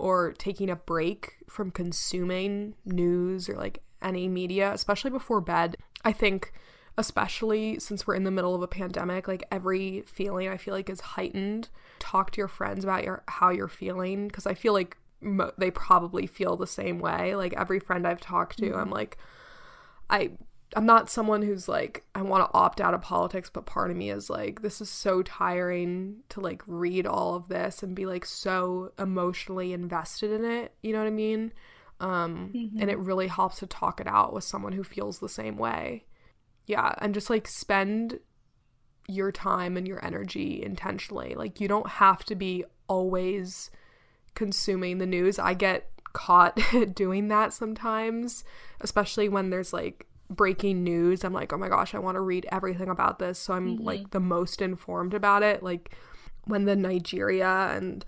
or 0.00 0.32
taking 0.32 0.70
a 0.70 0.76
break 0.76 1.36
from 1.48 1.70
consuming 1.70 2.74
news 2.84 3.48
or 3.48 3.54
like 3.54 3.82
any 4.02 4.28
media, 4.28 4.72
especially 4.72 5.10
before 5.10 5.40
bed. 5.40 5.76
I 6.04 6.12
think 6.12 6.52
especially 6.96 7.78
since 7.78 8.06
we're 8.06 8.14
in 8.14 8.24
the 8.24 8.30
middle 8.30 8.54
of 8.54 8.62
a 8.62 8.68
pandemic, 8.68 9.28
like 9.28 9.44
every 9.50 10.02
feeling 10.02 10.48
I 10.48 10.56
feel 10.56 10.74
like 10.74 10.90
is 10.90 11.00
heightened. 11.00 11.68
Talk 11.98 12.30
to 12.32 12.38
your 12.38 12.48
friends 12.48 12.84
about 12.84 13.04
your 13.04 13.22
how 13.28 13.50
you're 13.50 13.68
feeling 13.68 14.28
because 14.28 14.46
I 14.46 14.54
feel 14.54 14.72
like 14.72 14.96
mo- 15.20 15.52
they 15.58 15.70
probably 15.70 16.26
feel 16.26 16.56
the 16.56 16.66
same 16.66 16.98
way. 16.98 17.34
Like 17.34 17.54
every 17.54 17.80
friend 17.80 18.06
I've 18.06 18.20
talked 18.20 18.58
to, 18.58 18.70
mm-hmm. 18.70 18.78
I'm 18.78 18.90
like 18.90 19.18
I 20.08 20.32
I'm 20.76 20.86
not 20.86 21.10
someone 21.10 21.42
who's 21.42 21.68
like 21.68 22.04
I 22.14 22.22
want 22.22 22.44
to 22.44 22.56
opt 22.56 22.80
out 22.80 22.94
of 22.94 23.02
politics, 23.02 23.50
but 23.50 23.66
part 23.66 23.90
of 23.90 23.96
me 23.96 24.10
is 24.10 24.30
like 24.30 24.62
this 24.62 24.80
is 24.80 24.88
so 24.88 25.22
tiring 25.22 26.16
to 26.28 26.40
like 26.40 26.62
read 26.66 27.06
all 27.06 27.34
of 27.34 27.48
this 27.48 27.82
and 27.82 27.94
be 27.94 28.06
like 28.06 28.24
so 28.24 28.92
emotionally 28.98 29.72
invested 29.72 30.30
in 30.30 30.44
it. 30.44 30.74
You 30.82 30.92
know 30.92 30.98
what 30.98 31.08
I 31.08 31.10
mean? 31.10 31.52
Um, 31.98 32.52
mm-hmm. 32.54 32.80
and 32.80 32.90
it 32.90 32.98
really 32.98 33.26
helps 33.26 33.58
to 33.58 33.66
talk 33.66 34.00
it 34.00 34.06
out 34.06 34.32
with 34.32 34.44
someone 34.44 34.72
who 34.72 34.84
feels 34.84 35.18
the 35.18 35.28
same 35.28 35.56
way. 35.56 36.04
Yeah, 36.66 36.94
and 36.98 37.12
just 37.12 37.28
like 37.28 37.46
spend 37.48 38.20
your 39.08 39.32
time 39.32 39.76
and 39.76 39.88
your 39.88 40.04
energy 40.04 40.62
intentionally. 40.62 41.34
Like 41.34 41.60
you 41.60 41.68
don't 41.68 41.88
have 41.88 42.24
to 42.26 42.34
be 42.34 42.64
always 42.86 43.70
consuming 44.34 44.98
the 44.98 45.06
news. 45.06 45.38
I 45.38 45.54
get 45.54 45.90
caught 46.12 46.58
doing 46.94 47.28
that 47.28 47.52
sometimes, 47.52 48.44
especially 48.80 49.28
when 49.28 49.50
there's 49.50 49.72
like 49.72 50.06
breaking 50.30 50.84
news. 50.84 51.24
I'm 51.24 51.32
like, 51.32 51.52
oh 51.52 51.58
my 51.58 51.68
gosh, 51.68 51.94
I 51.94 51.98
want 51.98 52.14
to 52.14 52.20
read 52.20 52.46
everything 52.50 52.88
about 52.88 53.18
this. 53.18 53.38
So 53.38 53.52
I'm 53.52 53.76
mm-hmm. 53.76 53.84
like 53.84 54.10
the 54.10 54.20
most 54.20 54.62
informed 54.62 55.12
about 55.12 55.42
it. 55.42 55.62
Like 55.62 55.94
when 56.44 56.64
the 56.64 56.76
Nigeria 56.76 57.70
and 57.74 58.04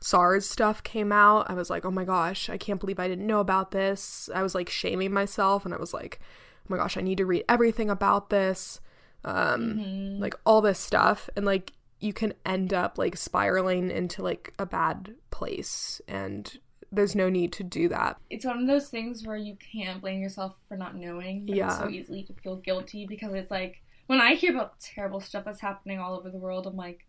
SARS 0.00 0.48
stuff 0.48 0.82
came 0.82 1.10
out, 1.10 1.50
I 1.50 1.54
was 1.54 1.70
like, 1.70 1.84
oh 1.84 1.90
my 1.90 2.04
gosh, 2.04 2.50
I 2.50 2.58
can't 2.58 2.78
believe 2.78 3.00
I 3.00 3.08
didn't 3.08 3.26
know 3.26 3.40
about 3.40 3.70
this. 3.70 4.28
I 4.34 4.42
was 4.42 4.54
like 4.54 4.68
shaming 4.68 5.12
myself 5.12 5.64
and 5.64 5.72
I 5.72 5.78
was 5.78 5.94
like, 5.94 6.20
oh 6.22 6.66
my 6.68 6.76
gosh, 6.76 6.96
I 6.96 7.00
need 7.00 7.18
to 7.18 7.26
read 7.26 7.44
everything 7.48 7.88
about 7.88 8.30
this. 8.30 8.80
Um, 9.24 9.78
mm-hmm. 9.78 10.20
like 10.20 10.34
all 10.44 10.60
this 10.60 10.78
stuff. 10.78 11.30
And 11.36 11.46
like 11.46 11.72
you 12.00 12.12
can 12.12 12.34
end 12.44 12.74
up 12.74 12.98
like 12.98 13.16
spiraling 13.16 13.90
into 13.90 14.22
like 14.22 14.52
a 14.58 14.66
bad 14.66 15.14
place 15.30 16.02
and 16.06 16.58
there's 16.92 17.14
no 17.16 17.30
need 17.30 17.52
to 17.54 17.64
do 17.64 17.88
that. 17.88 18.18
It's 18.28 18.44
one 18.44 18.60
of 18.60 18.66
those 18.66 18.88
things 18.88 19.26
where 19.26 19.36
you 19.36 19.56
can't 19.56 20.00
blame 20.00 20.20
yourself 20.20 20.54
for 20.68 20.76
not 20.76 20.94
knowing. 20.94 21.48
Yeah. 21.48 21.68
It's 21.68 21.78
so 21.78 21.88
easily 21.88 22.22
to 22.24 22.34
feel 22.34 22.56
guilty 22.56 23.06
because 23.06 23.32
it's 23.32 23.50
like 23.50 23.82
when 24.06 24.20
I 24.20 24.34
hear 24.34 24.52
about 24.52 24.78
terrible 24.78 25.20
stuff 25.20 25.44
that's 25.44 25.60
happening 25.60 25.98
all 25.98 26.16
over 26.16 26.28
the 26.28 26.38
world, 26.38 26.66
I'm 26.66 26.76
like, 26.76 27.06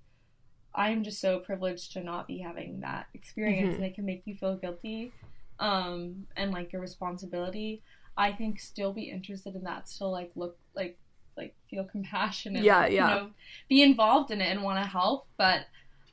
I'm 0.74 1.04
just 1.04 1.20
so 1.20 1.40
privileged 1.40 1.92
to 1.94 2.04
not 2.04 2.28
be 2.28 2.40
having 2.40 2.80
that 2.80 3.08
experience, 3.14 3.74
mm-hmm. 3.74 3.84
and 3.84 3.92
it 3.92 3.96
can 3.96 4.06
make 4.06 4.24
you 4.26 4.36
feel 4.36 4.56
guilty, 4.56 5.12
um, 5.60 6.26
and 6.36 6.52
like 6.52 6.72
your 6.72 6.82
responsibility. 6.82 7.84
I 8.16 8.32
think 8.32 8.60
still 8.60 8.94
be 8.94 9.04
interested 9.04 9.56
in 9.56 9.64
that, 9.64 9.90
still 9.90 10.12
like 10.12 10.32
look 10.36 10.58
like 10.76 10.98
like 11.36 11.56
feel 11.70 11.84
compassionate, 11.84 12.64
yeah, 12.64 12.82
like, 12.82 12.92
yeah. 12.94 13.16
you 13.16 13.22
know 13.22 13.30
be 13.70 13.82
involved 13.84 14.32
in 14.32 14.42
it 14.42 14.50
and 14.50 14.64
want 14.64 14.82
to 14.84 14.90
help, 14.90 15.28
but 15.38 15.66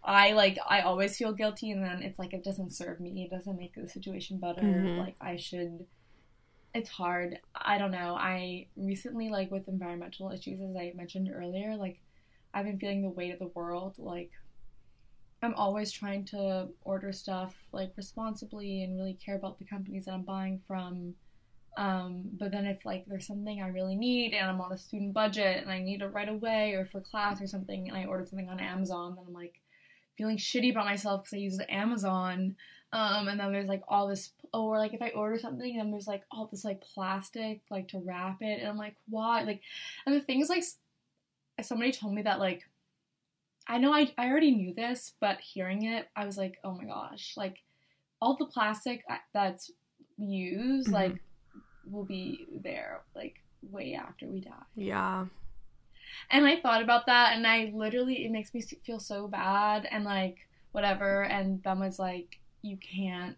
I 0.02 0.32
like 0.32 0.58
I 0.68 0.80
always 0.80 1.16
feel 1.16 1.32
guilty 1.32 1.70
and 1.70 1.84
then 1.84 2.02
it's 2.02 2.18
like 2.18 2.32
it 2.32 2.44
doesn't 2.44 2.72
serve 2.72 3.00
me. 3.00 3.28
It 3.30 3.34
doesn't 3.34 3.58
make 3.58 3.74
the 3.74 3.88
situation 3.88 4.38
better. 4.38 4.62
Mm-hmm. 4.62 4.98
Like 4.98 5.16
I 5.20 5.36
should 5.36 5.86
it's 6.72 6.88
hard. 6.88 7.38
I 7.54 7.78
don't 7.78 7.90
know. 7.90 8.14
I 8.14 8.68
recently 8.76 9.28
like 9.28 9.50
with 9.50 9.68
environmental 9.68 10.30
issues 10.30 10.60
as 10.60 10.76
I 10.76 10.92
mentioned 10.94 11.30
earlier, 11.34 11.76
like 11.76 12.00
I've 12.54 12.64
been 12.64 12.78
feeling 12.78 13.02
the 13.02 13.10
weight 13.10 13.32
of 13.32 13.38
the 13.38 13.48
world 13.48 13.94
like 13.98 14.30
I'm 15.42 15.54
always 15.54 15.90
trying 15.90 16.24
to 16.26 16.68
order 16.82 17.12
stuff 17.12 17.54
like 17.72 17.92
responsibly 17.96 18.82
and 18.82 18.98
really 18.98 19.14
care 19.14 19.36
about 19.36 19.58
the 19.58 19.64
companies 19.64 20.04
that 20.04 20.12
I'm 20.12 20.22
buying 20.22 20.60
from. 20.66 21.14
Um, 21.76 22.24
but 22.38 22.50
then 22.50 22.66
if 22.66 22.84
like 22.84 23.04
there's 23.06 23.26
something 23.26 23.62
I 23.62 23.68
really 23.68 23.96
need 23.96 24.34
and 24.34 24.50
I'm 24.50 24.60
on 24.60 24.72
a 24.72 24.78
student 24.78 25.14
budget 25.14 25.62
and 25.62 25.70
I 25.70 25.80
need 25.80 26.02
it 26.02 26.08
right 26.08 26.28
away 26.28 26.72
or 26.72 26.84
for 26.84 27.00
class 27.00 27.40
or 27.40 27.46
something 27.46 27.88
and 27.88 27.96
I 27.96 28.04
ordered 28.04 28.28
something 28.28 28.48
on 28.50 28.60
Amazon, 28.60 29.14
then 29.16 29.24
I'm 29.28 29.32
like, 29.32 29.59
feeling 30.20 30.36
shitty 30.36 30.70
about 30.70 30.84
myself 30.84 31.22
because 31.22 31.32
I 31.34 31.38
use 31.38 31.58
Amazon. 31.70 32.56
Um, 32.92 33.28
and 33.28 33.40
then 33.40 33.52
there's 33.52 33.68
like 33.68 33.82
all 33.88 34.06
this, 34.06 34.32
or 34.52 34.76
like 34.76 34.92
if 34.92 35.00
I 35.00 35.10
order 35.10 35.38
something, 35.38 35.78
then 35.78 35.90
there's 35.90 36.06
like 36.06 36.24
all 36.30 36.46
this 36.46 36.64
like 36.64 36.82
plastic 36.82 37.62
like 37.70 37.88
to 37.88 38.00
wrap 38.00 38.42
it, 38.42 38.60
and 38.60 38.68
I'm 38.68 38.76
like, 38.76 38.96
why? 39.08 39.42
Like, 39.44 39.62
and 40.04 40.14
the 40.14 40.20
thing 40.20 40.40
is 40.40 40.50
like, 40.50 40.64
somebody 41.62 41.92
told 41.92 42.12
me 42.12 42.22
that 42.22 42.38
like, 42.40 42.68
I 43.66 43.78
know 43.78 43.94
I 43.94 44.12
I 44.18 44.28
already 44.28 44.50
knew 44.50 44.74
this, 44.74 45.12
but 45.20 45.40
hearing 45.40 45.84
it, 45.84 46.08
I 46.16 46.26
was 46.26 46.36
like, 46.36 46.58
oh 46.64 46.74
my 46.74 46.84
gosh, 46.84 47.34
like, 47.36 47.62
all 48.20 48.36
the 48.36 48.44
plastic 48.44 49.04
that's 49.32 49.70
used 50.18 50.88
mm-hmm. 50.88 50.94
like 50.96 51.22
will 51.88 52.04
be 52.04 52.46
there 52.62 53.00
like 53.14 53.40
way 53.62 53.94
after 53.94 54.26
we 54.26 54.40
die. 54.40 54.50
Yeah. 54.74 55.26
And 56.30 56.46
I 56.46 56.60
thought 56.60 56.82
about 56.82 57.06
that, 57.06 57.36
and 57.36 57.46
I 57.46 57.72
literally, 57.74 58.24
it 58.24 58.30
makes 58.30 58.52
me 58.52 58.62
feel 58.84 59.00
so 59.00 59.28
bad 59.28 59.86
and 59.90 60.04
like 60.04 60.36
whatever. 60.72 61.24
And 61.24 61.62
Ben 61.62 61.80
was 61.80 61.98
like, 61.98 62.40
you 62.62 62.76
can't 62.76 63.36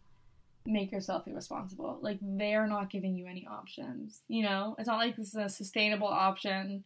make 0.66 0.92
yourself 0.92 1.26
irresponsible. 1.26 1.98
Like, 2.02 2.18
they're 2.20 2.66
not 2.66 2.90
giving 2.90 3.14
you 3.14 3.26
any 3.26 3.46
options, 3.50 4.22
you 4.28 4.42
know? 4.42 4.76
It's 4.78 4.88
not 4.88 4.98
like 4.98 5.16
this 5.16 5.28
is 5.28 5.34
a 5.34 5.48
sustainable 5.48 6.08
option, 6.08 6.84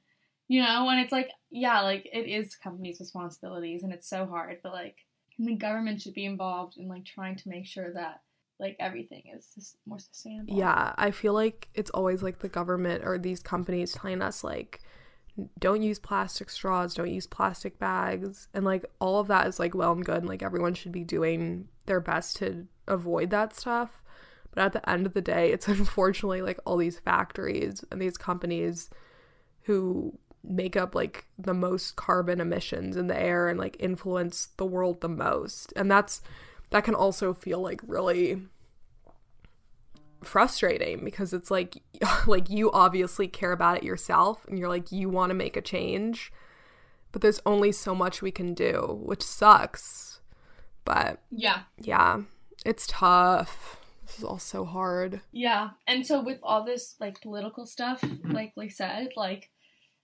you 0.48 0.62
know? 0.62 0.88
And 0.88 1.00
it's 1.00 1.12
like, 1.12 1.30
yeah, 1.50 1.80
like 1.82 2.08
it 2.12 2.26
is 2.28 2.56
companies' 2.56 3.00
responsibilities, 3.00 3.82
and 3.82 3.92
it's 3.92 4.08
so 4.08 4.26
hard, 4.26 4.58
but 4.62 4.72
like, 4.72 4.96
the 5.38 5.54
government 5.54 6.00
should 6.00 6.14
be 6.14 6.24
involved 6.24 6.78
in 6.78 6.88
like 6.88 7.04
trying 7.04 7.36
to 7.36 7.48
make 7.50 7.66
sure 7.66 7.92
that 7.92 8.22
like 8.58 8.74
everything 8.80 9.24
is 9.36 9.76
more 9.84 9.98
sustainable. 9.98 10.56
Yeah, 10.56 10.94
I 10.96 11.10
feel 11.10 11.34
like 11.34 11.68
it's 11.74 11.90
always 11.90 12.22
like 12.22 12.38
the 12.38 12.48
government 12.48 13.04
or 13.04 13.18
these 13.18 13.40
companies 13.40 13.92
telling 13.92 14.22
us 14.22 14.42
like 14.42 14.80
don't 15.58 15.82
use 15.82 15.98
plastic 15.98 16.50
straws, 16.50 16.94
don't 16.94 17.10
use 17.10 17.26
plastic 17.26 17.78
bags. 17.78 18.48
And 18.54 18.64
like 18.64 18.84
all 19.00 19.20
of 19.20 19.28
that 19.28 19.46
is 19.46 19.58
like 19.58 19.74
well 19.74 19.92
and 19.92 20.04
good. 20.04 20.18
And 20.18 20.28
like 20.28 20.42
everyone 20.42 20.74
should 20.74 20.92
be 20.92 21.04
doing 21.04 21.68
their 21.86 22.00
best 22.00 22.36
to 22.38 22.66
avoid 22.86 23.30
that 23.30 23.54
stuff. 23.54 24.02
But 24.54 24.64
at 24.64 24.72
the 24.72 24.88
end 24.88 25.06
of 25.06 25.14
the 25.14 25.20
day, 25.20 25.52
it's 25.52 25.68
unfortunately 25.68 26.42
like 26.42 26.58
all 26.64 26.76
these 26.76 26.98
factories 26.98 27.84
and 27.90 28.00
these 28.00 28.16
companies 28.16 28.90
who 29.62 30.18
make 30.42 30.76
up 30.76 30.94
like 30.94 31.26
the 31.38 31.54
most 31.54 31.96
carbon 31.96 32.40
emissions 32.40 32.96
in 32.96 33.08
the 33.08 33.20
air 33.20 33.48
and 33.48 33.58
like 33.58 33.76
influence 33.80 34.48
the 34.56 34.66
world 34.66 35.00
the 35.00 35.08
most. 35.08 35.72
And 35.76 35.90
that's 35.90 36.22
that 36.70 36.84
can 36.84 36.94
also 36.94 37.32
feel 37.32 37.60
like 37.60 37.80
really 37.86 38.42
frustrating 40.22 41.04
because 41.04 41.32
it's 41.32 41.50
like 41.50 41.82
like 42.26 42.50
you 42.50 42.70
obviously 42.72 43.28
care 43.28 43.52
about 43.52 43.78
it 43.78 43.82
yourself 43.82 44.46
and 44.48 44.58
you're 44.58 44.68
like 44.68 44.90
you 44.90 45.08
want 45.08 45.30
to 45.30 45.34
make 45.34 45.56
a 45.56 45.62
change 45.62 46.32
but 47.12 47.22
there's 47.22 47.40
only 47.46 47.72
so 47.72 47.94
much 47.94 48.20
we 48.20 48.30
can 48.30 48.52
do 48.54 49.00
which 49.02 49.22
sucks. 49.22 50.20
But 50.84 51.22
yeah. 51.30 51.60
yeah 51.80 52.22
it's 52.64 52.86
tough. 52.86 53.80
This 54.06 54.18
is 54.18 54.24
all 54.24 54.38
so 54.38 54.64
hard. 54.64 55.20
Yeah 55.32 55.70
and 55.86 56.06
so 56.06 56.20
with 56.22 56.38
all 56.42 56.64
this 56.64 56.94
like 57.00 57.20
political 57.22 57.66
stuff 57.66 58.04
like 58.24 58.52
Lee 58.56 58.68
said 58.68 59.08
like 59.16 59.50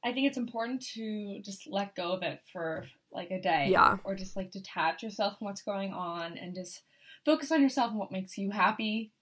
i 0.05 0.13
think 0.13 0.27
it's 0.27 0.39
important 0.39 0.83
to 0.95 1.41
just 1.45 1.69
let 1.71 1.95
go 1.95 2.13
of 2.13 2.23
it 2.23 2.41
for 2.53 2.85
like 3.13 3.31
a 3.31 3.41
day 3.41 3.69
yeah. 3.71 3.99
or 4.05 4.15
just 4.15 4.37
like 4.37 4.51
detach 4.51 5.03
yourself 5.03 5.39
from 5.39 5.47
what's 5.47 5.63
going 5.63 5.93
on 5.93 6.37
and 6.39 6.55
just 6.55 6.83
focus 7.25 7.53
on 7.53 7.63
yourself 7.63 7.91
and 7.91 7.99
what 7.99 8.11
makes 8.11 8.37
you 8.37 8.51
happy 8.51 9.13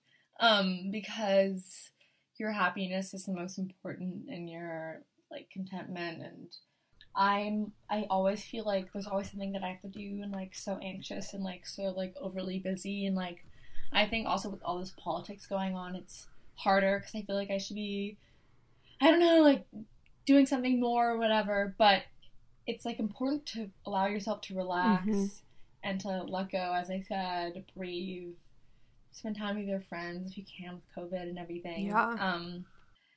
um, 0.40 0.90
because 0.90 1.90
your 2.38 2.52
happiness 2.52 3.14
is 3.14 3.26
the 3.26 3.34
most 3.34 3.58
important 3.58 4.28
in 4.28 4.48
your 4.48 5.02
like 5.30 5.48
contentment 5.52 6.22
and 6.22 6.48
I'm 7.14 7.72
I 7.88 8.06
always 8.08 8.42
feel 8.42 8.64
like 8.64 8.92
there's 8.92 9.06
always 9.06 9.30
something 9.30 9.52
that 9.52 9.62
I 9.62 9.68
have 9.68 9.82
to 9.82 9.88
do 9.88 10.20
and 10.22 10.32
like 10.32 10.54
so 10.54 10.78
anxious 10.82 11.34
and 11.34 11.44
like 11.44 11.66
so 11.66 11.92
like 11.96 12.14
overly 12.20 12.58
busy 12.58 13.06
and 13.06 13.14
like 13.14 13.44
I 13.92 14.06
think 14.06 14.26
also 14.26 14.48
with 14.48 14.62
all 14.64 14.78
this 14.78 14.94
politics 14.96 15.46
going 15.46 15.76
on 15.76 15.94
it's 15.94 16.26
harder 16.54 16.98
because 16.98 17.14
I 17.14 17.22
feel 17.22 17.36
like 17.36 17.50
I 17.50 17.58
should 17.58 17.76
be 17.76 18.16
I 19.00 19.10
don't 19.10 19.20
know 19.20 19.42
like 19.42 19.66
doing 20.24 20.46
something 20.46 20.80
more 20.80 21.10
or 21.10 21.18
whatever 21.18 21.74
but 21.78 22.02
it's 22.66 22.84
like 22.84 23.00
important 23.00 23.44
to 23.46 23.70
allow 23.84 24.06
yourself 24.06 24.40
to 24.42 24.54
relax 24.54 25.06
mm-hmm. 25.06 25.24
and 25.82 26.00
to 26.00 26.22
let 26.22 26.50
go 26.50 26.72
as 26.74 26.90
I 26.90 27.00
said 27.06 27.64
breathe 27.76 28.34
spend 29.12 29.36
time 29.36 29.58
with 29.58 29.66
your 29.66 29.80
friends 29.80 30.30
if 30.30 30.38
you 30.38 30.44
can 30.44 30.74
with 30.74 30.84
COVID 30.96 31.22
and 31.22 31.38
everything. 31.38 31.86
Yeah. 31.86 32.16
Um, 32.18 32.64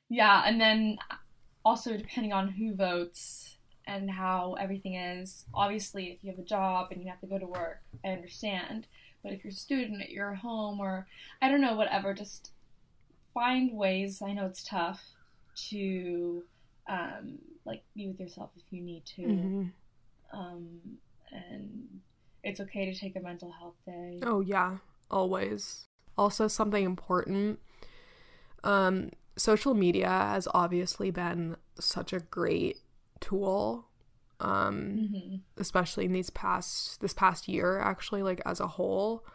yeah, 0.10 0.44
and 0.46 0.60
then 0.60 0.98
also 1.66 1.98
depending 1.98 2.34
on 2.34 2.50
who 2.50 2.76
votes 2.76 3.58
and 3.86 4.10
how 4.10 4.56
everything 4.60 4.96
is. 4.96 5.46
Obviously, 5.54 6.12
if 6.12 6.24
you 6.24 6.32
have 6.32 6.40
a 6.40 6.44
job 6.44 6.88
and 6.92 7.02
you 7.02 7.10
have 7.10 7.20
to 7.22 7.28
go 7.28 7.38
to 7.38 7.46
work, 7.46 7.82
I 8.04 8.10
understand. 8.10 8.88
But 9.24 9.34
if 9.34 9.44
you're 9.44 9.52
a 9.52 9.56
student 9.56 10.02
at 10.02 10.10
your 10.10 10.34
home 10.34 10.80
or 10.80 11.08
I 11.42 11.50
don't 11.50 11.62
know, 11.62 11.76
whatever, 11.76 12.14
just 12.14 12.52
find 13.34 13.74
ways. 13.74 14.22
I 14.22 14.34
know 14.34 14.46
it's 14.46 14.64
tough, 14.64 15.02
to 15.70 16.44
um, 16.88 17.40
like 17.66 17.84
be 17.96 18.08
with 18.08 18.20
yourself 18.20 18.52
if 18.56 18.64
you 18.72 18.82
need 18.82 19.06
to. 19.06 19.22
Mhm. 19.22 19.72
Um, 20.32 21.00
and 21.32 22.02
it's 22.44 22.60
okay 22.60 22.92
to 22.92 23.00
take 23.00 23.16
a 23.16 23.20
mental 23.20 23.52
health 23.52 23.76
day. 23.86 24.20
Oh 24.24 24.42
yeah, 24.42 24.78
always. 25.12 25.88
Also 26.18 26.48
something 26.48 26.84
important. 26.84 27.60
Um 28.64 29.10
social 29.36 29.74
media 29.74 30.08
has 30.08 30.48
obviously 30.54 31.10
been 31.12 31.56
such 31.80 32.14
a 32.14 32.20
great 32.20 32.78
tool 33.20 33.88
um 34.40 35.10
hmm 35.12 35.36
especially 35.58 36.06
in 36.06 36.12
these 36.12 36.30
past 36.30 37.00
this 37.02 37.14
past 37.14 37.48
year 37.48 37.80
actually 37.80 38.22
like 38.22 38.42
as 38.46 38.60
a 38.60 38.68
whole 38.68 39.26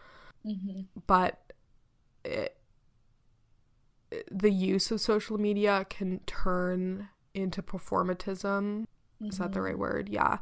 hmm 0.44 0.82
but 1.06 1.52
it, 2.24 2.56
the 4.30 4.50
use 4.50 4.90
of 4.90 5.00
social 5.00 5.36
media 5.38 5.84
can 5.88 6.20
turn 6.26 7.08
into 7.34 7.62
performatism 7.62 8.84
is 9.20 9.38
that 9.38 9.52
the 9.52 9.60
right 9.60 9.78
word 9.78 10.08
yeah 10.08 10.38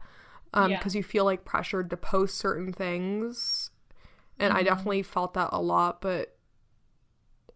um 0.53 0.71
Yeah. 0.73 0.79
because 0.79 0.95
you 0.95 1.03
feel 1.03 1.25
like 1.25 1.45
pressured 1.45 1.89
to 1.91 1.97
post 1.97 2.37
certain 2.37 2.73
things 2.73 3.71
and 4.39 4.53
i 4.53 4.61
Mhm. 4.63 4.65
definitely 4.67 5.03
felt 5.03 5.35
that 5.35 5.49
a 5.53 5.61
lot 5.61 6.01
but 6.01 6.37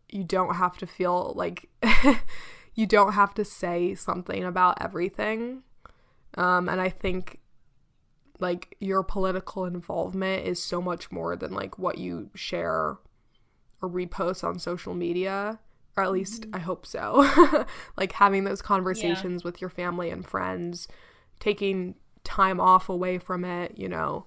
you 0.09 0.25
don't 0.25 0.55
have 0.57 0.77
to 0.79 0.87
feel 0.87 1.33
like 1.37 1.69
you 2.75 2.87
don't 2.87 3.13
have 3.13 3.33
to 3.35 3.45
say 3.45 3.95
something 3.95 4.45
about 4.45 4.81
everything. 4.83 5.63
Um 6.37 6.69
and 6.69 6.81
i 6.81 6.89
think 6.89 7.41
like 8.39 8.77
your 8.81 9.03
political 9.03 9.67
involvement 9.67 10.47
is 10.47 10.63
so 10.63 10.81
much 10.81 11.13
more 11.13 11.37
than 11.37 11.53
like 11.53 11.79
what 11.79 11.99
you 11.99 12.31
share 12.35 12.97
or 13.83 13.89
repost 13.89 14.43
on 14.43 14.59
social 14.59 14.95
media 14.95 15.59
or 15.97 16.03
at 16.05 16.13
least 16.13 16.47
i 16.53 16.59
hope 16.59 16.87
so. 16.87 17.65
Like 17.97 18.13
having 18.13 18.45
those 18.45 18.63
conversations 18.63 19.45
with 19.45 19.61
your 19.61 19.71
family 19.71 20.11
and 20.11 20.25
friends 20.27 20.89
taking 21.39 21.97
time 22.25 22.61
off 22.61 22.89
away 22.89 23.19
from 23.19 23.45
it 23.45 23.77
you 23.79 23.89
know 23.89 24.27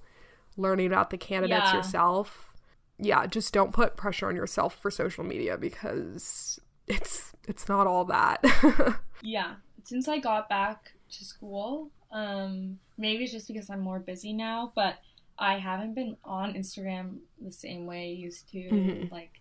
learning 0.58 0.88
about 0.88 1.10
the 1.10 1.18
candidates 1.18 1.66
Yeah. 1.72 1.76
yourself 1.78 2.54
yeah 3.00 3.26
just 3.26 3.54
don't 3.54 3.72
put 3.74 3.98
pressure 3.98 4.28
on 4.28 4.36
yourself 4.36 4.78
for 4.80 4.92
social 4.92 5.24
media 5.24 5.58
because 5.58 6.60
it's 6.88 7.34
it's 7.48 7.68
not 7.68 7.88
all 7.88 8.06
that 8.06 8.44
Yeah. 9.22 9.56
Since 9.86 10.08
I 10.10 10.20
got 10.20 10.50
back 10.50 10.94
to 11.12 11.24
school, 11.26 11.90
um, 12.12 12.80
maybe 12.98 13.24
it's 13.24 13.32
just 13.34 13.48
because 13.48 13.70
I'm 13.70 13.80
more 13.80 14.00
busy 14.00 14.34
now, 14.34 14.74
but 14.76 14.96
I 15.40 15.58
haven't 15.60 15.94
been 15.94 16.18
on 16.26 16.54
Instagram 16.54 17.20
the 17.42 17.52
same 17.52 17.86
way 17.86 18.10
I 18.10 18.14
used 18.22 18.50
to. 18.52 18.58
Mhm. 18.60 19.12
Like, 19.12 19.32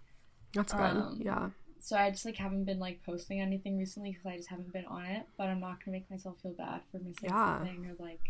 that's 0.54 0.72
good 0.72 0.80
Um, 0.80 1.20
yeah 1.20 1.50
so 1.80 1.96
I 1.96 2.10
just 2.10 2.24
like 2.24 2.36
haven't 2.36 2.62
been 2.64 2.78
like 2.78 3.02
posting 3.04 3.40
anything 3.40 3.76
recently 3.76 4.10
because 4.12 4.26
I 4.26 4.36
just 4.36 4.50
haven't 4.50 4.72
been 4.72 4.84
on 4.86 5.04
it. 5.04 5.26
But 5.36 5.48
I'm 5.48 5.58
not 5.58 5.84
gonna 5.84 5.96
make 5.96 6.08
myself 6.10 6.36
feel 6.40 6.52
bad 6.52 6.80
for 6.92 6.98
missing 6.98 7.28
Yeah. 7.30 7.58
something 7.58 7.86
or 7.86 7.94
like, 8.04 8.20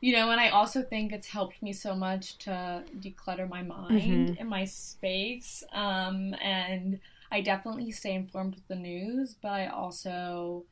you 0.00 0.12
know. 0.14 0.30
And 0.30 0.40
I 0.40 0.48
also 0.48 0.82
think 0.82 1.12
it's 1.12 1.28
helped 1.28 1.62
me 1.62 1.72
so 1.72 1.94
much 1.94 2.38
to 2.38 2.84
declutter 2.98 3.48
my 3.48 3.62
mind 3.62 4.30
Mhm. 4.30 4.40
and 4.40 4.48
my 4.48 4.64
space. 4.64 5.62
Um, 5.72 6.34
and 6.42 7.00
I 7.30 7.40
definitely 7.42 7.90
stay 7.92 8.14
informed 8.14 8.54
with 8.56 8.66
the 8.68 8.76
news, 8.76 9.34
but 9.40 9.52
I 9.52 9.66
also 9.66 10.64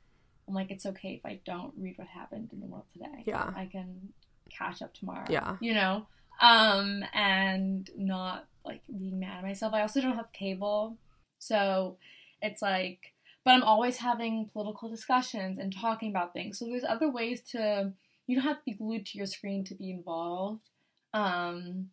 I'm 0.46 0.54
like 0.54 0.70
it's 0.70 0.86
okay 0.86 1.12
if 1.14 1.26
I 1.26 1.40
don't 1.44 1.74
read 1.76 1.98
what 1.98 2.08
happened 2.08 2.50
in 2.52 2.60
the 2.60 2.66
world 2.66 2.86
today. 2.92 3.22
Yeah. 3.26 3.52
I 3.54 3.66
can 3.66 4.12
catch 4.50 4.80
up 4.80 4.94
tomorrow. 4.94 5.26
Yeah. 5.28 5.56
you 5.60 5.74
know. 5.74 6.06
Um, 6.40 7.04
and 7.12 7.90
not 7.96 8.46
like 8.64 8.82
being 8.96 9.18
mad 9.18 9.38
at 9.38 9.42
myself. 9.44 9.74
I 9.74 9.80
also 9.82 10.00
don't 10.00 10.14
have 10.16 10.32
cable. 10.32 10.96
So 11.38 11.96
it's 12.40 12.62
like, 12.62 13.12
but 13.44 13.52
I'm 13.54 13.62
always 13.62 13.96
having 13.98 14.48
political 14.52 14.88
discussions 14.88 15.58
and 15.58 15.72
talking 15.74 16.10
about 16.10 16.32
things. 16.32 16.58
So 16.58 16.66
there's 16.66 16.84
other 16.84 17.10
ways 17.10 17.42
to, 17.52 17.92
you 18.28 18.36
don't 18.36 18.44
have 18.44 18.58
to 18.58 18.64
be 18.64 18.74
glued 18.74 19.06
to 19.06 19.18
your 19.18 19.26
screen 19.26 19.64
to 19.64 19.74
be 19.74 19.90
involved. 19.90 20.68
Um, 21.14 21.88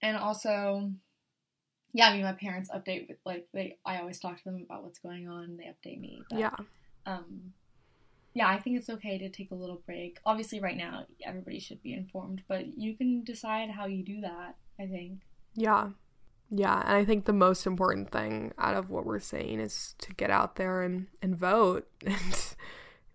and 0.00 0.16
also, 0.16 0.92
yeah, 1.92 2.08
I 2.08 2.14
mean, 2.14 2.22
my 2.22 2.32
parents 2.32 2.70
update 2.70 3.08
with 3.08 3.18
like, 3.26 3.48
they, 3.52 3.76
I 3.84 3.98
always 3.98 4.20
talk 4.20 4.38
to 4.38 4.44
them 4.44 4.64
about 4.64 4.84
what's 4.84 5.00
going 5.00 5.28
on. 5.28 5.58
They 5.58 5.64
update 5.64 6.00
me. 6.00 6.22
But, 6.30 6.38
yeah 6.38 6.56
Um, 7.04 7.52
yeah, 8.32 8.48
I 8.48 8.58
think 8.58 8.78
it's 8.78 8.90
okay 8.90 9.18
to 9.18 9.28
take 9.28 9.50
a 9.50 9.56
little 9.56 9.82
break. 9.86 10.20
Obviously, 10.24 10.60
right 10.60 10.76
now, 10.76 11.06
everybody 11.24 11.58
should 11.58 11.82
be 11.82 11.94
informed, 11.94 12.42
but 12.46 12.78
you 12.78 12.94
can 12.94 13.24
decide 13.24 13.70
how 13.70 13.86
you 13.86 14.04
do 14.04 14.20
that, 14.20 14.56
I 14.78 14.86
think. 14.86 15.22
Yeah. 15.54 15.88
Yeah. 16.50 16.80
And 16.80 16.96
I 16.96 17.04
think 17.04 17.24
the 17.24 17.32
most 17.32 17.66
important 17.66 18.12
thing 18.12 18.52
out 18.56 18.76
of 18.76 18.88
what 18.88 19.04
we're 19.04 19.18
saying 19.18 19.58
is 19.58 19.96
to 19.98 20.14
get 20.14 20.30
out 20.30 20.56
there 20.56 20.82
and, 20.82 21.08
and 21.20 21.36
vote 21.36 21.88
and 22.06 22.54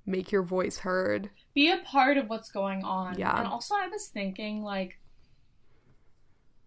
make 0.05 0.31
your 0.31 0.43
voice 0.43 0.79
heard. 0.79 1.29
be 1.53 1.69
a 1.71 1.77
part 1.77 2.17
of 2.17 2.29
what's 2.29 2.49
going 2.51 2.83
on. 2.83 3.17
Yeah. 3.19 3.37
And 3.37 3.47
also 3.47 3.75
I 3.75 3.87
was 3.87 4.07
thinking 4.07 4.63
like 4.63 4.97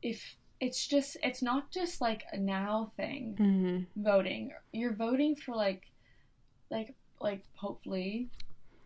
if 0.03 0.37
it's 0.61 0.87
just 0.87 1.17
it's 1.23 1.43
not 1.43 1.71
just 1.71 2.01
like 2.01 2.25
a 2.33 2.37
now 2.39 2.93
thing 2.97 3.37
Mm-hmm. 3.41 4.03
voting. 4.03 4.53
You're 4.73 4.93
voting 4.95 5.35
for 5.37 5.55
like 5.55 5.83
like 6.71 6.95
like 7.21 7.43
hopefully 7.57 8.29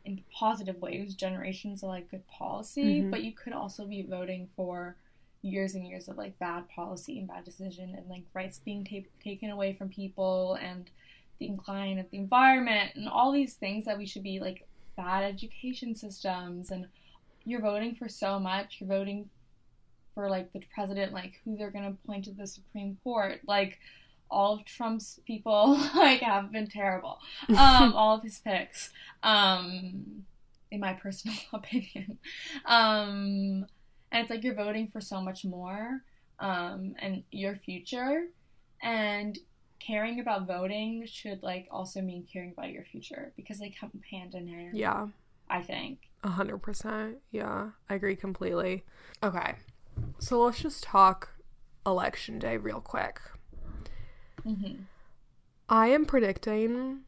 in 0.05 0.23
positive 0.33 0.81
ways 0.81 1.15
generations 1.15 1.83
of 1.83 1.89
like 1.91 2.11
good 2.11 2.27
policy, 2.29 3.03
Mhm. 3.03 3.11
but 3.11 3.23
you 3.25 3.33
could 3.33 3.53
also 3.53 3.87
be 3.87 4.03
voting 4.03 4.49
for 4.57 4.97
years 5.43 5.75
and 5.75 5.87
years 5.87 6.09
of 6.09 6.17
like 6.17 6.39
bad 6.39 6.69
policy 6.69 7.19
and 7.19 7.29
bad 7.29 7.45
decision 7.45 7.95
and 7.97 8.09
like 8.09 8.25
rights 8.35 8.59
being 8.59 8.85
ta- 8.85 9.09
taken 9.23 9.51
away 9.51 9.73
from 9.73 9.89
people 9.89 10.55
and 10.55 10.91
the 11.39 11.47
incline 11.47 11.99
of 11.99 12.11
the 12.11 12.19
environment 12.19 12.93
and 12.95 13.09
all 13.09 13.33
these 13.33 13.55
things 13.55 13.85
that 13.85 13.99
we 13.99 14.07
should 14.07 14.23
be 14.23 14.41
like 14.41 14.67
bad 14.97 15.23
education 15.23 15.95
systems 15.95 16.71
and 16.71 16.87
you're 17.45 17.61
voting 17.61 17.95
for 17.95 18.09
so 18.09 18.39
much 18.39 18.79
you're 18.81 18.89
voting 18.89 19.29
for 20.15 20.29
like 20.29 20.53
the 20.53 20.63
president 20.75 21.13
like 21.13 21.41
who 21.45 21.57
they're 21.57 21.71
going 21.71 21.85
to 21.85 21.91
appoint 21.91 22.25
to 22.25 22.33
the 22.33 22.47
supreme 22.47 22.99
court 23.05 23.41
like 23.47 23.79
all 24.31 24.55
of 24.55 24.65
trump's 24.65 25.21
people 25.27 25.79
like 25.95 26.21
have 26.21 26.53
been 26.53 26.67
terrible. 26.69 27.19
Um 27.49 27.95
all 27.95 28.17
of 28.17 28.23
his 28.23 28.39
picks 28.39 28.91
um 29.23 30.25
in 30.71 30.81
my 30.81 30.95
personal 30.95 31.37
opinion. 31.53 32.19
Um 32.67 33.67
and 34.11 34.23
it's 34.23 34.31
like 34.31 34.45
you're 34.45 34.55
voting 34.55 34.89
for 34.89 35.01
so 35.01 35.21
much 35.21 35.45
more 35.45 36.03
um 36.41 36.95
and 36.99 37.23
your 37.31 37.57
future. 37.57 38.27
And 38.83 39.39
caring 39.79 40.21
about 40.21 40.47
voting 40.47 41.07
should 41.07 41.43
like 41.43 41.69
also 41.71 42.01
mean 42.01 42.27
caring 42.33 42.53
about 42.53 42.71
your 42.71 42.85
future 42.85 43.33
because 43.37 43.59
they 43.59 43.71
come 43.71 43.91
hand 44.11 44.35
in 44.35 44.47
hand 44.49 44.77
Yeah. 44.77 45.07
i 45.49 45.63
think 45.63 45.99
A 46.25 46.31
hundred 46.31 46.59
percent. 46.59 47.19
Yeah. 47.31 47.71
I 47.89 47.95
agree 47.95 48.17
completely. 48.17 48.85
Okay. 49.23 49.55
So 50.19 50.43
let's 50.43 50.61
just 50.61 50.83
talk 50.83 51.29
election 51.87 52.39
day 52.41 52.57
real 52.57 52.81
quick. 52.81 53.21
hmm 54.43 54.83
I 55.69 55.89
am 55.89 56.07
predicting 56.07 57.03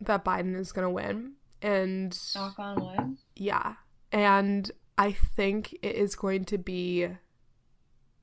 that 0.00 0.24
Biden 0.24 0.54
is 0.56 0.72
gonna 0.72 0.90
win. 0.90 1.32
And 1.62 2.18
knock 2.34 2.58
on 2.58 2.80
wood 2.84 3.16
yeah. 3.36 3.74
And 4.10 4.70
I 4.98 5.12
think 5.12 5.72
it 5.82 5.94
is 5.96 6.14
going 6.14 6.44
to 6.46 6.58
be 6.58 7.08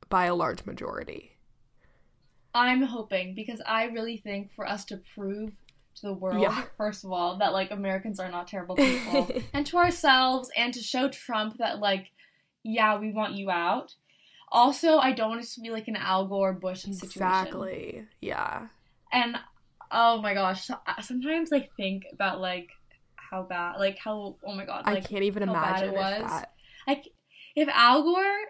by 0.09 0.25
a 0.25 0.35
large 0.35 0.65
majority. 0.65 1.37
I'm 2.53 2.81
hoping 2.81 3.35
because 3.35 3.61
i 3.65 3.85
really 3.85 4.17
think 4.17 4.51
for 4.53 4.67
us 4.67 4.85
to 4.85 4.99
prove 5.15 5.51
to 5.95 6.07
the 6.07 6.13
world 6.13 6.41
Yeah. 6.41 6.63
first 6.77 7.03
of 7.03 7.11
all 7.11 7.37
that 7.39 7.53
like 7.53 7.71
americans 7.71 8.19
are 8.19 8.29
not 8.31 8.47
terrible 8.47 8.75
people 8.77 9.29
and 9.53 9.65
to 9.67 9.77
ourselves 9.77 10.49
and 10.55 10.73
to 10.73 10.79
show 10.81 11.09
Trump 11.09 11.57
that 11.57 11.79
like, 11.79 12.11
yeah, 12.63 12.97
we 12.99 13.11
want 13.11 13.33
you 13.33 13.49
out. 13.49 13.95
Also, 14.51 14.97
I 14.97 15.11
don't 15.11 15.29
want 15.29 15.41
it 15.43 15.47
to 15.49 15.61
be 15.61 15.69
like 15.69 15.87
an 15.87 15.95
Al 15.95 16.27
Gore 16.27 16.53
Bush 16.53 16.81
situation. 16.81 17.05
exactly. 17.07 18.05
Yeah. 18.21 18.67
And 19.11 19.37
oh 19.91 20.21
my 20.21 20.33
gosh, 20.33 20.65
so, 20.65 20.75
uh, 20.87 21.01
sometimes 21.01 21.53
I 21.53 21.69
think 21.77 22.03
about 22.13 22.39
like 22.41 22.69
how 23.15 23.43
bad, 23.43 23.77
like 23.77 23.97
how 24.03 24.35
oh 24.45 24.55
my 24.55 24.65
god, 24.65 24.83
I 24.85 25.01
can't 25.01 25.23
even 25.23 25.47
how 25.47 25.53
bad 25.53 25.83
imagine 25.83 25.89
it 25.89 25.93
was. 25.97 26.31
that. 26.31 26.51
like 26.87 27.07
if 27.55 27.67
Al 27.69 28.03
Gore. 28.03 28.45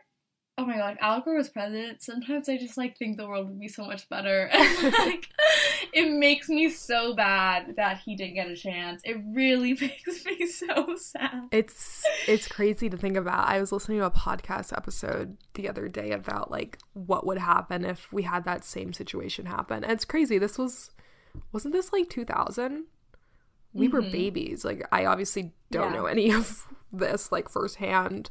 Oh 0.62 0.66
my 0.66 0.76
god, 0.76 0.93
if 0.95 0.97
Al 1.01 1.22
Gore 1.22 1.36
was 1.36 1.47
president, 1.47 2.01
sometimes 2.01 2.49
I 2.49 2.57
just 2.57 2.76
like 2.78 2.97
think 2.97 3.16
the 3.16 3.26
world 3.26 3.47
would 3.47 3.60
be 3.60 3.70
so 3.70 3.86
much 3.86 4.10
better. 4.10 4.49
like 4.84 5.30
it 5.93 6.12
makes 6.12 6.49
me 6.49 6.70
so 6.70 7.14
bad 7.16 7.76
that 7.78 7.99
he 7.99 8.16
didn't 8.18 8.34
get 8.36 8.49
a 8.49 8.55
chance. 8.57 9.01
It 9.05 9.18
really 9.34 9.74
makes 9.82 10.26
me 10.26 10.45
so 10.45 10.95
sad. 10.97 11.43
It's 11.51 12.03
it's 12.28 12.47
crazy 12.49 12.89
to 12.89 12.97
think 12.97 13.16
about. 13.16 13.47
I 13.47 13.62
was 13.62 13.72
listening 13.72 13.99
to 13.99 14.05
a 14.05 14.12
podcast 14.12 14.76
episode 14.76 15.38
the 15.53 15.70
other 15.70 15.88
day 15.88 16.12
about 16.12 16.51
like 16.51 16.78
what 16.93 17.26
would 17.26 17.38
happen 17.38 17.86
if 17.86 18.12
we 18.12 18.24
had 18.24 18.43
that 18.43 18.66
same 18.66 18.91
situation 18.91 19.45
happen. 19.45 19.84
And 19.86 19.93
it's 19.93 20.03
crazy. 20.05 20.38
This 20.39 20.57
was 20.57 20.91
wasn't 21.53 21.74
this 21.74 21.93
like 21.93 22.10
2000? 22.10 22.84
We 23.72 23.88
were 23.88 24.01
Mhm. 24.01 24.12
babies. 24.12 24.66
Like 24.66 24.86
I 24.91 25.05
obviously 25.05 25.53
don't 25.72 25.93
Yeah. 25.93 25.99
know 25.99 26.05
any 26.05 26.32
of 26.34 26.68
this 26.91 27.32
like 27.32 27.47
firsthand, 27.47 28.30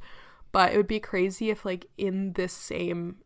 but 0.52 0.72
it 0.72 0.76
would 0.76 0.86
be 0.86 1.00
crazy 1.00 1.50
if 1.50 1.64
like 1.64 1.86
in 1.96 2.32
this 2.34 2.52
same 2.52 3.16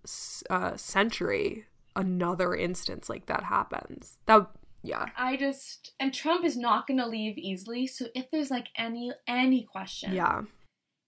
uh, 0.50 0.76
century 0.76 1.66
another 1.94 2.54
instance 2.54 3.08
like 3.08 3.26
that 3.26 3.44
happens. 3.44 4.18
That 4.26 4.48
Yeah. 4.82 5.06
I 5.16 5.36
just 5.36 5.92
and 6.00 6.12
Trump 6.12 6.44
is 6.44 6.56
not 6.56 6.86
going 6.86 6.98
to 6.98 7.06
leave 7.06 7.38
easily. 7.38 7.86
So 7.86 8.06
if 8.14 8.30
there's 8.30 8.50
like 8.50 8.68
any 8.76 9.12
any 9.26 9.62
question, 9.64 10.12
Yeah. 10.14 10.42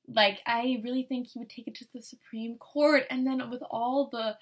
like 0.07 0.41
I 0.47 0.81
really 0.85 1.05
think 1.09 1.29
he 1.29 1.39
would 1.39 1.51
take 1.51 1.67
it 1.69 1.75
to 1.77 1.87
the 1.93 2.03
Supreme 2.03 2.57
Court, 2.59 3.05
and 3.11 3.27
then 3.27 3.51
with 3.51 3.63
all 3.71 4.09
the 4.13 4.37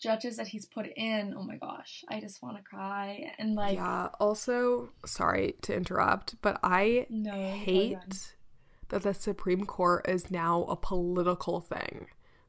judges 0.00 0.36
that 0.36 0.46
he's 0.46 0.64
put 0.64 0.86
in, 0.96 1.34
oh 1.36 1.42
my 1.42 1.56
gosh, 1.56 2.04
I 2.08 2.20
just 2.20 2.40
want 2.40 2.56
to 2.56 2.62
cry 2.62 3.32
and 3.38 3.54
like 3.56 3.74
yeah. 3.74 4.08
Also, 4.20 4.90
sorry 5.04 5.56
to 5.62 5.74
interrupt, 5.74 6.40
but 6.40 6.60
I 6.62 7.06
no 7.10 7.32
hate 7.32 8.34
that 8.88 9.02
the 9.02 9.14
Supreme 9.14 9.64
Court 9.64 10.08
is 10.08 10.30
now 10.30 10.64
a 10.64 10.76
political 10.76 11.60
thing. 11.60 12.06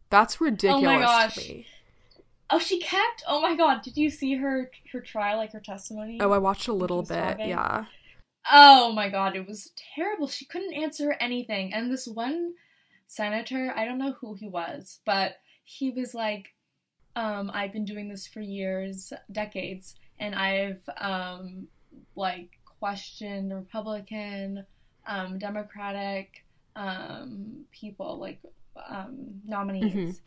That's 0.09 0.41
ridiculous 0.41 1.01
gosh. 1.01 1.35
to 1.35 1.41
me. 1.41 1.67
Oh, 2.49 2.59
she 2.59 2.79
kept. 2.79 3.23
Oh 3.27 3.41
my 3.41 3.55
god, 3.55 3.83
did 3.83 3.95
you 3.95 4.09
see 4.09 4.35
her 4.35 4.71
her 4.91 5.01
trial, 5.01 5.37
like 5.37 5.51
her 5.53 5.59
testimony? 5.59 6.17
Oh, 6.19 6.31
I 6.31 6.39
watched 6.39 6.67
a 6.67 6.73
little 6.73 7.03
bit. 7.03 7.15
talking. 7.15 7.49
Yeah. 7.49 7.85
Oh 8.51 8.91
my 8.91 9.09
god, 9.09 9.35
it 9.35 9.47
was 9.47 9.71
terrible. 9.95 10.27
She 10.27 10.45
couldn't 10.45 10.73
answer 10.73 11.15
anything. 11.19 11.73
And 11.73 11.91
this 11.91 12.07
one 12.07 12.53
senator, 13.05 13.71
I 13.75 13.85
don't 13.85 13.99
know 13.99 14.13
who 14.13 14.33
he 14.33 14.47
was, 14.47 14.99
but 15.05 15.37
he 15.63 15.91
was 15.91 16.15
like, 16.15 16.55
um, 17.15 17.51
I've 17.53 17.71
been 17.71 17.85
doing 17.85 18.09
this 18.09 18.25
for 18.25 18.41
years, 18.41 19.13
decades, 19.31 19.95
and 20.19 20.33
I've 20.33 20.81
um 20.97 21.67
like 22.15 22.57
questioned 22.79 23.53
Republican, 23.53 24.65
um, 25.07 25.37
Democratic 25.39 26.43
um 26.75 27.65
people, 27.71 28.19
like 28.19 28.39
um 28.87 29.41
nominees. 29.45 30.17
Mhm. 30.17 30.19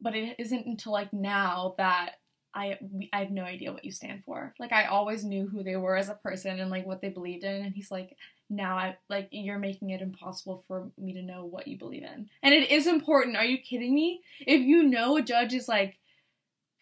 But 0.00 0.14
it 0.14 0.36
isn't 0.38 0.66
until 0.66 0.92
like 0.92 1.12
now 1.12 1.74
that 1.78 2.20
I 2.54 2.78
I 3.12 3.20
have 3.20 3.30
no 3.30 3.42
idea 3.42 3.72
what 3.72 3.84
you 3.84 3.92
stand 3.92 4.24
for. 4.24 4.54
Like 4.58 4.72
I 4.72 4.84
always 4.84 5.24
knew 5.24 5.46
who 5.48 5.62
they 5.62 5.76
were 5.76 5.96
as 5.96 6.08
a 6.08 6.14
person 6.14 6.60
and 6.60 6.70
like 6.70 6.86
what 6.86 7.00
they 7.00 7.08
believed 7.08 7.44
in 7.44 7.64
and 7.64 7.74
he's 7.74 7.90
like 7.90 8.16
now 8.50 8.76
I 8.76 8.96
like 9.08 9.28
you're 9.30 9.58
making 9.58 9.90
it 9.90 10.00
impossible 10.00 10.64
for 10.66 10.90
me 10.96 11.12
to 11.14 11.22
know 11.22 11.44
what 11.44 11.68
you 11.68 11.78
believe 11.78 12.04
in. 12.04 12.28
And 12.42 12.54
it 12.54 12.70
is 12.70 12.86
important. 12.86 13.36
Are 13.36 13.44
you 13.44 13.58
kidding 13.58 13.94
me? 13.94 14.22
If 14.40 14.60
you 14.60 14.84
know 14.84 15.16
a 15.16 15.22
judge 15.22 15.52
is 15.52 15.68
like 15.68 15.98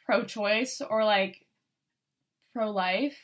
pro-choice 0.05 0.81
or 0.89 1.05
like 1.05 1.45
pro-life, 2.53 3.19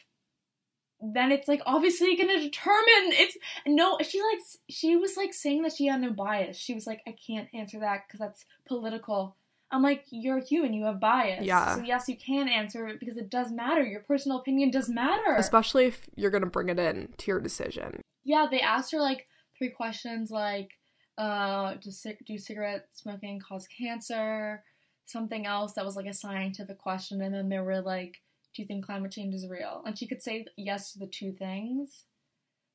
then 1.03 1.33
it's 1.33 1.49
like 1.49 1.61
obviously 1.67 2.17
to 2.17 2.39
determine 2.39 3.13
it's 3.13 3.37
no 3.67 3.99
she 4.03 4.23
like 4.23 4.39
she 4.71 4.97
was 4.97 5.17
like 5.17 5.35
saying 5.35 5.63
that 5.63 5.73
she 5.73 5.87
had 5.87 6.01
no 6.01 6.11
bias. 6.11 6.57
She 6.57 6.75
was 6.75 6.87
like 6.87 7.01
I 7.07 7.15
can't 7.27 7.49
answer 7.53 7.81
that 7.81 8.09
cuz 8.09 8.21
that's 8.21 8.45
political. 8.67 9.37
I'm 9.73 9.83
like, 9.83 10.05
you're 10.11 10.39
human, 10.39 10.75
you 10.75 10.85
have 10.85 11.01
bias. 11.01 11.47
Yeah. 11.47 11.77
So 11.77 11.83
yes, 11.83 12.07
you 12.07 12.17
can 12.17 12.47
answer 12.47 12.87
it 12.89 13.01
because 13.01 13.17
it 13.17 13.31
does 13.31 13.51
matter. 13.51 13.83
Your 13.83 14.01
personal 14.03 14.39
opinion 14.39 14.71
does 14.71 14.89
matter. 14.89 15.35
Especially 15.37 15.87
if 15.87 16.03
you're 16.15 16.31
to 16.31 16.47
bring 16.47 16.69
it 16.69 16.79
in 16.79 17.15
to 17.17 17.31
your 17.31 17.41
decision. 17.41 18.03
yeah, 18.23 18.47
they 18.51 18.61
asked 18.61 18.93
her 18.93 19.01
like 19.01 19.27
three 19.57 19.71
questions 19.71 20.31
like, 20.31 20.71
uh, 21.19 21.75
does 21.83 22.01
cig- 22.03 22.25
do 22.27 22.37
cigarette 22.39 22.87
smoking 22.93 23.41
cause 23.41 23.67
cancer? 23.67 24.63
Something 25.07 25.47
else 25.47 25.73
that 25.73 25.85
was 25.85 25.97
like 25.97 26.07
a 26.07 26.13
scientific 26.15 26.79
question, 26.79 27.21
and 27.23 27.35
then 27.35 27.49
there 27.49 27.65
were 27.65 27.81
like, 27.81 28.21
do 28.55 28.63
you 28.63 28.67
think 28.67 28.85
climate 28.85 29.13
change 29.13 29.35
is 29.35 29.49
real? 29.49 29.83
And 29.87 29.99
she 29.99 30.07
could 30.07 30.23
say 30.23 30.47
yes 30.57 30.93
to 30.93 30.99
the 30.99 31.07
two 31.07 31.33
things, 31.33 32.05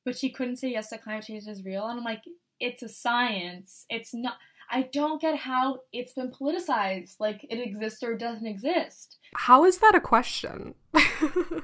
but 0.04 0.16
she 0.16 0.30
couldn't 0.30 0.56
say 0.56 0.70
yes 0.70 0.88
to 0.90 0.98
climate 0.98 1.24
change 1.24 1.46
is 1.46 1.64
real. 1.64 1.86
And 1.86 1.98
I'm 1.98 2.04
like, 2.04 2.22
it's 2.60 2.82
a 2.82 2.88
science. 2.88 3.86
It's 3.88 4.12
not. 4.14 4.34
I 4.70 4.82
don't 4.82 5.20
get 5.20 5.38
how 5.38 5.80
it's 5.92 6.12
been 6.12 6.30
politicized. 6.30 7.14
Like 7.18 7.46
it 7.48 7.58
exists 7.58 8.02
or 8.02 8.16
doesn't 8.16 8.46
exist. 8.46 9.18
How 9.34 9.64
is 9.64 9.78
that 9.78 9.94
a 9.94 10.00
question? 10.00 10.74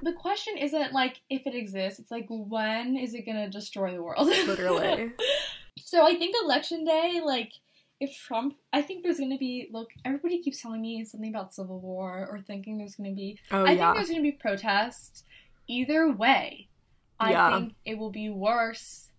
The 0.02 0.14
question 0.18 0.58
isn't 0.58 0.92
like 0.92 1.20
if 1.30 1.46
it 1.46 1.54
exists. 1.54 1.98
It's 1.98 2.10
like 2.10 2.26
when 2.28 2.96
is 2.96 3.14
it 3.14 3.26
gonna 3.26 3.48
destroy 3.48 3.92
the 3.92 4.02
world? 4.02 4.26
Literally. 4.26 5.12
So 5.76 6.04
I 6.04 6.16
think 6.16 6.34
election 6.42 6.84
day, 6.84 7.20
like 7.24 7.52
if 8.04 8.16
Trump, 8.16 8.54
I 8.72 8.82
think 8.82 9.02
there's 9.02 9.18
gonna 9.18 9.38
be. 9.38 9.68
Look, 9.72 9.90
everybody 10.04 10.42
keeps 10.42 10.60
telling 10.62 10.82
me 10.82 11.04
something 11.04 11.30
about 11.30 11.54
civil 11.54 11.80
war 11.80 12.28
or 12.30 12.40
thinking 12.40 12.78
there's 12.78 12.94
gonna 12.96 13.12
be. 13.12 13.38
Oh, 13.50 13.64
I 13.64 13.72
yeah. 13.72 13.92
think 13.92 13.96
there's 13.96 14.08
gonna 14.10 14.22
be 14.22 14.32
protests. 14.32 15.24
Either 15.66 16.10
way, 16.12 16.68
I 17.18 17.30
Yeah. 17.32 17.50
think 17.58 17.74
it 17.84 17.98
will 17.98 18.10
be 18.10 18.28
worse 18.30 19.10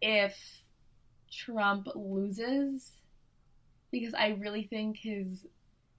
if 0.00 0.62
Trump 1.30 1.88
loses, 1.94 2.92
because 3.90 4.14
I 4.14 4.36
really 4.38 4.64
think 4.64 4.98
his 4.98 5.46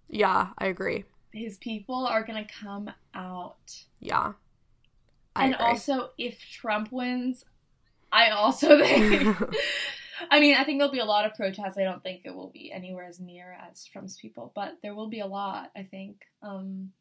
yeah, 0.10 0.50
I 0.58 0.68
agree. 0.68 1.06
his 1.32 1.58
people 1.58 2.06
are 2.06 2.24
gonna 2.24 2.46
come 2.48 2.92
out. 3.16 3.86
Yeah. 4.00 4.34
I 5.36 5.46
and 5.46 5.56
agree. 5.56 5.66
also, 5.66 6.10
if 6.20 6.40
Trump 6.52 6.92
wins, 6.92 7.46
I 8.12 8.30
also 8.30 8.78
think. 8.84 9.38
I 10.30 10.40
mean, 10.40 10.56
I 10.56 10.64
think 10.64 10.80
there'll 10.80 10.92
be 10.92 11.00
a 11.00 11.06
lot 11.06 11.26
of 11.26 11.34
protests. 11.34 11.78
I 11.78 11.84
don't 11.84 12.04
think 12.04 12.22
it 12.26 12.36
will 12.36 12.50
be 12.50 12.72
anywhere 12.72 13.06
as 13.06 13.20
near 13.20 13.58
as 13.70 13.86
Trump's 13.86 14.18
people, 14.18 14.52
but 14.56 14.78
there 14.82 14.96
will 14.96 15.10
be 15.10 15.20
a 15.20 15.28
lot. 15.28 15.72
I 15.76 15.84
think. 15.84 16.18
Um, 16.42 16.92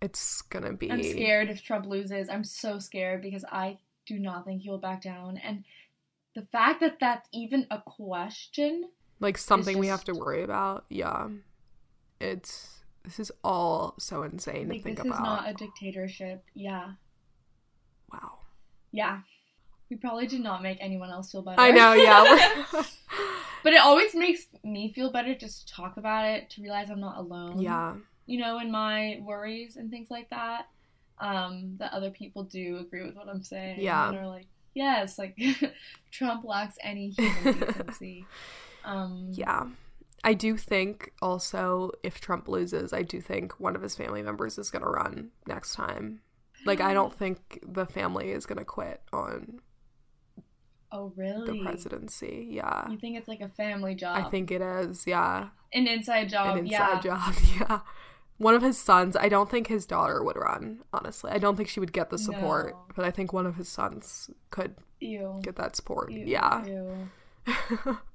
it's 0.00 0.42
going 0.42 0.64
to 0.64 0.72
be 0.72 0.90
I'm 0.90 1.02
scared 1.02 1.50
if 1.50 1.62
Trump 1.62 1.86
loses. 1.86 2.28
I'm 2.28 2.44
so 2.44 2.78
scared 2.78 3.22
because 3.22 3.44
I 3.50 3.78
do 4.06 4.18
not 4.18 4.44
think 4.44 4.62
he 4.62 4.70
will 4.70 4.78
back 4.78 5.02
down, 5.02 5.36
and 5.38 5.64
the 6.34 6.42
fact 6.42 6.80
that 6.80 6.98
that's 7.00 7.28
even 7.32 7.66
a 7.70 7.80
question. 7.80 8.84
like 9.18 9.36
something 9.36 9.78
we 9.78 9.88
have 9.88 10.04
to 10.04 10.12
worry 10.14 10.42
about. 10.42 10.84
Yeah. 10.88 11.28
It's 12.20 12.80
this 13.04 13.18
is 13.18 13.32
all 13.42 13.94
so 13.98 14.22
insane 14.22 14.68
Like 14.68 14.78
to 14.78 14.84
think 14.84 14.96
this 14.98 15.06
about. 15.06 15.16
is 15.16 15.24
not 15.24 15.50
a 15.50 15.54
dictatorship. 15.54 16.44
Yeah, 16.54 16.92
wow. 18.12 18.38
yeah. 18.92 19.20
We 19.90 19.96
probably 19.96 20.26
did 20.28 20.40
not 20.42 20.62
make 20.62 20.78
anyone 20.80 21.10
else 21.10 21.32
feel 21.32 21.42
better. 21.42 21.60
I 21.60 21.70
know, 21.70 21.92
yeah. 21.92 22.64
But 23.62 23.74
it 23.74 23.80
always 23.80 24.14
makes 24.14 24.46
me 24.64 24.90
feel 24.92 25.12
better 25.12 25.34
just 25.34 25.68
to 25.68 25.74
talk 25.74 25.98
about 25.98 26.24
it, 26.26 26.48
to 26.50 26.62
realize 26.62 26.88
I'm 26.88 27.00
not 27.00 27.18
alone. 27.18 27.60
yeah. 27.60 27.94
You 28.24 28.38
know, 28.38 28.58
in 28.58 28.70
my 28.70 29.18
worries 29.22 29.76
and 29.76 29.90
things 29.90 30.10
like 30.10 30.30
that. 30.30 30.68
Um, 31.18 31.74
that 31.78 31.92
other 31.92 32.10
people 32.10 32.44
do 32.44 32.78
agree 32.78 33.04
with 33.04 33.14
what 33.16 33.28
I'm 33.28 33.42
saying. 33.42 33.80
Yeah. 33.80 34.08
And 34.08 34.16
are 34.16 34.26
like, 34.26 34.46
yes, 34.72 35.18
like 35.18 35.36
Trump 36.10 36.44
lacks 36.44 36.76
any 36.82 37.10
human 37.10 37.58
decency. 37.60 38.24
um, 38.84 39.28
Yeah. 39.32 39.66
I 40.24 40.32
do 40.34 40.56
think 40.56 41.12
also 41.20 41.90
if 42.02 42.20
Trump 42.20 42.48
loses, 42.48 42.92
I 42.94 43.02
do 43.02 43.20
think 43.20 43.58
one 43.60 43.76
of 43.76 43.82
his 43.82 43.94
family 43.96 44.22
members 44.22 44.56
is 44.56 44.70
going 44.70 44.84
to 44.84 44.90
run 44.90 45.30
next 45.46 45.74
time. 45.74 46.20
Like 46.64 46.80
I 46.80 46.94
don't 46.94 47.14
think 47.18 47.58
the 47.66 47.84
family 47.84 48.30
is 48.30 48.46
going 48.46 48.58
to 48.58 48.64
quit 48.64 49.02
on 49.12 49.60
Oh, 50.92 51.12
really? 51.16 51.58
the 51.58 51.64
presidency. 51.64 52.48
Yeah. 52.50 52.88
You 52.90 52.98
think 52.98 53.16
it's 53.16 53.28
like 53.28 53.40
a 53.40 53.48
family 53.48 53.94
job? 53.94 54.24
I 54.24 54.28
think 54.28 54.50
it 54.50 54.60
is. 54.60 55.06
Yeah. 55.06 55.48
an 55.72 55.86
inside 55.86 56.28
job. 56.28 56.56
An 56.56 56.66
inside 56.66 57.04
yeah. 57.04 57.16
job. 57.16 57.34
Yeah. 57.60 57.80
One 58.38 58.54
of 58.54 58.62
his 58.62 58.78
sons, 58.78 59.16
I 59.16 59.28
don't 59.28 59.50
think 59.50 59.66
his 59.66 59.84
daughter 59.84 60.24
would 60.24 60.36
run, 60.36 60.80
honestly. 60.94 61.30
I 61.30 61.36
don't 61.36 61.56
think 61.56 61.68
she 61.68 61.78
would 61.78 61.92
get 61.92 62.08
the 62.08 62.16
support, 62.16 62.72
No. 62.72 62.84
but 62.96 63.04
I 63.04 63.10
think 63.10 63.34
one 63.34 63.44
of 63.44 63.56
his 63.56 63.68
sons 63.68 64.30
could 64.50 64.76
Ew. 65.00 65.40
get 65.42 65.56
that 65.56 65.76
support. 65.76 66.10
Ew, 66.10 66.24
yeah. 66.26 66.64
ew. 66.64 67.98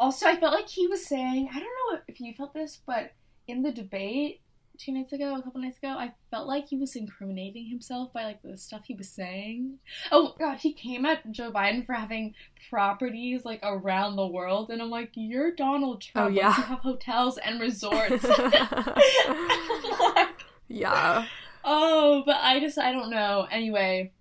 Also, 0.00 0.26
I 0.26 0.36
felt 0.36 0.54
like 0.54 0.68
he 0.68 0.86
was 0.86 1.04
saying, 1.04 1.48
I 1.50 1.58
don't 1.58 1.62
know 1.92 2.00
if 2.06 2.20
you 2.20 2.32
felt 2.32 2.54
this, 2.54 2.78
but 2.86 3.12
in 3.48 3.62
the 3.62 3.72
debate 3.72 4.40
two 4.78 4.92
nights 4.92 5.12
ago, 5.12 5.34
a 5.36 5.42
couple 5.42 5.60
nights 5.60 5.78
ago, 5.78 5.88
I 5.88 6.12
felt 6.30 6.46
like 6.46 6.68
he 6.68 6.76
was 6.76 6.94
incriminating 6.96 7.66
himself 7.66 8.12
by 8.12 8.24
like 8.24 8.40
the 8.42 8.56
stuff 8.56 8.82
he 8.86 8.94
was 8.94 9.08
saying. 9.08 9.78
Oh 10.12 10.34
god, 10.38 10.58
he 10.58 10.72
came 10.72 11.04
at 11.04 11.30
Joe 11.32 11.50
Biden 11.50 11.84
for 11.84 11.94
having 11.94 12.34
properties 12.70 13.44
like 13.44 13.60
around 13.62 14.16
the 14.16 14.26
world, 14.26 14.70
and 14.70 14.80
I'm 14.80 14.90
like, 14.90 15.10
you're 15.14 15.52
Donald 15.54 16.00
Trump. 16.00 16.26
Oh, 16.26 16.30
yeah. 16.32 16.46
You 16.56 16.62
have 16.62 16.78
hotels 16.80 17.38
and 17.38 17.60
resorts. 17.60 18.24
Like, 18.24 18.54
yeah. 20.68 21.26
oh, 21.64 22.22
but 22.24 22.36
I 22.36 22.60
just 22.60 22.78
I 22.78 22.92
don't 22.92 23.10
know. 23.10 23.46
Anyway, 23.50 24.12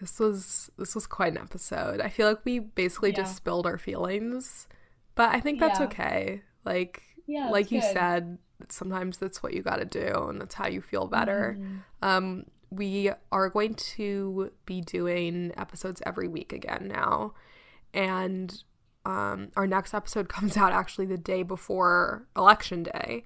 This 0.00 0.18
was 0.18 0.70
this 0.78 0.94
was 0.94 1.06
quite 1.06 1.32
an 1.32 1.38
episode. 1.38 2.00
I 2.00 2.08
feel 2.08 2.28
like 2.28 2.44
we 2.44 2.58
basically 2.58 3.10
Yeah. 3.10 3.16
just 3.16 3.36
spilled 3.36 3.66
our 3.66 3.78
feelings, 3.78 4.66
but 5.14 5.34
I 5.34 5.40
think 5.40 5.60
that's 5.60 5.78
Yeah. 5.80 5.86
okay. 5.86 6.42
Like 6.64 7.02
yeah, 7.26 7.50
like 7.50 7.70
you 7.70 7.80
good. 7.80 7.92
said, 7.92 8.38
sometimes 8.68 9.18
that's 9.18 9.42
what 9.42 9.54
you 9.54 9.62
got 9.62 9.76
to 9.76 9.84
do 9.84 10.26
and 10.28 10.40
that's 10.40 10.54
how 10.54 10.66
you 10.66 10.80
feel 10.80 11.06
better. 11.06 11.56
Mhm. 11.58 11.78
Um 12.02 12.44
we 12.70 13.10
are 13.30 13.48
going 13.48 13.74
to 13.74 14.50
be 14.66 14.80
doing 14.80 15.52
episodes 15.56 16.02
every 16.04 16.26
week 16.28 16.52
again 16.52 16.88
now. 16.88 17.32
And 17.94 18.62
um 19.04 19.48
our 19.56 19.66
next 19.66 19.94
episode 19.94 20.28
comes 20.36 20.56
out 20.56 20.72
actually 20.72 21.06
the 21.06 21.18
day 21.18 21.42
before 21.42 22.26
election 22.36 22.82
day. 22.82 23.24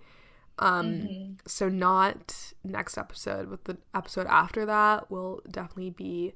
Um 0.59 0.87
Mhm. 0.87 1.39
so 1.47 1.69
not 1.69 2.53
next 2.65 2.99
episode 2.99 3.49
but 3.51 3.65
the 3.65 3.79
episode 3.95 4.27
after 4.27 4.67
that 4.67 5.11
we'll 5.11 5.41
definitely 5.51 5.91
be 5.91 6.35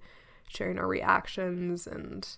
sharing 0.49 0.79
our 0.79 0.87
reactions 0.87 1.87
and 1.87 2.37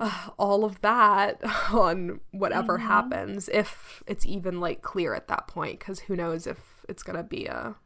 uh, 0.00 0.30
all 0.38 0.64
of 0.64 0.80
that 0.82 1.40
on 1.72 2.20
whatever 2.30 2.78
Mhm. 2.78 2.82
happens 2.82 3.48
if 3.48 4.02
it's 4.06 4.26
even 4.26 4.60
like 4.60 4.82
clear 4.82 5.14
at 5.14 5.28
that 5.28 5.46
point 5.48 5.78
because 5.78 6.00
who 6.00 6.16
knows 6.16 6.46
if 6.46 6.84
it's 6.88 7.02
gonna 7.02 7.22
be 7.22 7.46
a 7.46 7.76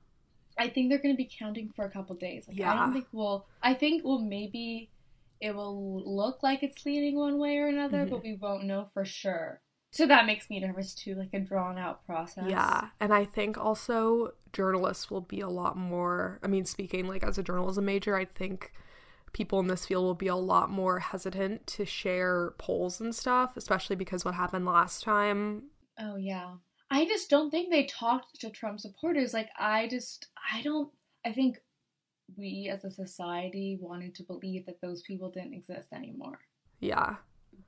I 0.58 0.68
think 0.68 0.90
they're 0.90 0.98
to 1.00 1.14
be 1.14 1.24
counting 1.38 1.70
for 1.70 1.84
a 1.86 1.90
couple 1.90 2.14
days. 2.14 2.46
Like, 2.46 2.60
I 2.60 2.74
don't 2.74 2.92
think 2.92 3.06
we'll. 3.10 3.46
I 3.62 3.72
think 3.74 4.04
well 4.04 4.18
maybe 4.18 4.90
it 5.40 5.54
will 5.56 6.02
look 6.04 6.42
like 6.42 6.62
it's 6.62 6.84
leaning 6.84 7.16
one 7.16 7.38
way 7.38 7.56
or 7.56 7.66
another, 7.68 8.04
Mhm. 8.06 8.10
but 8.10 8.22
we 8.22 8.36
won't 8.36 8.64
know 8.64 8.88
for 8.92 9.04
sure. 9.04 9.60
So 9.90 10.06
that 10.06 10.24
makes 10.26 10.48
me 10.48 10.60
nervous 10.60 10.94
too, 10.94 11.14
like 11.14 11.34
a 11.34 11.40
drawn 11.40 11.78
out 11.78 12.04
process. 12.06 12.44
Yeah, 12.48 12.90
and 13.00 13.12
I 13.12 13.24
think 13.24 13.58
also 13.58 14.34
journalists 14.52 15.10
will 15.10 15.20
be 15.22 15.40
a 15.40 15.48
lot 15.48 15.76
more. 15.76 16.38
I 16.42 16.46
mean, 16.48 16.64
speaking 16.66 17.08
like 17.08 17.24
as 17.24 17.38
a 17.38 17.42
journalism 17.42 17.86
major, 17.86 18.14
I 18.14 18.24
think 18.26 18.72
people 19.32 19.60
in 19.60 19.66
this 19.66 19.86
field 19.86 20.04
will 20.04 20.14
be 20.14 20.28
a 20.28 20.36
lot 20.36 20.70
more 20.70 20.98
hesitant 20.98 21.66
to 21.66 21.84
share 21.84 22.54
polls 22.58 23.00
and 23.00 23.14
stuff, 23.14 23.56
especially 23.56 23.96
because 23.96 24.24
what 24.24 24.34
happened 24.34 24.66
last 24.66 25.02
time. 25.02 25.64
Oh 25.98 26.16
yeah. 26.16 26.54
I 26.90 27.06
just 27.06 27.30
don't 27.30 27.50
think 27.50 27.70
they 27.70 27.84
talked 27.86 28.40
to 28.40 28.50
Trump 28.50 28.78
supporters. 28.80 29.32
Like 29.32 29.48
I 29.58 29.88
just 29.88 30.28
I 30.52 30.62
don't 30.62 30.90
I 31.24 31.32
think 31.32 31.58
we 32.36 32.70
as 32.72 32.84
a 32.84 32.90
society 32.90 33.78
wanted 33.80 34.14
to 34.16 34.22
believe 34.22 34.66
that 34.66 34.80
those 34.80 35.02
people 35.02 35.30
didn't 35.30 35.54
exist 35.54 35.92
anymore. 35.92 36.40
Yeah. 36.80 37.16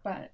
But 0.02 0.32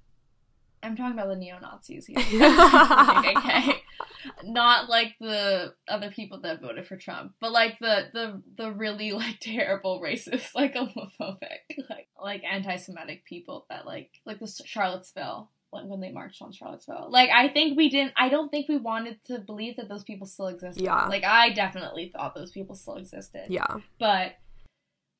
I'm 0.83 0.97
talking 0.97 1.13
about 1.13 1.29
the 1.29 1.37
neo 1.37 1.59
Nazis 1.61 2.07
here. 2.07 2.17
Okay, 2.21 3.83
Not 4.45 4.89
like 4.89 5.15
the 5.21 5.75
other 5.89 6.11
people 6.11 6.41
that 6.43 6.61
voted 6.61 6.87
for 6.87 6.97
Trump, 6.97 7.35
but 7.41 7.53
like 7.53 7.79
the 7.79 8.09
the 8.13 8.43
the 8.57 8.73
really 8.73 9.13
like 9.13 9.39
terrible 9.41 10.01
racist, 10.01 10.55
like 10.55 10.75
homophobic, 10.75 11.89
like 11.89 12.09
like 12.23 12.43
anti-Semitic 12.45 13.25
people 13.25 13.67
that 13.71 13.87
like 13.87 14.11
like 14.27 14.41
the 14.41 14.63
Charlottesville 14.65 15.51
when 15.71 15.89
when 15.89 16.01
they 16.01 16.11
marched 16.13 16.43
on 16.43 16.53
Charlottesville. 16.53 17.09
Like 17.11 17.31
I 17.31 17.49
think 17.49 17.77
we 17.77 17.89
didn't. 17.89 18.13
I 18.17 18.29
don't 18.29 18.51
think 18.51 18.69
we 18.69 18.77
wanted 18.77 19.23
to 19.27 19.39
believe 19.39 19.77
that 19.77 19.89
those 19.89 20.05
people 20.05 20.27
still 20.27 20.49
existed. 20.49 20.83
Yeah. 20.83 21.07
Like 21.07 21.25
I 21.25 21.51
definitely 21.51 22.11
thought 22.15 22.35
those 22.35 22.53
people 22.53 22.75
still 22.75 22.97
existed. 22.97 23.47
Yeah. 23.49 23.77
But 23.99 24.35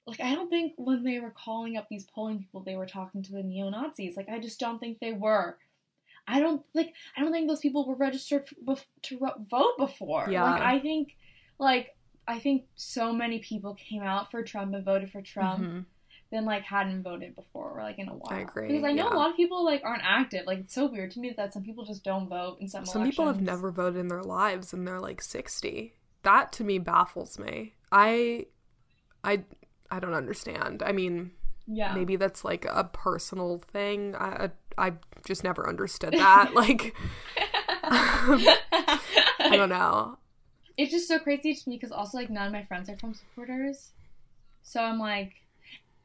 like 0.07 0.21
I 0.21 0.35
don't 0.35 0.49
think 0.49 0.73
when 0.77 1.05
they 1.05 1.21
were 1.21 1.31
calling 1.31 1.77
up 1.77 1.87
these 1.91 2.05
polling 2.05 2.39
people 2.39 2.63
they 2.63 2.77
were 2.77 2.87
talking 2.87 3.23
to 3.23 3.33
the 3.33 3.43
neo 3.43 3.69
Nazis. 3.71 4.17
Like 4.17 4.29
I 4.29 4.39
just 4.39 4.59
don't 4.59 4.79
think 4.79 4.99
they 5.01 5.13
were. 5.13 5.59
I 6.29 6.41
don't 6.41 6.63
like 6.75 6.93
I 7.17 7.21
don't 7.23 7.33
think 7.33 7.49
those 7.49 7.61
people 7.61 7.87
were 7.87 7.95
registered 7.97 8.47
bef- 8.65 8.85
to 9.03 9.19
ro- 9.19 9.45
vote 9.51 9.77
before. 9.79 10.27
Yeah. 10.31 10.45
Like 10.45 10.63
I 10.63 10.79
think 10.81 11.17
like 11.59 11.97
I 12.29 12.39
think 12.39 12.65
so 12.77 13.13
many 13.13 13.39
people 13.41 13.75
came 13.75 14.03
out 14.03 14.31
for 14.31 14.43
Trump 14.43 14.75
and 14.75 14.85
voted 14.85 15.11
for 15.11 15.23
Trump 15.23 15.63
Mhm. 15.65 15.85
than 16.31 16.45
like 16.45 16.63
hadn't 16.63 17.03
voted 17.03 17.35
before 17.35 17.71
or 17.79 17.83
like 17.83 17.99
in 17.99 18.09
a 18.09 18.13
while. 18.15 18.33
I 18.39 18.41
agree, 18.43 18.69
Because 18.69 18.85
I 18.85 18.93
know 18.93 19.09
yeah. 19.09 19.15
a 19.15 19.19
lot 19.19 19.31
of 19.31 19.37
people 19.37 19.65
like 19.65 19.83
aren't 19.85 20.05
active. 20.05 20.47
Like 20.47 20.59
it's 20.61 20.75
so 20.75 20.87
weird 20.87 21.11
to 21.13 21.21
me 21.21 21.35
that 21.37 21.53
some 21.53 21.63
people 21.65 21.85
just 21.85 22.05
don't 22.05 22.29
vote 22.29 22.59
in 22.61 22.69
some 22.69 22.87
Some 22.87 23.05
people 23.05 23.27
have 23.27 23.41
never 23.41 23.71
voted 23.71 23.99
in 23.99 24.09
their 24.09 24.23
lives 24.23 24.73
and 24.73 24.87
they're 24.87 25.01
like 25.01 25.21
60. 25.23 25.95
That 26.23 26.53
to 26.53 26.65
me 26.65 26.79
baffles 26.79 27.39
me. 27.39 27.75
I 27.91 28.47
I 29.25 29.45
I 29.91 30.01
don't 30.01 30.15
understand. 30.15 30.83
I 30.83 30.93
mean, 30.93 31.33
Yeah. 31.67 31.95
maybe 31.95 32.17
that's 32.17 32.45
like 32.45 32.65
a 32.65 32.85
personal 32.85 33.59
thing. 33.73 34.15
I 34.17 34.51
I 34.79 34.93
just 35.27 35.45
never 35.45 35.69
understood 35.69 36.13
that. 36.15 36.55
like 36.55 36.95
I 37.83 39.57
don't 39.57 39.69
know. 39.69 40.19
it's 40.77 40.93
just 40.93 41.09
so 41.09 41.19
crazy 41.19 41.55
to 41.55 41.69
me 41.69 41.77
because 41.77 41.93
also 41.93 42.17
like 42.19 42.31
none 42.31 42.47
of 42.47 42.53
my 42.53 42.63
friends 42.65 42.89
are 42.89 42.97
Trump 42.97 43.17
supporters, 43.17 43.91
so 44.63 44.81
I'm 44.83 44.99
like, 44.99 45.33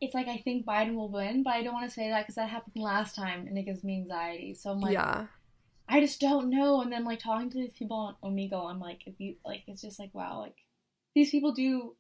it's 0.02 0.14
like 0.14 0.28
I 0.28 0.38
think 0.38 0.66
Biden 0.66 0.96
will 0.96 1.10
win, 1.10 1.44
but 1.44 1.54
I 1.54 1.64
don't 1.64 1.74
want 1.74 1.88
to 1.88 1.94
say 1.94 2.10
that 2.10 2.24
because 2.24 2.36
that 2.36 2.50
happened 2.50 2.84
last 2.84 3.16
time 3.16 3.48
and 3.48 3.58
it 3.58 3.64
gives 3.64 3.84
me 3.84 3.96
anxiety. 4.02 4.54
So 4.56 4.72
I'm 4.72 4.82
like, 4.82 4.94
yeah. 4.94 5.28
I 5.88 6.02
just 6.02 6.20
don't 6.20 6.50
know. 6.50 6.82
And 6.82 6.92
then 6.92 7.06
like 7.06 7.20
talking 7.20 7.50
to 7.52 7.58
these 7.60 7.74
people 7.74 7.98
on 7.98 8.16
Omegle, 8.34 8.70
I'm 8.70 8.80
like, 8.80 9.02
if 9.06 9.14
you 9.20 9.36
like, 9.46 9.64
it's 9.68 9.82
just 9.82 10.00
like 10.00 10.14
wow, 10.14 10.40
like 10.40 10.56
these 11.14 11.30
people 11.30 11.54
do 11.54 11.96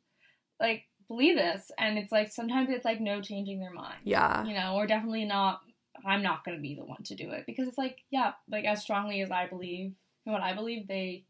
like 0.59 0.83
believe 1.07 1.37
this, 1.37 1.71
and 1.77 1.97
it's 1.97 2.11
like 2.11 2.31
sometimes 2.31 2.69
it's 2.69 2.85
like 2.85 3.01
no 3.01 3.21
changing 3.21 3.59
their 3.59 3.73
mind. 3.73 3.99
Yeah. 4.03 4.45
you 4.45 4.53
know, 4.53 4.75
or 4.75 4.87
definitely 4.87 5.25
not. 5.25 5.61
I'm 6.05 6.21
not 6.21 6.43
gonna 6.43 6.59
be 6.59 6.75
the 6.75 6.85
one 6.85 7.03
to 7.03 7.15
do 7.15 7.31
it 7.31 7.45
because 7.45 7.67
it's 7.67 7.77
like 7.77 7.99
yeah, 8.11 8.33
like 8.49 8.65
as 8.65 8.81
strongly 8.81 9.21
as 9.21 9.31
I 9.31 9.47
believe 9.47 9.95
in 10.25 10.31
what 10.31 10.41
I 10.41 10.53
believe, 10.53 10.87
they 10.87 11.25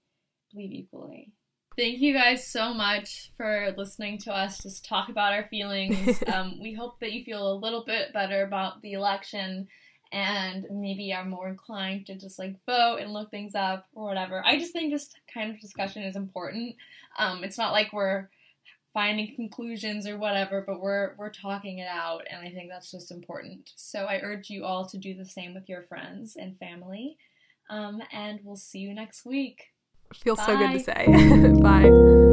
believe 0.52 0.72
equally. 0.72 1.32
Thank 1.78 2.00
you 2.00 2.14
guys 2.14 2.48
so 2.48 2.74
much 2.74 3.32
for 3.36 3.74
listening 3.78 4.18
to 4.20 4.34
us 4.34 4.64
just 4.64 4.86
talk 4.86 5.10
about 5.10 5.34
our 5.34 5.44
feelings. 5.44 6.24
um, 6.34 6.60
we 6.62 6.74
hope 6.74 7.02
that 7.02 7.12
you 7.12 7.24
feel 7.26 7.52
a 7.52 7.60
little 7.60 7.84
bit 7.84 8.14
better 8.14 8.44
about 8.44 8.82
the 8.82 8.94
election 8.94 9.68
and 10.14 10.66
maybe 10.72 11.14
are 11.14 11.26
more 11.26 11.50
inclined 11.50 12.06
to 12.06 12.16
just 12.16 12.40
like 12.40 12.56
vote 12.66 13.00
and 13.02 13.12
look 13.12 13.30
things 13.30 13.56
up 13.56 13.88
or 13.94 14.06
whatever. 14.06 14.42
I 14.46 14.58
just 14.58 14.72
think 14.72 14.94
this 14.94 15.10
kind 15.34 15.52
of 15.52 15.60
discussion 15.60 16.04
is 16.04 16.16
important. 16.16 16.78
Um, 17.20 17.44
it's 17.44 17.58
not 17.58 17.74
like 17.74 17.92
we're 17.92 18.30
finding 18.96 19.36
conclusions 19.36 20.08
or 20.08 20.18
whatever, 20.18 20.64
but 20.66 20.82
we're 20.82 21.14
we're 21.18 21.30
talking 21.30 21.80
it 21.80 21.88
out 21.88 22.24
and 22.32 22.42
I 22.42 22.50
think 22.50 22.70
that's 22.72 22.90
just 22.90 23.12
important. 23.12 23.70
So 23.76 24.06
I 24.06 24.22
urge 24.24 24.50
you 24.50 24.64
all 24.64 24.88
to 24.88 24.98
do 24.98 25.14
the 25.14 25.26
same 25.26 25.54
with 25.54 25.70
your 25.70 25.84
friends 25.84 26.38
and 26.38 26.58
family. 26.58 27.18
Um, 27.70 28.02
and 28.12 28.40
we'll 28.44 28.56
see 28.56 28.80
you 28.80 28.94
next 28.96 29.26
week. 29.26 29.74
Feels 30.16 30.44
so 30.44 30.58
good 30.58 30.72
to 30.72 30.80
say. 30.80 31.52
Bye. 31.62 32.32